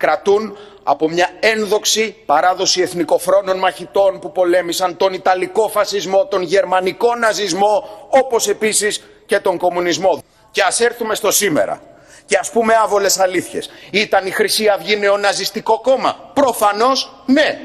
κρατούν 0.00 0.56
από 0.82 1.08
μια 1.08 1.28
ένδοξη 1.40 2.16
παράδοση 2.26 2.80
εθνικοφρόνων 2.80 3.58
μαχητών 3.58 4.18
που 4.18 4.32
πολέμησαν 4.32 4.96
τον 4.96 5.12
Ιταλικό 5.12 5.68
φασισμό, 5.68 6.26
τον 6.26 6.42
Γερμανικό 6.42 7.14
ναζισμό, 7.16 8.06
όπως 8.08 8.48
επίσης 8.48 9.02
και 9.26 9.38
τον 9.38 9.58
κομμουνισμό. 9.58 10.22
Και 10.50 10.62
ας 10.62 10.80
έρθουμε 10.80 11.14
στο 11.14 11.30
σήμερα 11.30 11.80
και 12.26 12.36
ας 12.40 12.50
πούμε 12.50 12.74
άβολες 12.82 13.18
αλήθειες. 13.18 13.70
Ήταν 13.90 14.26
η 14.26 14.30
Χρυσή 14.30 14.68
Αυγή 14.68 14.96
νεοναζιστικό 14.96 15.80
κόμμα; 15.80 16.30
Προφανώς 16.34 17.22
ναι. 17.26 17.58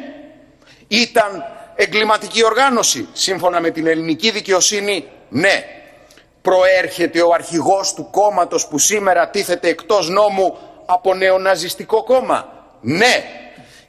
Ήταν 0.87 1.43
εγκληματική 1.75 2.45
οργάνωση; 2.45 3.07
Σύμφωνα 3.13 3.59
με 3.59 3.69
την 3.69 3.87
ελληνική 3.87 4.31
δικαιοσύνη 4.31 5.07
ναι. 5.29 5.63
Προέρχεται 6.41 7.21
ο 7.21 7.33
αρχηγός 7.33 7.93
του 7.93 8.07
κόμματος 8.11 8.67
που 8.67 8.77
σήμερα 8.79 9.29
τίθεται 9.29 9.67
εκτός 9.69 10.09
νόμου 10.09 10.57
από 10.85 11.13
νεοναζιστικό 11.13 12.03
κόμμα. 12.03 12.67
Ναι. 12.81 13.23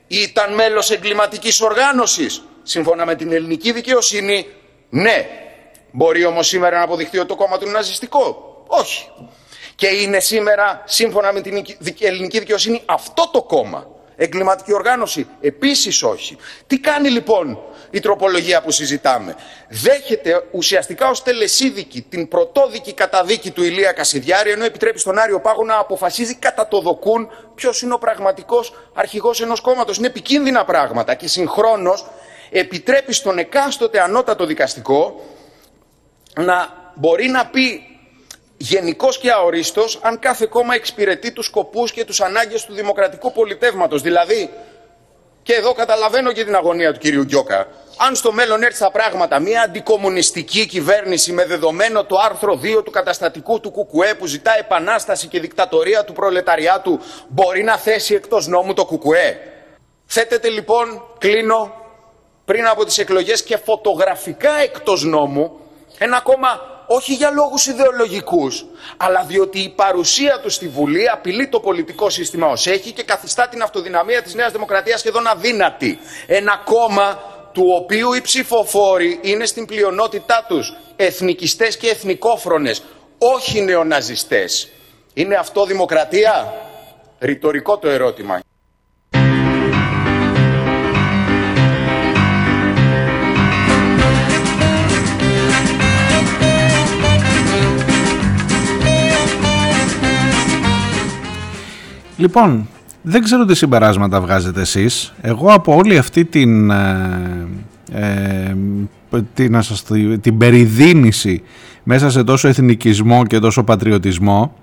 Ήταν 0.07 0.53
μέλος 0.53 0.91
εγκληματικής 0.91 1.61
οργάνωσης. 1.61 2.43
Σύμφωνα 2.63 3.05
με 3.05 3.15
την 3.15 3.31
ελληνική 3.31 3.71
δικαιοσύνη, 3.71 4.47
ναι. 4.89 5.27
Μπορεί 5.91 6.25
όμως 6.25 6.47
σήμερα 6.47 6.77
να 6.77 6.83
αποδειχθεί 6.83 7.17
ότι 7.17 7.27
το 7.27 7.35
κόμμα 7.35 7.57
του 7.57 7.63
είναι 7.65 7.73
ναζιστικό; 7.73 8.53
Όχι. 8.67 9.09
Και 9.75 9.87
είναι 9.87 10.19
σήμερα, 10.19 10.81
σύμφωνα 10.85 11.33
με 11.33 11.41
την 11.41 11.65
ελληνική 11.99 12.39
δικαιοσύνη, 12.39 12.81
αυτό 12.85 13.29
το 13.33 13.43
κόμμα 13.43 13.87
Εγκληματική 14.19 14.73
οργάνωση. 14.73 15.27
Επίσης 15.41 16.03
όχι. 16.03 16.37
Τι 16.67 16.79
κάνει 16.79 17.09
λοιπόν 17.09 17.59
η 17.89 17.99
τροπολογία 17.99 18.61
που 18.61 18.71
συζητάμε. 18.71 19.35
Δέχεται 19.69 20.43
ουσιαστικά 20.51 21.09
ως 21.09 21.23
τελεσίδικη 21.23 22.01
την 22.01 22.27
πρωτόδικη 22.27 22.93
καταδίκη 22.93 23.51
του 23.51 23.63
Ηλία 23.63 23.91
Κασιδιάρη 23.91 24.51
ενώ 24.51 24.63
επιτρέπει 24.63 24.99
στον 24.99 25.17
Άριο 25.17 25.39
Πάγο 25.39 25.63
να 25.63 25.77
αποφασίζει 25.77 26.35
κατά 26.35 26.67
το 26.67 26.79
δοκούν 26.79 27.29
ποιος 27.55 27.81
είναι 27.81 27.93
ο 27.93 27.97
πραγματικός 27.97 28.73
αρχηγός 28.93 29.41
ενός 29.41 29.61
κόμματος. 29.61 29.97
Είναι 29.97 30.07
επικίνδυνα 30.07 30.65
πράγματα 30.65 31.13
και 31.15 31.27
συγχρόνως 31.27 32.05
επιτρέπει 32.49 33.13
στον 33.13 33.37
εκάστοτε 33.37 34.01
ανώτατο 34.01 34.45
δικαστικό 34.45 35.21
να 36.35 36.67
μπορεί 36.95 37.27
να 37.27 37.45
πει 37.45 37.81
γενικός 38.57 39.17
και 39.17 39.31
αορίστο 39.31 39.85
αν 40.01 40.19
κάθε 40.19 40.45
κόμμα 40.45 40.75
εξυπηρετεί 40.75 41.31
τους 41.31 41.45
σκοπούς 41.45 41.91
και 41.91 42.05
τους 42.05 42.21
ανάγκες 42.21 42.65
του 42.65 42.73
δημοκρατικού 42.73 43.31
πολιτεύματος. 43.31 44.01
Δηλαδή, 44.01 44.49
και 45.47 45.53
εδώ 45.53 45.73
καταλαβαίνω 45.73 46.31
και 46.31 46.43
την 46.43 46.55
αγωνία 46.55 46.93
του 46.93 46.99
κυρίου 46.99 47.23
Γκιόκα. 47.23 47.67
Αν 47.97 48.15
στο 48.15 48.31
μέλλον 48.31 48.63
έρθει 48.63 48.79
τα 48.79 48.91
πράγματα 48.91 49.39
μια 49.39 49.61
αντικομουνιστική 49.61 50.65
κυβέρνηση 50.65 51.31
με 51.31 51.45
δεδομένο 51.45 52.03
το 52.03 52.17
άρθρο 52.17 52.59
2 52.79 52.83
του 52.83 52.91
καταστατικού 52.91 53.59
του 53.59 53.71
ΚΚΕ 53.71 54.15
που 54.15 54.25
ζητά 54.25 54.57
επανάσταση 54.57 55.27
και 55.27 55.39
δικτατορία 55.39 56.03
του 56.03 56.13
προλεταριάτου, 56.13 56.99
μπορεί 57.27 57.63
να 57.63 57.77
θέσει 57.77 58.13
εκτός 58.13 58.47
νόμου 58.47 58.73
το 58.73 58.85
ΚΚΕ. 58.85 59.39
Θέτεται 60.05 60.49
λοιπόν, 60.49 61.03
κλείνω, 61.17 61.73
πριν 62.45 62.67
από 62.67 62.85
τις 62.85 62.97
εκλογές 62.97 63.43
και 63.43 63.57
φωτογραφικά 63.57 64.51
εκτός 64.51 65.03
νόμου, 65.03 65.59
ένα 65.97 66.19
κόμμα 66.19 66.76
όχι 66.87 67.13
για 67.13 67.29
λόγους 67.31 67.65
ιδεολογικούς, 67.65 68.65
αλλά 68.97 69.23
διότι 69.23 69.59
η 69.59 69.69
παρουσία 69.69 70.39
του 70.39 70.49
στη 70.49 70.67
Βουλή 70.67 71.09
απειλεί 71.09 71.47
το 71.49 71.59
πολιτικό 71.59 72.09
σύστημα 72.09 72.47
ως 72.47 72.67
έχει 72.67 72.91
και 72.91 73.03
καθιστά 73.03 73.47
την 73.47 73.61
αυτοδυναμία 73.61 74.21
της 74.21 74.33
Νέας 74.33 74.51
Δημοκρατίας 74.51 74.99
σχεδόν 74.99 75.27
αδύνατη. 75.27 75.99
Ένα 76.27 76.61
κόμμα 76.65 77.19
του 77.51 77.63
οποίου 77.81 78.13
οι 78.13 78.21
ψηφοφόροι 78.21 79.19
είναι 79.21 79.45
στην 79.45 79.65
πλειονότητά 79.65 80.45
τους 80.47 80.75
εθνικιστές 80.95 81.77
και 81.77 81.87
εθνικόφρονες, 81.87 82.83
όχι 83.17 83.61
νεοναζιστές. 83.61 84.69
Είναι 85.13 85.35
αυτό 85.35 85.65
δημοκρατία; 85.65 86.53
Ρητορικό 87.19 87.77
το 87.77 87.87
ερώτημα. 87.89 88.39
Λοιπόν, 102.17 102.67
δεν 103.01 103.23
ξέρω 103.23 103.45
τι 103.45 103.55
συμπεράσματα 103.55 104.21
βγάζετε 104.21 104.61
εσείς. 104.61 105.13
Εγώ 105.21 105.53
από 105.53 105.75
όλη 105.75 105.97
αυτή 105.97 106.25
την, 106.25 106.69
ε, 106.69 107.47
ε, 107.91 108.55
τι 109.33 109.49
να 109.49 109.61
σας, 109.61 109.83
την 110.21 110.37
περιδίνηση 110.37 111.41
μέσα 111.83 112.09
σε 112.09 112.23
τόσο 112.23 112.47
εθνικισμό 112.47 113.25
και 113.25 113.39
τόσο 113.39 113.63
πατριωτισμό 113.63 114.53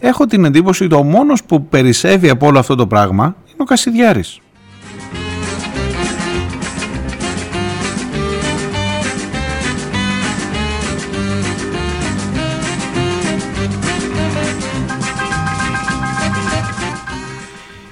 έχω 0.00 0.26
την 0.26 0.44
εντύπωση 0.44 0.84
ότι 0.84 0.94
ο 0.94 1.02
μόνος 1.02 1.44
που 1.44 1.66
περισσεύει 1.66 2.28
από 2.28 2.46
όλο 2.46 2.58
αυτό 2.58 2.74
το 2.74 2.86
πράγμα 2.86 3.24
είναι 3.24 3.56
ο 3.58 3.64
Κασιδιάρης. 3.64 4.40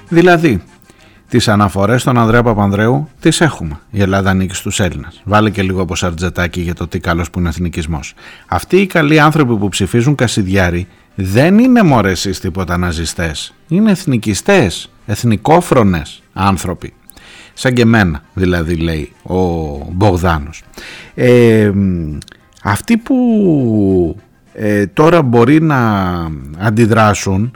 Δηλαδή, 0.09 0.61
τις 1.27 1.47
αναφορές 1.47 2.01
στον 2.01 2.17
Ανδρέα 2.17 2.43
Παπανδρέου 2.43 3.09
τις 3.19 3.41
έχουμε. 3.41 3.79
Η 3.91 4.01
Ελλάδα 4.01 4.29
ανήκει 4.29 4.55
στους 4.55 4.79
Έλληνες. 4.79 5.21
Βάλε 5.23 5.49
και 5.49 5.61
λίγο 5.61 5.81
από 5.81 5.95
σαρτζετάκι 5.95 6.61
για 6.61 6.73
το 6.73 6.87
τι 6.87 6.99
καλός 6.99 7.29
που 7.29 7.39
είναι 7.39 7.49
εθνικισμός. 7.49 8.13
Αυτοί 8.47 8.77
οι 8.77 8.85
καλοί 8.85 9.19
άνθρωποι 9.19 9.55
που 9.55 9.69
ψηφίζουν 9.69 10.15
Κασιδιάρη 10.15 10.87
δεν 11.15 11.59
είναι 11.59 11.83
μωρές 11.83 12.39
τίποτα 12.41 12.77
ναζιστές. 12.77 13.53
Είναι 13.67 13.91
εθνικιστές, 13.91 14.89
εθνικόφρονες 15.05 16.21
άνθρωποι. 16.33 16.93
Σαν 17.53 17.73
και 17.73 17.81
εμένα 17.81 18.23
δηλαδή 18.33 18.75
λέει 18.75 19.11
ο 19.23 19.35
Μπογδάνος. 19.91 20.63
Ε, 21.15 21.71
αυτοί 22.63 22.97
που 22.97 23.15
ε, 24.53 24.87
τώρα 24.87 25.21
μπορεί 25.21 25.61
να 25.61 25.79
αντιδράσουν 26.57 27.51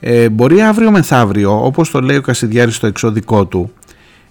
ε, 0.00 0.28
μπορεί 0.28 0.62
αύριο 0.62 0.90
μεθαύριο, 0.90 1.64
όπως 1.64 1.90
το 1.90 2.00
λέει 2.00 2.16
ο 2.16 2.20
Κασιδιάρης 2.20 2.74
στο 2.74 2.86
εξώδικό 2.86 3.46
του, 3.46 3.72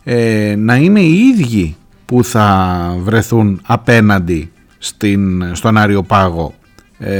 ε, 0.03 0.55
να 0.57 0.75
είναι 0.75 0.99
οι 0.99 1.13
ίδιοι 1.13 1.75
που 2.05 2.23
θα 2.23 2.95
βρεθούν 2.99 3.61
απέναντι 3.65 4.51
στην, 4.77 5.55
στον 5.55 5.77
Άριο 5.77 6.03
Πάγο 6.03 6.53
ε, 6.99 7.13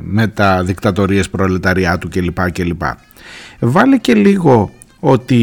με 0.00 0.26
τα 0.26 0.62
δικτατορίες 0.64 1.30
προλεταριάτου 1.30 2.08
κλπ. 2.08 2.50
κλπ. 2.50 2.82
Βάλε 3.60 3.96
και 3.96 4.14
λίγο 4.14 4.70
ότι 5.00 5.36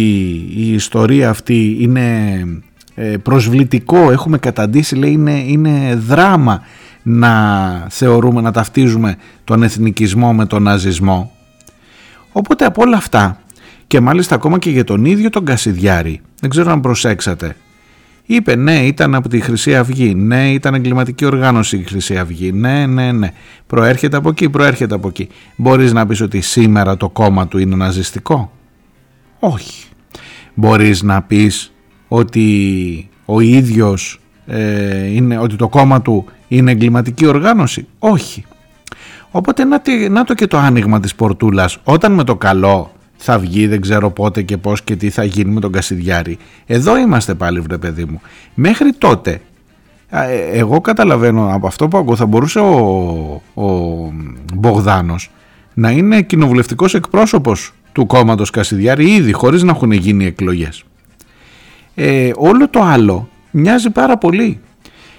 η 0.55 0.73
ιστορία 0.73 1.29
αυτή 1.29 1.77
είναι 1.79 2.39
ε, 2.95 3.17
προσβλητικό, 3.17 4.11
έχουμε 4.11 4.37
καταντήσει, 4.37 4.95
λέει 4.95 5.11
είναι, 5.11 5.39
είναι 5.39 5.95
δράμα 5.95 6.61
να 7.03 7.87
θεωρούμε, 7.89 8.41
να 8.41 8.51
ταυτίζουμε 8.51 9.15
τον 9.43 9.63
εθνικισμό 9.63 10.33
με 10.33 10.45
τον 10.45 10.63
ναζισμό. 10.63 11.34
Οπότε 12.37 12.65
από 12.65 12.81
όλα 12.81 12.97
αυτά 12.97 13.39
και 13.87 13.99
μάλιστα 13.99 14.35
ακόμα 14.35 14.59
και 14.59 14.69
για 14.69 14.83
τον 14.83 15.05
ίδιο 15.05 15.29
τον 15.29 15.45
Κασιδιάρη, 15.45 16.21
δεν 16.39 16.49
ξέρω 16.49 16.71
αν 16.71 16.81
προσέξατε, 16.81 17.55
είπε 18.25 18.55
ναι 18.55 18.85
ήταν 18.85 19.15
από 19.15 19.29
τη 19.29 19.39
Χρυσή 19.39 19.75
Αυγή, 19.75 20.15
ναι 20.15 20.51
ήταν 20.51 20.73
εγκληματική 20.73 21.25
οργάνωση 21.25 21.77
η 21.77 21.83
Χρυσή 21.83 22.17
Αυγή, 22.17 22.51
ναι 22.51 22.85
ναι 22.85 23.11
ναι, 23.11 23.31
προέρχεται 23.67 24.17
από 24.17 24.29
εκεί, 24.29 24.49
προέρχεται 24.49 24.95
από 24.95 25.07
εκεί. 25.07 25.27
Μπορείς 25.55 25.93
να 25.93 26.05
πεις 26.05 26.21
ότι 26.21 26.41
σήμερα 26.41 26.97
το 26.97 27.09
κόμμα 27.09 27.47
του 27.47 27.57
είναι 27.57 27.75
ναζιστικό; 27.75 28.51
Όχι. 29.39 29.87
Μπορείς 30.53 31.01
να 31.03 31.21
πεις 31.21 31.73
ότι 32.07 33.09
ο 33.25 33.39
ίδιος 33.39 34.19
ε, 34.45 35.05
είναι, 35.05 35.37
ότι 35.37 35.55
το 35.55 35.67
κόμμα 35.67 36.01
του 36.01 36.25
είναι 36.47 36.71
εγκληματική 36.71 37.25
οργάνωση; 37.25 37.87
Όχι. 37.99 38.45
Οπότε 39.35 39.63
να, 39.63 39.81
να 40.09 40.23
το 40.23 40.33
και 40.33 40.47
το 40.47 40.57
άνοιγμα 40.57 40.99
της 40.99 41.15
πορτούλας. 41.15 41.77
Όταν 41.83 42.11
με 42.11 42.23
το 42.23 42.35
καλό 42.35 42.91
θα 43.17 43.39
βγει 43.39 43.67
δεν 43.67 43.81
ξέρω 43.81 44.11
πότε 44.11 44.41
και 44.41 44.57
πώς 44.57 44.81
και 44.81 44.95
τι 44.95 45.09
θα 45.09 45.23
γίνει 45.23 45.51
με 45.51 45.59
τον 45.59 45.71
Κασιδιάρη. 45.71 46.37
Εδώ 46.65 46.97
είμαστε 46.97 47.33
πάλι 47.33 47.59
βρε 47.59 47.77
παιδί 47.77 48.05
μου. 48.05 48.21
Μέχρι 48.53 48.93
τότε 48.93 49.41
ε, 50.09 50.59
εγώ 50.59 50.81
καταλαβαίνω 50.81 51.53
από 51.53 51.67
αυτό 51.67 51.87
που 51.87 51.97
ακούω 51.97 52.15
θα 52.15 52.25
μπορούσε 52.25 52.59
ο, 52.59 53.41
ο 53.53 53.63
Μπογδάνος 54.53 55.31
να 55.73 55.89
είναι 55.91 56.21
κοινοβουλευτικός 56.21 56.93
εκπρόσωπος 56.93 57.73
του 57.91 58.05
κόμματος 58.05 58.49
Κασιδιάρη 58.49 59.13
ήδη 59.13 59.31
χωρίς 59.31 59.63
να 59.63 59.71
έχουν 59.71 59.91
γίνει 59.91 60.25
εκλογές. 60.25 60.83
Ε, 61.95 62.31
όλο 62.35 62.69
το 62.69 62.81
άλλο 62.81 63.29
μοιάζει 63.51 63.89
πάρα 63.89 64.17
πολύ. 64.17 64.59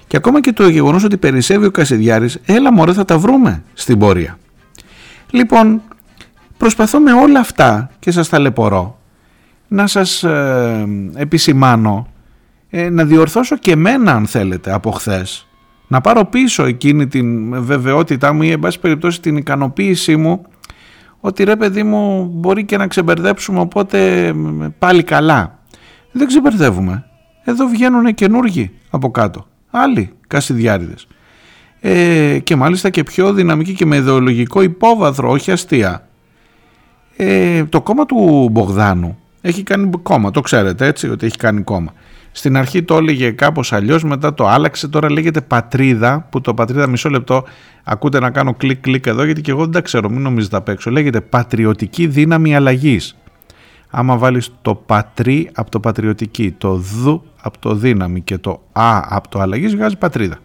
Και 0.07 0.17
ακόμα 0.17 0.41
και 0.41 0.53
το 0.53 0.69
γεγονός 0.69 1.05
ότι 1.05 1.17
περισσεύει 1.17 1.67
ο 1.67 1.71
Κασιδιάρης, 1.71 2.39
έλα 2.45 2.73
μωρέ 2.73 2.93
θα 2.93 3.05
τα 3.05 3.19
βρούμε 3.19 3.63
στην 3.73 3.99
πορεία. 3.99 4.39
Λοιπόν, 5.31 5.83
προσπαθώ 6.57 7.01
με 7.01 7.13
όλα 7.13 7.41
αυτά 7.41 7.91
και 7.99 8.11
σας 8.11 8.29
ταλαιπωρώ 8.29 8.99
να 9.69 9.87
σας 9.87 10.23
ε, 10.23 10.87
επισημάνω, 11.15 12.07
ε, 12.71 12.91
να 12.91 13.05
διορθώσω 13.05 13.57
και 13.57 13.77
μένα 13.77 14.13
αν 14.13 14.27
θέλετε 14.27 14.73
από 14.73 14.91
χθες. 14.91 15.47
να 15.89 16.01
πάρω 16.01 16.25
πίσω 16.25 16.65
εκείνη 16.65 17.07
την 17.07 17.63
βεβαιότητά 17.63 18.33
μου 18.33 18.43
ή 18.43 18.51
εν 18.51 18.59
πάση 18.59 18.81
περιπτώσει 18.81 19.21
την 19.21 19.37
ικανοποίησή 19.37 20.17
μου 20.17 20.47
ότι 21.21 21.45
ρε 21.45 21.57
παιδί 21.57 21.83
μου 21.83 22.31
μπορεί 22.33 22.65
και 22.65 22.77
να 22.77 22.87
ξεμπερδέψουμε 22.87 23.61
οπότε 23.61 24.33
πάλι 24.79 25.03
καλά. 25.03 25.59
Δεν 26.13 26.27
ξεμπερδεύουμε. 26.27 27.05
Εδώ 27.45 27.67
βγαίνουν 27.67 28.15
καινούργοι 28.15 28.71
από 28.91 29.11
κάτω. 29.11 29.47
Άλλοι 29.79 30.11
κασιδιάριδες. 30.27 31.07
Ε, 31.81 32.39
και 32.39 32.57
μάλιστα 32.57 32.91
και 32.91 33.03
πιο 33.03 33.33
δυναμική 33.33 33.73
και 33.73 33.87
με 33.87 33.97
ιδεολογικό 33.97 34.63
υπόβαθρο, 34.63 35.31
όχι 35.31 35.51
αστεία. 35.51 36.09
Ε, 37.17 37.65
το 37.65 37.81
κόμμα 37.81 38.07
του 38.07 38.49
Μπογδάνου 38.53 39.19
έχει 39.41 39.63
κάνει 39.63 39.91
κόμμα, 40.03 40.31
το 40.31 40.41
ξέρετε 40.41 40.87
έτσι, 40.87 41.09
ότι 41.09 41.27
έχει 41.27 41.37
κάνει 41.37 41.63
κόμμα. 41.63 41.93
Στην 42.33 42.57
αρχή 42.57 42.83
το 42.83 42.97
έλεγε 42.97 43.31
κάπως 43.31 43.73
αλλιώς, 43.73 44.05
μετά 44.05 44.35
το 44.35 44.47
άλλαξε, 44.47 44.89
τώρα 44.89 45.11
λέγεται 45.13 45.41
Πατρίδα, 45.41 46.27
που 46.31 46.41
το 46.41 46.55
Πατρίδα 46.55 46.87
μισό 46.87 47.09
λεπτό 47.09 47.45
ακούτε 47.85 48.21
να 48.21 48.31
κάνω 48.31 48.55
κλικ 48.55 48.81
κλικ 48.81 49.07
εδώ, 49.07 49.25
γιατί 49.25 49.41
και 49.41 49.51
εγώ 49.51 49.61
δεν 49.61 49.71
τα 49.71 49.81
ξέρω, 49.81 50.11
μην 50.11 50.21
νομίζετε 50.21 50.57
απ' 50.57 50.69
έξω. 50.69 50.91
Λέγεται 50.91 51.21
Πατριωτική 51.21 52.07
Δύναμη 52.07 52.57
Αλλαγής. 52.57 53.17
Άμα 53.91 54.17
βάλεις 54.17 54.53
το 54.63 54.75
πατρί 54.75 55.51
από 55.55 55.71
το 55.71 55.81
πατριωτική, 55.81 56.55
το 56.59 56.75
δ 56.75 57.09
από 57.41 57.59
το 57.59 57.75
δύναμη 57.75 58.21
και 58.21 58.39
το 58.39 58.63
α 58.73 59.03
από 59.09 59.29
το 59.29 59.41
αλλαγής, 59.41 59.77
βγάζει 59.77 59.97
πατρίδα. 59.97 60.39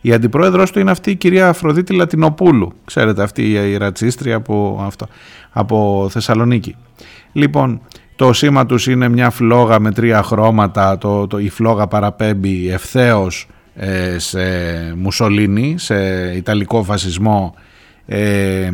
Η 0.00 0.12
αντιπρόεδρος 0.12 0.70
του 0.70 0.78
είναι 0.78 0.90
αυτή 0.90 1.10
η 1.10 1.14
κυρία 1.14 1.48
Αφροδίτη 1.48 1.94
Λατινοπούλου. 1.94 2.72
Ξέρετε 2.84 3.22
αυτή 3.22 3.52
η 3.52 3.76
ρατσίστρια 3.76 4.36
από, 4.36 4.82
αυτό, 4.86 5.06
από 5.52 6.06
Θεσσαλονίκη. 6.10 6.76
Λοιπόν, 7.32 7.80
το 8.16 8.32
σήμα 8.32 8.66
τους 8.66 8.86
είναι 8.86 9.08
μια 9.08 9.30
φλόγα 9.30 9.80
με 9.80 9.92
τρία 9.92 10.22
χρώματα, 10.22 10.98
το, 10.98 11.26
το, 11.26 11.38
η 11.38 11.48
φλόγα 11.48 11.86
παραπέμπει 11.86 12.70
ευθέως 12.70 13.48
ε, 13.74 14.18
σε 14.18 14.40
Μουσολίνη, 14.96 15.74
σε 15.78 15.96
Ιταλικό 16.36 16.82
φασισμό 16.82 17.54
ε, 18.06 18.70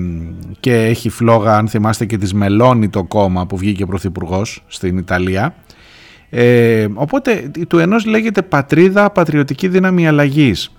και 0.60 0.74
έχει 0.74 1.08
φλόγα 1.08 1.56
αν 1.56 1.68
θυμάστε 1.68 2.04
και 2.04 2.18
της 2.18 2.34
Μελώνη 2.34 2.88
το 2.88 3.04
κόμμα 3.04 3.46
που 3.46 3.56
βγήκε 3.56 3.86
πρωθυπουργός 3.86 4.64
στην 4.66 4.98
Ιταλία. 4.98 5.54
Ε, 6.30 6.86
οπότε 6.94 7.50
του 7.68 7.78
ενός 7.78 8.04
λέγεται 8.04 8.42
πατρίδα 8.42 9.10
πατριωτική 9.10 9.68
δύναμη 9.68 10.08
αλλαγής. 10.08 10.72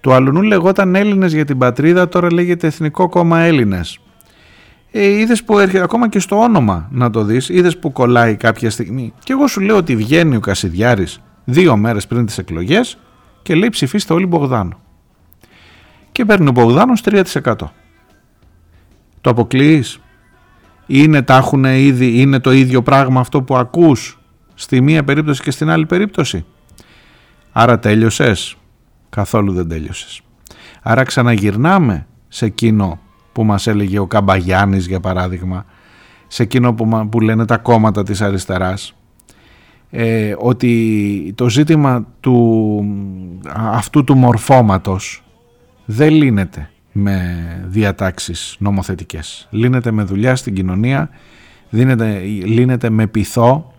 Του 0.00 0.12
αλλού 0.12 0.42
λεγόταν 0.42 0.94
Έλληνες 0.94 1.32
για 1.32 1.44
την 1.44 1.58
πατρίδα, 1.58 2.08
τώρα 2.08 2.32
λέγεται 2.32 2.66
Εθνικό 2.66 3.08
Κόμμα 3.08 3.38
Έλληνες 3.38 3.98
ε, 4.96 5.08
είδες 5.08 5.44
που 5.44 5.58
έρχεται 5.58 5.82
ακόμα 5.82 6.08
και 6.08 6.18
στο 6.18 6.38
όνομα 6.38 6.88
να 6.90 7.10
το 7.10 7.24
δεις, 7.24 7.48
είδες 7.48 7.78
που 7.78 7.92
κολλάει 7.92 8.36
κάποια 8.36 8.70
στιγμή. 8.70 9.12
Και 9.24 9.32
εγώ 9.32 9.46
σου 9.46 9.60
λέω 9.60 9.76
ότι 9.76 9.96
βγαίνει 9.96 10.36
ο 10.36 10.40
Κασιδιάρης 10.40 11.20
δύο 11.44 11.76
μέρες 11.76 12.06
πριν 12.06 12.26
τις 12.26 12.38
εκλογές 12.38 12.98
και 13.42 13.54
λέει 13.54 13.68
ψηφίστε 13.68 14.12
όλοι 14.12 14.26
Μπογδάνο. 14.26 14.80
Και 16.12 16.24
παίρνει 16.24 16.48
ο 16.48 16.52
Μπογδάνος 16.52 17.02
3%. 17.04 17.54
Το 19.24 19.30
αποκλείεις. 19.30 20.00
Είναι, 20.86 21.22
τα 21.22 21.50
ήδη, 21.76 22.20
είναι 22.20 22.38
το 22.38 22.52
ίδιο 22.52 22.82
πράγμα 22.82 23.20
αυτό 23.20 23.42
που 23.42 23.56
ακούς 23.56 24.20
στη 24.54 24.80
μία 24.80 25.04
περίπτωση 25.04 25.42
και 25.42 25.50
στην 25.50 25.70
άλλη 25.70 25.86
περίπτωση; 25.86 26.44
Άρα 27.52 27.78
τέλειωσες. 27.78 28.56
Καθόλου 29.08 29.52
δεν 29.52 29.68
τέλειωσες. 29.68 30.20
Άρα 30.82 31.02
ξαναγυρνάμε 31.02 32.06
σε 32.28 32.44
εκείνο 32.44 33.00
που 33.32 33.44
μας 33.44 33.66
έλεγε 33.66 33.98
ο 33.98 34.06
Καμπαγιάννης 34.06 34.86
για 34.86 35.00
παράδειγμα, 35.00 35.64
σε 36.26 36.42
εκείνο 36.42 36.74
που, 36.74 37.08
που 37.08 37.20
λένε 37.20 37.44
τα 37.44 37.56
κόμματα 37.56 38.02
της 38.02 38.20
αριστεράς, 38.20 38.94
ε, 39.90 40.34
ότι 40.38 41.32
το 41.36 41.48
ζήτημα 41.48 42.06
του, 42.20 42.84
αυτού 43.54 44.04
του 44.04 44.16
μορφώματος 44.16 45.24
δεν 45.84 46.12
λύνεται 46.12 46.68
με 46.96 47.44
διατάξεις 47.66 48.56
νομοθετικές. 48.58 49.48
Λύνεται 49.50 49.90
με 49.90 50.02
δουλειά 50.02 50.36
στην 50.36 50.54
κοινωνία, 50.54 51.10
λύνεται, 51.70 52.18
λύνεται 52.44 52.90
με 52.90 53.06
πειθό, 53.06 53.72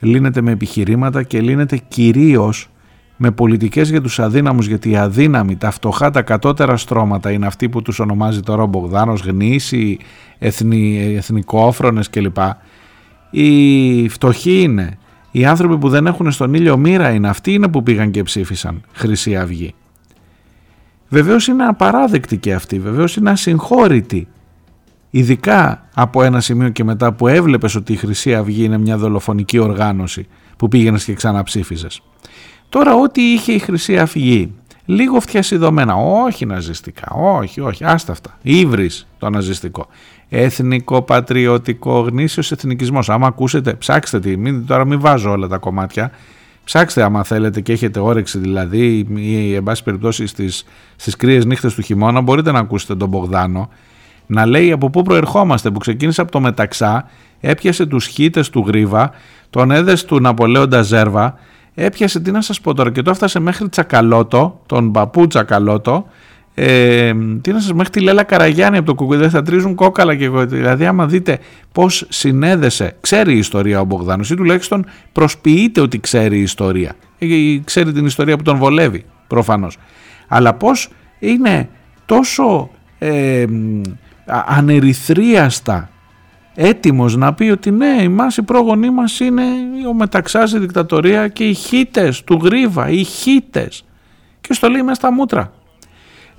λύνεται 0.00 0.40
με 0.40 0.50
επιχειρήματα 0.50 1.22
και 1.22 1.40
λύνεται 1.40 1.80
κυρίως 1.88 2.68
με 3.16 3.30
πολιτικές 3.30 3.90
για 3.90 4.00
τους 4.00 4.18
αδύναμους 4.18 4.66
γιατί 4.66 4.90
οι 4.90 4.96
αδύναμοι, 4.96 5.56
τα 5.56 5.70
φτωχά, 5.70 6.10
τα 6.10 6.22
κατώτερα 6.22 6.76
στρώματα 6.76 7.30
είναι 7.30 7.46
αυτοί 7.46 7.68
που 7.68 7.82
τους 7.82 7.98
ονομάζει 7.98 8.40
τώρα 8.40 8.62
ο 8.62 8.66
Μπογδάνος, 8.66 9.20
γνήσιοι, 9.20 10.00
εθνι, 10.38 11.14
εθνικόφρονες 11.16 12.10
κλπ. 12.10 12.36
Οι 13.30 14.08
φτωχοί 14.08 14.60
είναι, 14.60 14.98
οι 15.30 15.44
άνθρωποι 15.44 15.78
που 15.78 15.88
δεν 15.88 16.06
έχουν 16.06 16.30
στον 16.30 16.54
ήλιο 16.54 16.76
μοίρα 16.76 17.10
είναι, 17.10 17.28
αυτοί 17.28 17.52
είναι 17.52 17.68
που 17.68 17.82
πήγαν 17.82 18.10
και 18.10 18.22
ψήφισαν 18.22 18.82
Χρυσή 18.92 19.36
Αυγή. 19.36 19.74
Βεβαίως 21.14 21.46
είναι 21.46 21.64
απαράδεκτη 21.64 22.36
και 22.36 22.54
αυτή, 22.54 22.78
βεβαίως 22.78 23.16
είναι 23.16 23.30
ασυγχώρητη. 23.30 24.28
Ειδικά 25.10 25.88
από 25.94 26.22
ένα 26.22 26.40
σημείο 26.40 26.68
και 26.68 26.84
μετά 26.84 27.12
που 27.12 27.28
έβλεπες 27.28 27.74
ότι 27.74 27.92
η 27.92 27.96
Χρυσή 27.96 28.34
Αυγή 28.34 28.64
είναι 28.64 28.78
μια 28.78 28.96
δολοφονική 28.96 29.58
οργάνωση 29.58 30.26
που 30.56 30.68
πήγαινες 30.68 31.04
και 31.04 31.12
ξαναψήφιζες. 31.12 32.02
Τώρα 32.68 32.94
ό,τι 32.94 33.22
είχε 33.22 33.52
η 33.52 33.58
Χρυσή 33.58 33.98
Αυγή, 33.98 34.52
λίγο 34.84 35.20
φτιασιδωμένα, 35.20 35.94
όχι 35.94 36.46
ναζιστικά, 36.46 37.10
όχι, 37.10 37.60
όχι, 37.60 37.84
άστα 37.84 38.12
αυτά, 38.12 38.38
ύβρις 38.42 39.06
το 39.18 39.30
ναζιστικό. 39.30 39.86
Εθνικό, 40.28 41.02
πατριωτικό, 41.02 42.00
γνήσιος 42.00 42.52
εθνικισμός. 42.52 43.08
Άμα 43.10 43.26
ακούσετε, 43.26 43.74
ψάξτε 43.74 44.20
τι, 44.20 44.36
μην, 44.36 44.66
τώρα 44.66 44.84
μην 44.84 45.00
βάζω 45.00 45.30
όλα 45.30 45.48
τα 45.48 45.58
κομμάτια, 45.58 46.10
Ψάξτε 46.64 47.02
άμα 47.02 47.24
θέλετε 47.24 47.60
και 47.60 47.72
έχετε 47.72 48.00
όρεξη 48.00 48.38
δηλαδή 48.38 49.06
ή 49.14 49.54
εν 49.54 49.62
πάση 49.62 49.82
περιπτώσει 49.82 50.26
στις, 50.26 50.64
στις 50.96 51.16
κρύες 51.16 51.44
νύχτες 51.44 51.74
του 51.74 51.82
χειμώνα 51.82 52.20
μπορείτε 52.20 52.52
να 52.52 52.58
ακούσετε 52.58 52.94
τον 52.94 53.08
Μπογδάνο 53.08 53.68
να 54.26 54.46
λέει 54.46 54.72
από 54.72 54.90
πού 54.90 55.02
προερχόμαστε 55.02 55.70
που 55.70 55.78
ξεκίνησε 55.78 56.20
από 56.20 56.30
το 56.30 56.40
Μεταξά 56.40 57.08
έπιασε 57.40 57.86
τους 57.86 58.06
χίτες 58.06 58.50
του 58.50 58.64
Γρίβα 58.66 59.10
τον 59.50 59.70
έδες 59.70 60.04
του 60.04 60.20
Ναπολέοντα 60.20 60.82
Ζέρβα 60.82 61.38
έπιασε, 61.74 62.20
τι 62.20 62.30
να 62.30 62.40
σας 62.40 62.60
πω 62.60 62.74
τώρα, 62.74 62.90
και 62.90 63.02
το 63.02 63.10
έφτασε 63.10 63.40
μέχρι 63.40 63.68
Τσακαλώτο, 63.68 64.60
τον 64.66 64.92
παππού 64.92 65.26
Τσακαλώτο, 65.26 66.06
ε, 66.54 67.12
τι 67.40 67.52
να 67.52 67.60
σας 67.60 67.72
μέχρι 67.72 67.92
τη 67.92 68.00
Λέλα 68.00 68.22
Καραγιάννη 68.22 68.76
από 68.76 68.86
το 68.86 68.94
κουκουδέ 68.94 69.28
θα 69.28 69.42
τρίζουν 69.42 69.74
κόκαλα 69.74 70.14
και 70.14 70.24
εγώ 70.24 70.46
δηλαδή 70.46 70.86
άμα 70.86 71.06
δείτε 71.06 71.38
πως 71.72 72.06
συνέδεσε 72.08 72.96
ξέρει 73.00 73.34
η 73.34 73.38
ιστορία 73.38 73.80
ο 73.80 73.84
Μπογδάνος 73.84 74.30
ή 74.30 74.34
τουλάχιστον 74.34 74.86
προσποιείται 75.12 75.80
ότι 75.80 76.00
ξέρει 76.00 76.38
η 76.38 76.42
ιστορία 76.42 76.94
ξέρει 77.64 77.92
την 77.92 78.06
ιστορία 78.06 78.36
που 78.36 78.42
τον 78.42 78.56
βολεύει 78.56 79.04
προφανώς. 79.26 79.76
Αλλά 80.28 80.54
πώς 80.54 80.90
είναι 81.18 81.68
τόσο 82.06 82.70
ε, 82.98 83.44
ανερυθρίαστα 84.46 85.88
έτοιμος 86.54 87.16
να 87.16 87.34
πει 87.34 87.44
ότι 87.44 87.70
ναι, 87.70 87.96
εμάς 87.98 88.36
οι 88.36 88.42
πρόγονοί 88.42 88.90
μας 88.90 89.20
είναι 89.20 89.42
ο 89.88 89.94
μεταξάς 89.94 90.52
η 90.52 90.58
δικτατορία 90.58 91.28
και 91.28 91.44
οι 91.44 91.54
χίτες 91.54 92.24
του 92.24 92.38
Γρίβα, 92.42 92.88
οι 92.88 93.04
χίτες. 93.04 93.84
Και 94.40 94.52
στο 94.52 94.68
λέει 94.68 94.82
μέσα 94.82 94.94
στα 94.94 95.12
μούτρα. 95.12 95.52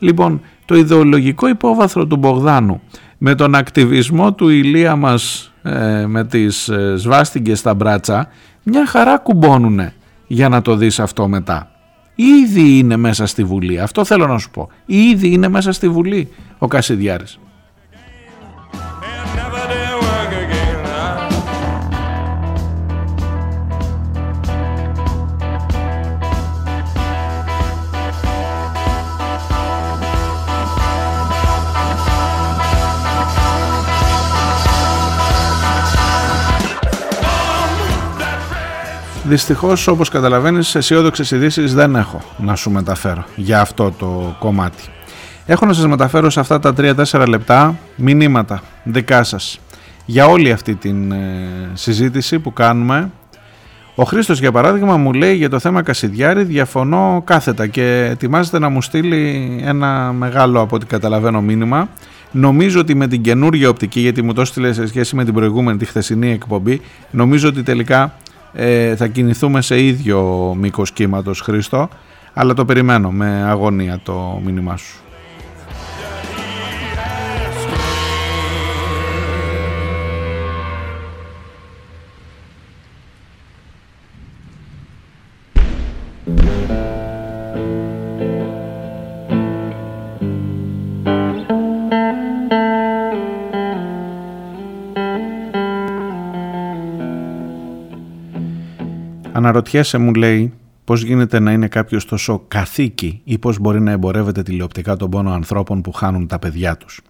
Λοιπόν, 0.05 0.41
το 0.65 0.75
ιδεολογικό 0.75 1.47
υπόβαθρο 1.47 2.07
του 2.07 2.15
Μπογδάνου 2.15 2.81
με 3.17 3.35
τον 3.35 3.55
ακτιβισμό 3.55 4.33
του 4.33 4.49
Ηλία 4.49 4.95
μας 4.95 5.53
ε, 5.63 6.05
με 6.05 6.25
τις 6.25 6.69
ε, 6.69 6.95
σβάστηκες 6.97 7.59
στα 7.59 7.73
μπράτσα 7.73 8.27
μια 8.63 8.87
χαρά 8.87 9.17
κουμπώνουνε 9.17 9.93
για 10.27 10.49
να 10.49 10.61
το 10.61 10.75
δεις 10.75 10.99
αυτό 10.99 11.27
μετά. 11.27 11.71
Ήδη 12.15 12.77
είναι 12.77 12.97
μέσα 12.97 13.25
στη 13.25 13.43
Βουλή, 13.43 13.79
αυτό 13.79 14.05
θέλω 14.05 14.27
να 14.27 14.37
σου 14.37 14.49
πω. 14.51 14.69
Ήδη 14.85 15.31
είναι 15.31 15.47
μέσα 15.47 15.71
στη 15.71 15.89
Βουλή 15.89 16.29
ο 16.57 16.67
Κασιδιάρης. 16.67 17.39
Δυστυχώς, 39.28 39.88
όπως 39.88 40.09
καταλαβαίνεις, 40.09 40.76
αισιόδοξες 40.76 41.32
ειδήσεις 41.32 41.73
δεν 41.73 41.95
έχω 41.95 42.21
να 42.38 42.55
σου 42.55 42.71
μεταφέρω 42.71 43.26
για 43.36 43.61
αυτό 43.61 43.91
το 43.91 44.36
κομμάτι. 44.39 44.84
Έχω 45.45 45.65
να 45.65 45.73
σας 45.73 45.88
μεταφέρω 45.88 46.30
σε 46.30 46.39
αυτά 46.39 46.59
τα 46.59 46.73
3-4 46.78 47.26
λεπτά 47.28 47.78
μηνύματα 47.95 48.61
δικά 48.84 49.23
σας 49.23 49.59
για 50.05 50.26
όλη 50.26 50.51
αυτή 50.51 50.76
την 50.76 51.11
ε, 51.11 51.49
συζήτηση 51.73 52.39
που 52.39 52.53
κάνουμε. 52.53 53.11
Ο 53.95 54.03
Χρήστος, 54.03 54.39
για 54.39 54.51
παράδειγμα, 54.51 54.97
μου 54.97 55.13
λέει 55.13 55.36
για 55.36 55.49
το 55.49 55.59
θέμα 55.59 55.82
Κασιδιάρη 55.82 56.43
διαφωνώ 56.43 57.21
κάθετα 57.26 57.67
και 57.67 58.07
ετοιμάζεται 58.11 58.59
να 58.59 58.69
μου 58.69 58.82
στείλει 58.82 59.55
ένα 59.65 60.13
μεγάλο 60.13 60.61
από 60.61 60.76
ό,τι 60.76 60.86
καταλαβαίνω 60.86 61.41
μήνυμα. 61.41 61.89
Νομίζω 62.32 62.80
ότι 62.80 62.95
με 62.95 63.07
την 63.07 63.21
καινούργια 63.21 63.69
οπτική, 63.69 63.99
γιατί 63.99 64.21
μου 64.21 64.34
το 64.34 64.45
στείλε 64.45 64.73
σε 64.73 64.88
σχέση 64.88 65.15
με 65.15 65.23
την 65.23 65.34
προηγούμενη, 65.34 65.78
τη 65.78 65.86
χθεσινή 65.86 66.32
εκπομπή, 66.32 66.82
νομίζω 67.11 67.47
ότι 67.49 67.63
τελικά 67.63 68.13
ε, 68.57 68.95
θα 68.95 69.07
κινηθούμε 69.07 69.61
σε 69.61 69.81
ίδιο 69.83 70.53
μήκος 70.59 70.91
κύματος 70.91 71.41
Χρήστο 71.41 71.89
αλλά 72.33 72.53
το 72.53 72.65
περιμένω 72.65 73.11
με 73.11 73.43
αγωνία 73.43 73.99
το 74.03 74.41
μήνυμά 74.45 74.77
σου. 74.77 75.04
Αναρωτιέσαι 99.55 99.97
μου 99.97 100.13
λέει 100.13 100.53
πώς 100.83 101.03
γίνεται 101.03 101.39
να 101.39 101.51
είναι 101.51 101.67
κάποιος 101.67 102.05
τόσο 102.05 102.43
καθήκη 102.47 103.21
ή 103.23 103.37
πώς 103.37 103.59
μπορεί 103.59 103.81
να 103.81 103.91
εμπορεύεται 103.91 104.43
τηλεοπτικά 104.43 104.95
τον 104.95 105.09
πόνο 105.09 105.31
ανθρώπων 105.31 105.81
που 105.81 105.91
χάνουν 105.91 106.27
τα 106.27 106.39
παιδιά 106.39 106.77
τους. 106.77 107.01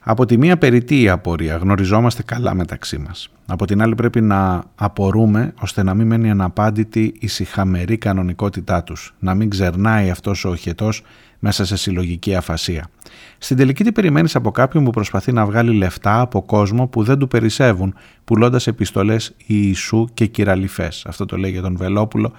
Από 0.00 0.26
τη 0.26 0.38
μία 0.38 0.58
περιττή 0.58 1.00
η 1.00 1.08
απορία, 1.08 1.56
γνωριζόμαστε 1.56 2.22
καλά 2.22 2.54
μεταξύ 2.54 2.98
μας. 2.98 3.28
Από 3.46 3.66
την 3.66 3.82
άλλη 3.82 3.94
πρέπει 3.94 4.20
να 4.20 4.64
απορούμε 4.74 5.52
ώστε 5.60 5.82
να 5.82 5.94
μην 5.94 6.06
μένει 6.06 6.30
αναπάντητη 6.30 7.14
η 7.18 7.26
συχαμερή 7.26 7.98
κανονικότητά 7.98 8.82
τους, 8.82 9.14
να 9.18 9.34
μην 9.34 9.50
ξερνάει 9.50 10.10
αυτός 10.10 10.44
ο 10.44 10.48
οχετός 10.48 11.02
μέσα 11.40 11.64
σε 11.64 11.76
συλλογική 11.76 12.34
αφασία. 12.34 12.90
Στην 13.38 13.56
τελική 13.56 13.84
τι 13.84 13.92
περιμένεις 13.92 14.36
από 14.36 14.50
κάποιον 14.50 14.84
που 14.84 14.90
προσπαθεί 14.90 15.32
να 15.32 15.46
βγάλει 15.46 15.72
λεφτά 15.72 16.20
από 16.20 16.42
κόσμο 16.42 16.86
που 16.86 17.02
δεν 17.02 17.18
του 17.18 17.28
περισσεύουν, 17.28 17.94
πουλώντας 18.24 18.66
επιστολές 18.66 19.34
Ιησού 19.46 20.08
και 20.14 20.26
κυραλιφές. 20.26 21.04
Αυτό 21.06 21.24
το 21.24 21.36
λέει 21.36 21.50
για 21.50 21.62
τον 21.62 21.76
Βελόπουλο 21.76 22.32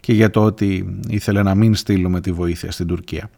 και 0.00 0.12
για 0.12 0.30
το 0.30 0.44
ότι 0.44 0.98
ήθελε 1.08 1.42
να 1.42 1.54
μην 1.54 1.74
στείλουμε 1.74 2.20
τη 2.20 2.32
βοήθεια 2.32 2.70
στην 2.70 2.86
Τουρκία. 2.86 3.30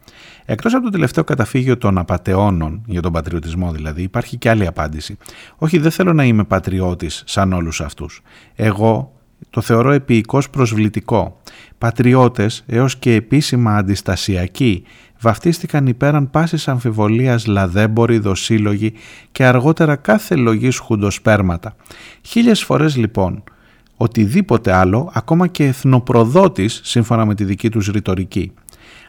Εκτός 0.45 0.75
από 0.75 0.85
το 0.85 0.91
τελευταίο 0.91 1.25
καταφύγιο 1.25 1.79
των 1.79 1.99
απαταιώνων, 1.99 2.83
για 2.87 3.03
τον 3.03 3.13
πατριωτισμό 3.13 3.73
δηλαδή, 3.73 4.03
υπάρχει 4.03 4.37
και 4.37 4.51
άλλη 4.51 4.67
απάντηση. 4.67 5.17
Όχι, 5.57 5.79
δεν 5.79 5.91
θέλω 5.91 6.13
να 6.13 6.25
είμαι 6.25 6.45
πατριώτης 6.45 7.23
σαν 7.27 7.53
όλους 7.53 7.81
αυτούς. 7.81 8.23
Εγώ 8.55 9.13
το 9.51 9.61
θεωρώ 9.61 9.91
επίοικος 9.93 10.51
προσβλητικό. 10.51 11.41
Πατριώτες 11.79 12.65
έως 12.67 12.97
και 12.97 13.15
επίσημα 13.15 13.77
αντιστασιακοί 13.77 14.83
βαφτίστηκαν 15.21 15.87
υπέραν 15.87 16.31
πάσης 16.31 16.69
αμφιβολίας 16.69 17.47
λαδέμποροι, 17.47 18.19
δοσύλλογοι 18.19 18.93
και 19.33 19.45
αργότερα 19.45 19.97
κάθε 19.97 20.35
λογής 20.37 20.79
χουντοσπέρματα. 20.79 21.77
Χίλιες 22.23 22.63
φορές 22.63 22.97
λοιπόν 22.97 23.43
οτιδήποτε 23.97 24.73
άλλο, 24.73 25.11
ακόμα 25.15 25.47
και 25.47 25.65
εθνοπροδότης 25.65 26.81
σύμφωνα 26.85 27.25
με 27.25 27.35
τη 27.35 27.45
δική 27.45 27.71
τους 27.71 27.89
ρητορική. 27.89 28.53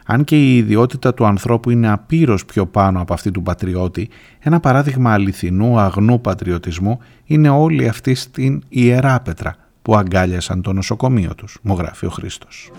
Αν 0.06 0.24
και 0.24 0.36
η 0.36 0.56
ιδιότητα 0.56 1.14
του 1.14 1.24
ανθρώπου 1.26 1.70
είναι 1.70 1.90
απείρως 1.90 2.44
πιο 2.44 2.66
πάνω 2.66 3.00
από 3.00 3.12
αυτή 3.12 3.30
του 3.30 3.42
πατριώτη, 3.42 4.08
ένα 4.38 4.60
παράδειγμα 4.60 5.12
αληθινού 5.12 5.78
αγνού 5.78 6.20
πατριωτισμού 6.20 6.98
είναι 7.24 7.48
όλοι 7.48 7.88
αυτοί 7.88 8.14
στην 8.14 8.62
Ιερά 8.68 9.20
Πέτρα 9.20 9.56
που 9.82 9.96
αγκάλιασαν 9.96 10.62
το 10.62 10.72
νοσοκομείο 10.72 11.34
τους, 11.34 11.58
μου 11.62 11.74
γράφει 11.74 12.06
ο 12.06 12.10
Χρήστος. 12.10 12.70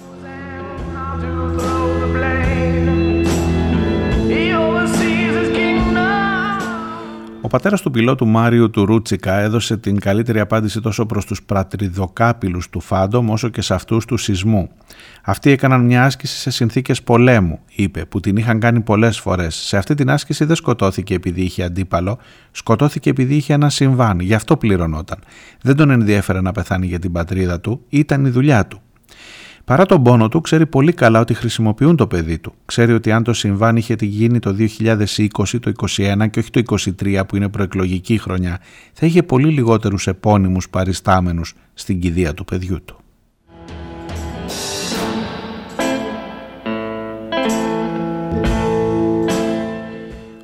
Πατέρας 7.51 7.81
του 7.81 7.91
πιλότου 7.91 8.27
Μάριου 8.27 8.69
του 8.69 8.85
Ρούτσικα 8.85 9.33
έδωσε 9.33 9.77
την 9.77 9.99
καλύτερη 9.99 10.39
απάντηση 10.39 10.81
τόσο 10.81 11.05
προς 11.05 11.25
τους 11.25 11.43
πρατριδοκάπηλους 11.43 12.69
του 12.69 12.79
Φάντομ 12.79 13.29
όσο 13.29 13.49
και 13.49 13.61
σε 13.61 13.73
αυτούς 13.73 14.05
του 14.05 14.17
σεισμού. 14.17 14.69
Αυτοί 15.23 15.51
έκαναν 15.51 15.85
μια 15.85 16.03
άσκηση 16.03 16.37
σε 16.37 16.49
συνθήκες 16.49 17.01
πολέμου, 17.01 17.59
είπε, 17.75 18.05
που 18.05 18.19
την 18.19 18.37
είχαν 18.37 18.59
κάνει 18.59 18.81
πολλές 18.81 19.19
φορές. 19.19 19.55
Σε 19.55 19.77
αυτή 19.77 19.93
την 19.95 20.09
άσκηση 20.09 20.45
δεν 20.45 20.55
σκοτώθηκε 20.55 21.13
επειδή 21.13 21.41
είχε 21.41 21.63
αντίπαλο, 21.63 22.17
σκοτώθηκε 22.51 23.09
επειδή 23.09 23.35
είχε 23.35 23.53
ένα 23.53 23.69
συμβάν, 23.69 24.19
γι' 24.19 24.33
αυτό 24.33 24.57
πληρωνόταν. 24.57 25.19
Δεν 25.61 25.75
τον 25.75 25.89
ενδιέφερε 25.89 26.41
να 26.41 26.51
πεθάνει 26.51 26.87
για 26.87 26.99
την 26.99 27.11
πατρίδα 27.11 27.59
του, 27.59 27.85
ήταν 27.89 28.25
η 28.25 28.29
δουλειά 28.29 28.67
του. 28.67 28.81
Παρά 29.65 29.85
τον 29.85 30.03
πόνο 30.03 30.27
του, 30.27 30.41
ξέρει 30.41 30.65
πολύ 30.65 30.93
καλά 30.93 31.19
ότι 31.19 31.33
χρησιμοποιούν 31.33 31.95
το 31.95 32.07
παιδί 32.07 32.37
του. 32.37 32.53
Ξέρει 32.65 32.93
ότι 32.93 33.11
αν 33.11 33.23
το 33.23 33.33
συμβάν 33.33 33.75
είχε 33.75 33.95
γίνει 33.99 34.39
το 34.39 34.55
2020, 34.77 35.57
το 35.59 35.71
2021 35.87 36.29
και 36.29 36.39
όχι 36.39 36.49
το 36.49 36.61
2023 37.01 37.21
που 37.27 37.35
είναι 37.35 37.49
προεκλογική 37.49 38.17
χρονιά, 38.17 38.59
θα 38.93 39.05
είχε 39.05 39.23
πολύ 39.23 39.47
λιγότερους 39.47 40.07
επώνυμους 40.07 40.69
παριστάμενους 40.69 41.53
στην 41.73 41.99
κηδεία 41.99 42.33
του 42.33 42.45
παιδιού 42.45 42.83
του. 42.85 43.00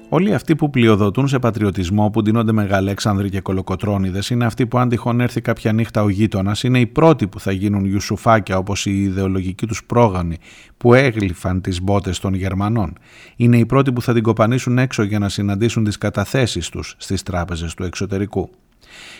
Όλοι 0.09 0.33
αυτοί 0.33 0.55
που 0.55 0.69
πλειοδοτούν 0.69 1.27
σε 1.27 1.39
πατριωτισμό, 1.39 2.09
που 2.09 2.21
ντύνονται 2.21 2.51
μεγαλέξανδροι 2.51 3.29
και 3.29 3.41
κολοκοτρόνιδες, 3.41 4.29
είναι 4.29 4.45
αυτοί 4.45 4.67
που 4.67 4.77
αν 4.77 4.89
τυχόν 4.89 5.19
έρθει 5.19 5.41
κάποια 5.41 5.73
νύχτα 5.73 6.03
ο 6.03 6.09
γείτονας, 6.09 6.63
είναι 6.63 6.79
οι 6.79 6.85
πρώτοι 6.85 7.27
που 7.27 7.39
θα 7.39 7.51
γίνουν 7.51 7.85
Ιουσουφάκια 7.85 8.57
όπως 8.57 8.85
οι 8.85 9.01
ιδεολογικοί 9.01 9.65
τους 9.65 9.83
πρόγονοι 9.83 10.37
που 10.77 10.93
έγλυφαν 10.93 11.61
τις 11.61 11.81
μπότες 11.81 12.19
των 12.19 12.33
Γερμανών. 12.33 12.93
Είναι 13.35 13.57
οι 13.57 13.65
πρώτοι 13.65 13.93
που 13.93 14.01
θα 14.01 14.13
την 14.13 14.23
κοπανίσουν 14.23 14.77
έξω 14.77 15.03
για 15.03 15.19
να 15.19 15.29
συναντήσουν 15.29 15.83
τις 15.83 15.97
καταθέσεις 15.97 16.69
τους 16.69 16.95
στις 16.97 17.23
τράπεζες 17.23 17.73
του 17.73 17.83
εξωτερικού. 17.83 18.49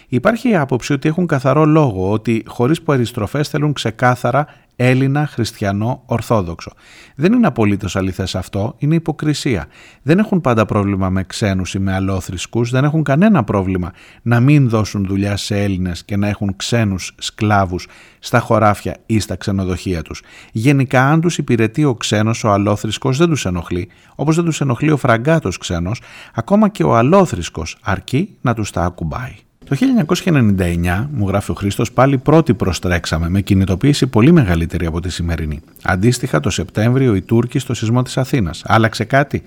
Υπάρχει 0.08 0.50
η 0.50 0.56
άποψη 0.56 0.94
ότι 0.94 1.08
έχουν 1.08 1.26
καθαρό 1.26 1.66
λόγο, 1.66 2.12
ότι 2.12 2.44
χωρίς 2.48 2.82
περιστροφές 2.82 3.50
θέλουν 3.50 3.74
ξεκάθαρα 3.74 4.48
Έλληνα, 4.80 5.28
χριστιανό, 5.28 6.04
ορθόδοξο. 6.06 6.72
Δεν 7.16 7.34
είναι 7.34 7.48
απολύτως 7.48 7.96
αληθές 7.96 8.36
αυτό, 8.36 8.76
είναι 8.78 8.96
υποκρισία. 8.96 9.66
Δεν 10.02 10.20
έχουν 10.20 10.42
πάντα 10.42 10.66
πρόβλημα 10.66 11.10
με 11.10 11.24
ξένους 11.24 11.74
ή 11.74 11.80
με 11.80 11.94
αλόθρησκους, 11.94 12.70
δεν 12.70 12.84
έχουν 12.84 13.04
κανένα 13.04 13.44
πρόβλημα 13.44 13.92
να 14.22 14.40
μην 14.40 14.70
δώσουν 14.70 15.06
δουλειά 15.06 15.38
σε 15.38 15.64
Έλληνες 15.64 16.06
και 16.06 16.18
να 16.18 16.28
έχουν 16.28 16.56
ξένους 16.56 17.16
σκλάβους 17.18 17.88
στα 18.20 18.40
χωράφια 18.40 18.96
ή 19.06 19.20
στα 19.20 19.36
ξενοδοχεία 19.36 20.02
τους. 20.02 20.22
Γενικά 20.52 21.10
αν 21.10 21.22
τους 21.22 21.38
υπηρετεί 21.38 21.84
ο 21.84 21.96
ξένος, 21.96 22.44
ο 22.44 22.52
αλόθρησκος 22.52 23.18
δεν 23.18 23.30
τους 23.30 23.46
ενοχλεί, 23.46 23.90
όπως 24.16 24.36
δεν 24.36 24.46
τους 24.46 24.62
ενοχλεί 24.62 24.92
ο 24.92 24.98
φραγκάτος 24.98 25.58
ξένος, 25.58 26.02
ακόμα 26.34 26.70
και 26.70 26.84
ο 26.84 26.96
αλόθρησκος 26.96 27.78
αρκεί 27.82 28.38
να 28.42 28.54
τους 28.54 28.72
τα 28.72 28.84
ακουμπάει. 28.84 29.36
Το 29.70 29.76
1999, 29.76 31.08
μου 31.12 31.28
γράφει 31.28 31.52
ο 31.52 31.54
Χρήστος, 31.54 31.92
πάλι 31.92 32.18
πρώτοι 32.18 32.54
προστρέξαμε 32.54 33.30
με 33.30 33.42
κινητοποίηση 33.42 34.08
πολύ 34.08 34.32
μεγαλύτερη 34.32 34.86
από 34.86 35.00
τη 35.00 35.10
σημερινή. 35.10 35.60
Αντίστοιχα, 35.84 36.40
το 36.40 36.50
Σεπτέμβριο 36.50 37.16
οι 37.16 37.22
Τούρκοι 37.22 37.60
στο 37.60 37.74
σεισμό 37.74 38.02
της 38.02 38.18
Αθήνας. 38.18 38.64
Άλλαξε 38.66 39.04
κάτι; 39.04 39.44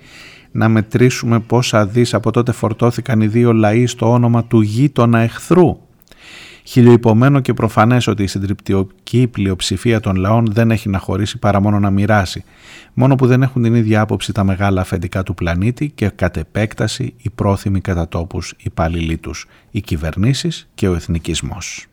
Να 0.51 0.69
μετρήσουμε 0.69 1.39
πόσα 1.39 1.85
δις 1.85 2.13
από 2.13 2.31
τότε 2.31 2.51
φορτώθηκαν 2.51 3.21
οι 3.21 3.27
δύο 3.27 3.53
λαοί 3.53 3.85
στο 3.85 4.11
όνομα 4.11 4.43
του 4.43 4.61
γείτονα 4.61 5.19
εχθρού. 5.19 5.77
Χιλιοϊπωμένο 6.71 7.39
και 7.39 7.53
προφανές 7.53 8.07
ότι 8.07 8.23
η 8.23 8.27
συντριπτική 8.27 9.27
πλειοψηφία 9.27 9.99
των 9.99 10.15
λαών 10.15 10.45
δεν 10.51 10.71
έχει 10.71 10.89
να 10.89 10.97
χωρίσει 10.97 11.39
παρά 11.39 11.61
μόνο 11.61 11.79
να 11.79 11.89
μοιράσει. 11.89 12.43
Μόνο 12.93 13.15
που 13.15 13.27
δεν 13.27 13.41
έχουν 13.41 13.63
την 13.63 13.75
ίδια 13.75 14.01
άποψη 14.01 14.33
τα 14.33 14.43
μεγάλα 14.43 14.81
αφεντικά 14.81 15.23
του 15.23 15.33
πλανήτη 15.33 15.89
και 15.89 16.09
κατ' 16.09 16.37
επέκταση 16.37 17.13
οι 17.17 17.29
πρόθυμοι 17.29 17.81
κατά 17.81 18.07
τόπους 18.07 18.53
υπαλληλοί 18.57 19.17
τους, 19.17 19.47
οι 19.71 19.81
κυβερνήσεις 19.81 20.69
και 20.73 20.87
ο 20.87 20.93
εθνικισμός. 20.93 21.85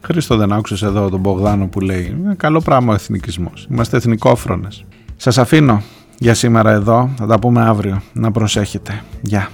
Χρήστο 0.00 0.36
δεν 0.36 0.52
άκουσες 0.52 0.82
εδώ 0.82 1.08
τον 1.08 1.20
Μπογδάνο 1.20 1.68
που 1.68 1.80
λέει 1.80 2.16
«Καλό 2.36 2.60
πράγμα 2.60 2.92
ο 2.92 2.94
εθνικισμός, 2.94 3.66
είμαστε 3.70 3.96
εθνικόφρονες». 3.96 4.84
Σας 5.16 5.38
αφήνω 5.38 5.82
για 6.18 6.34
σήμερα 6.34 6.70
εδώ. 6.70 7.10
Θα 7.16 7.26
τα 7.26 7.38
πούμε 7.38 7.62
αύριο. 7.62 8.02
Να 8.12 8.30
προσέχετε. 8.30 9.02
Γεια. 9.20 9.48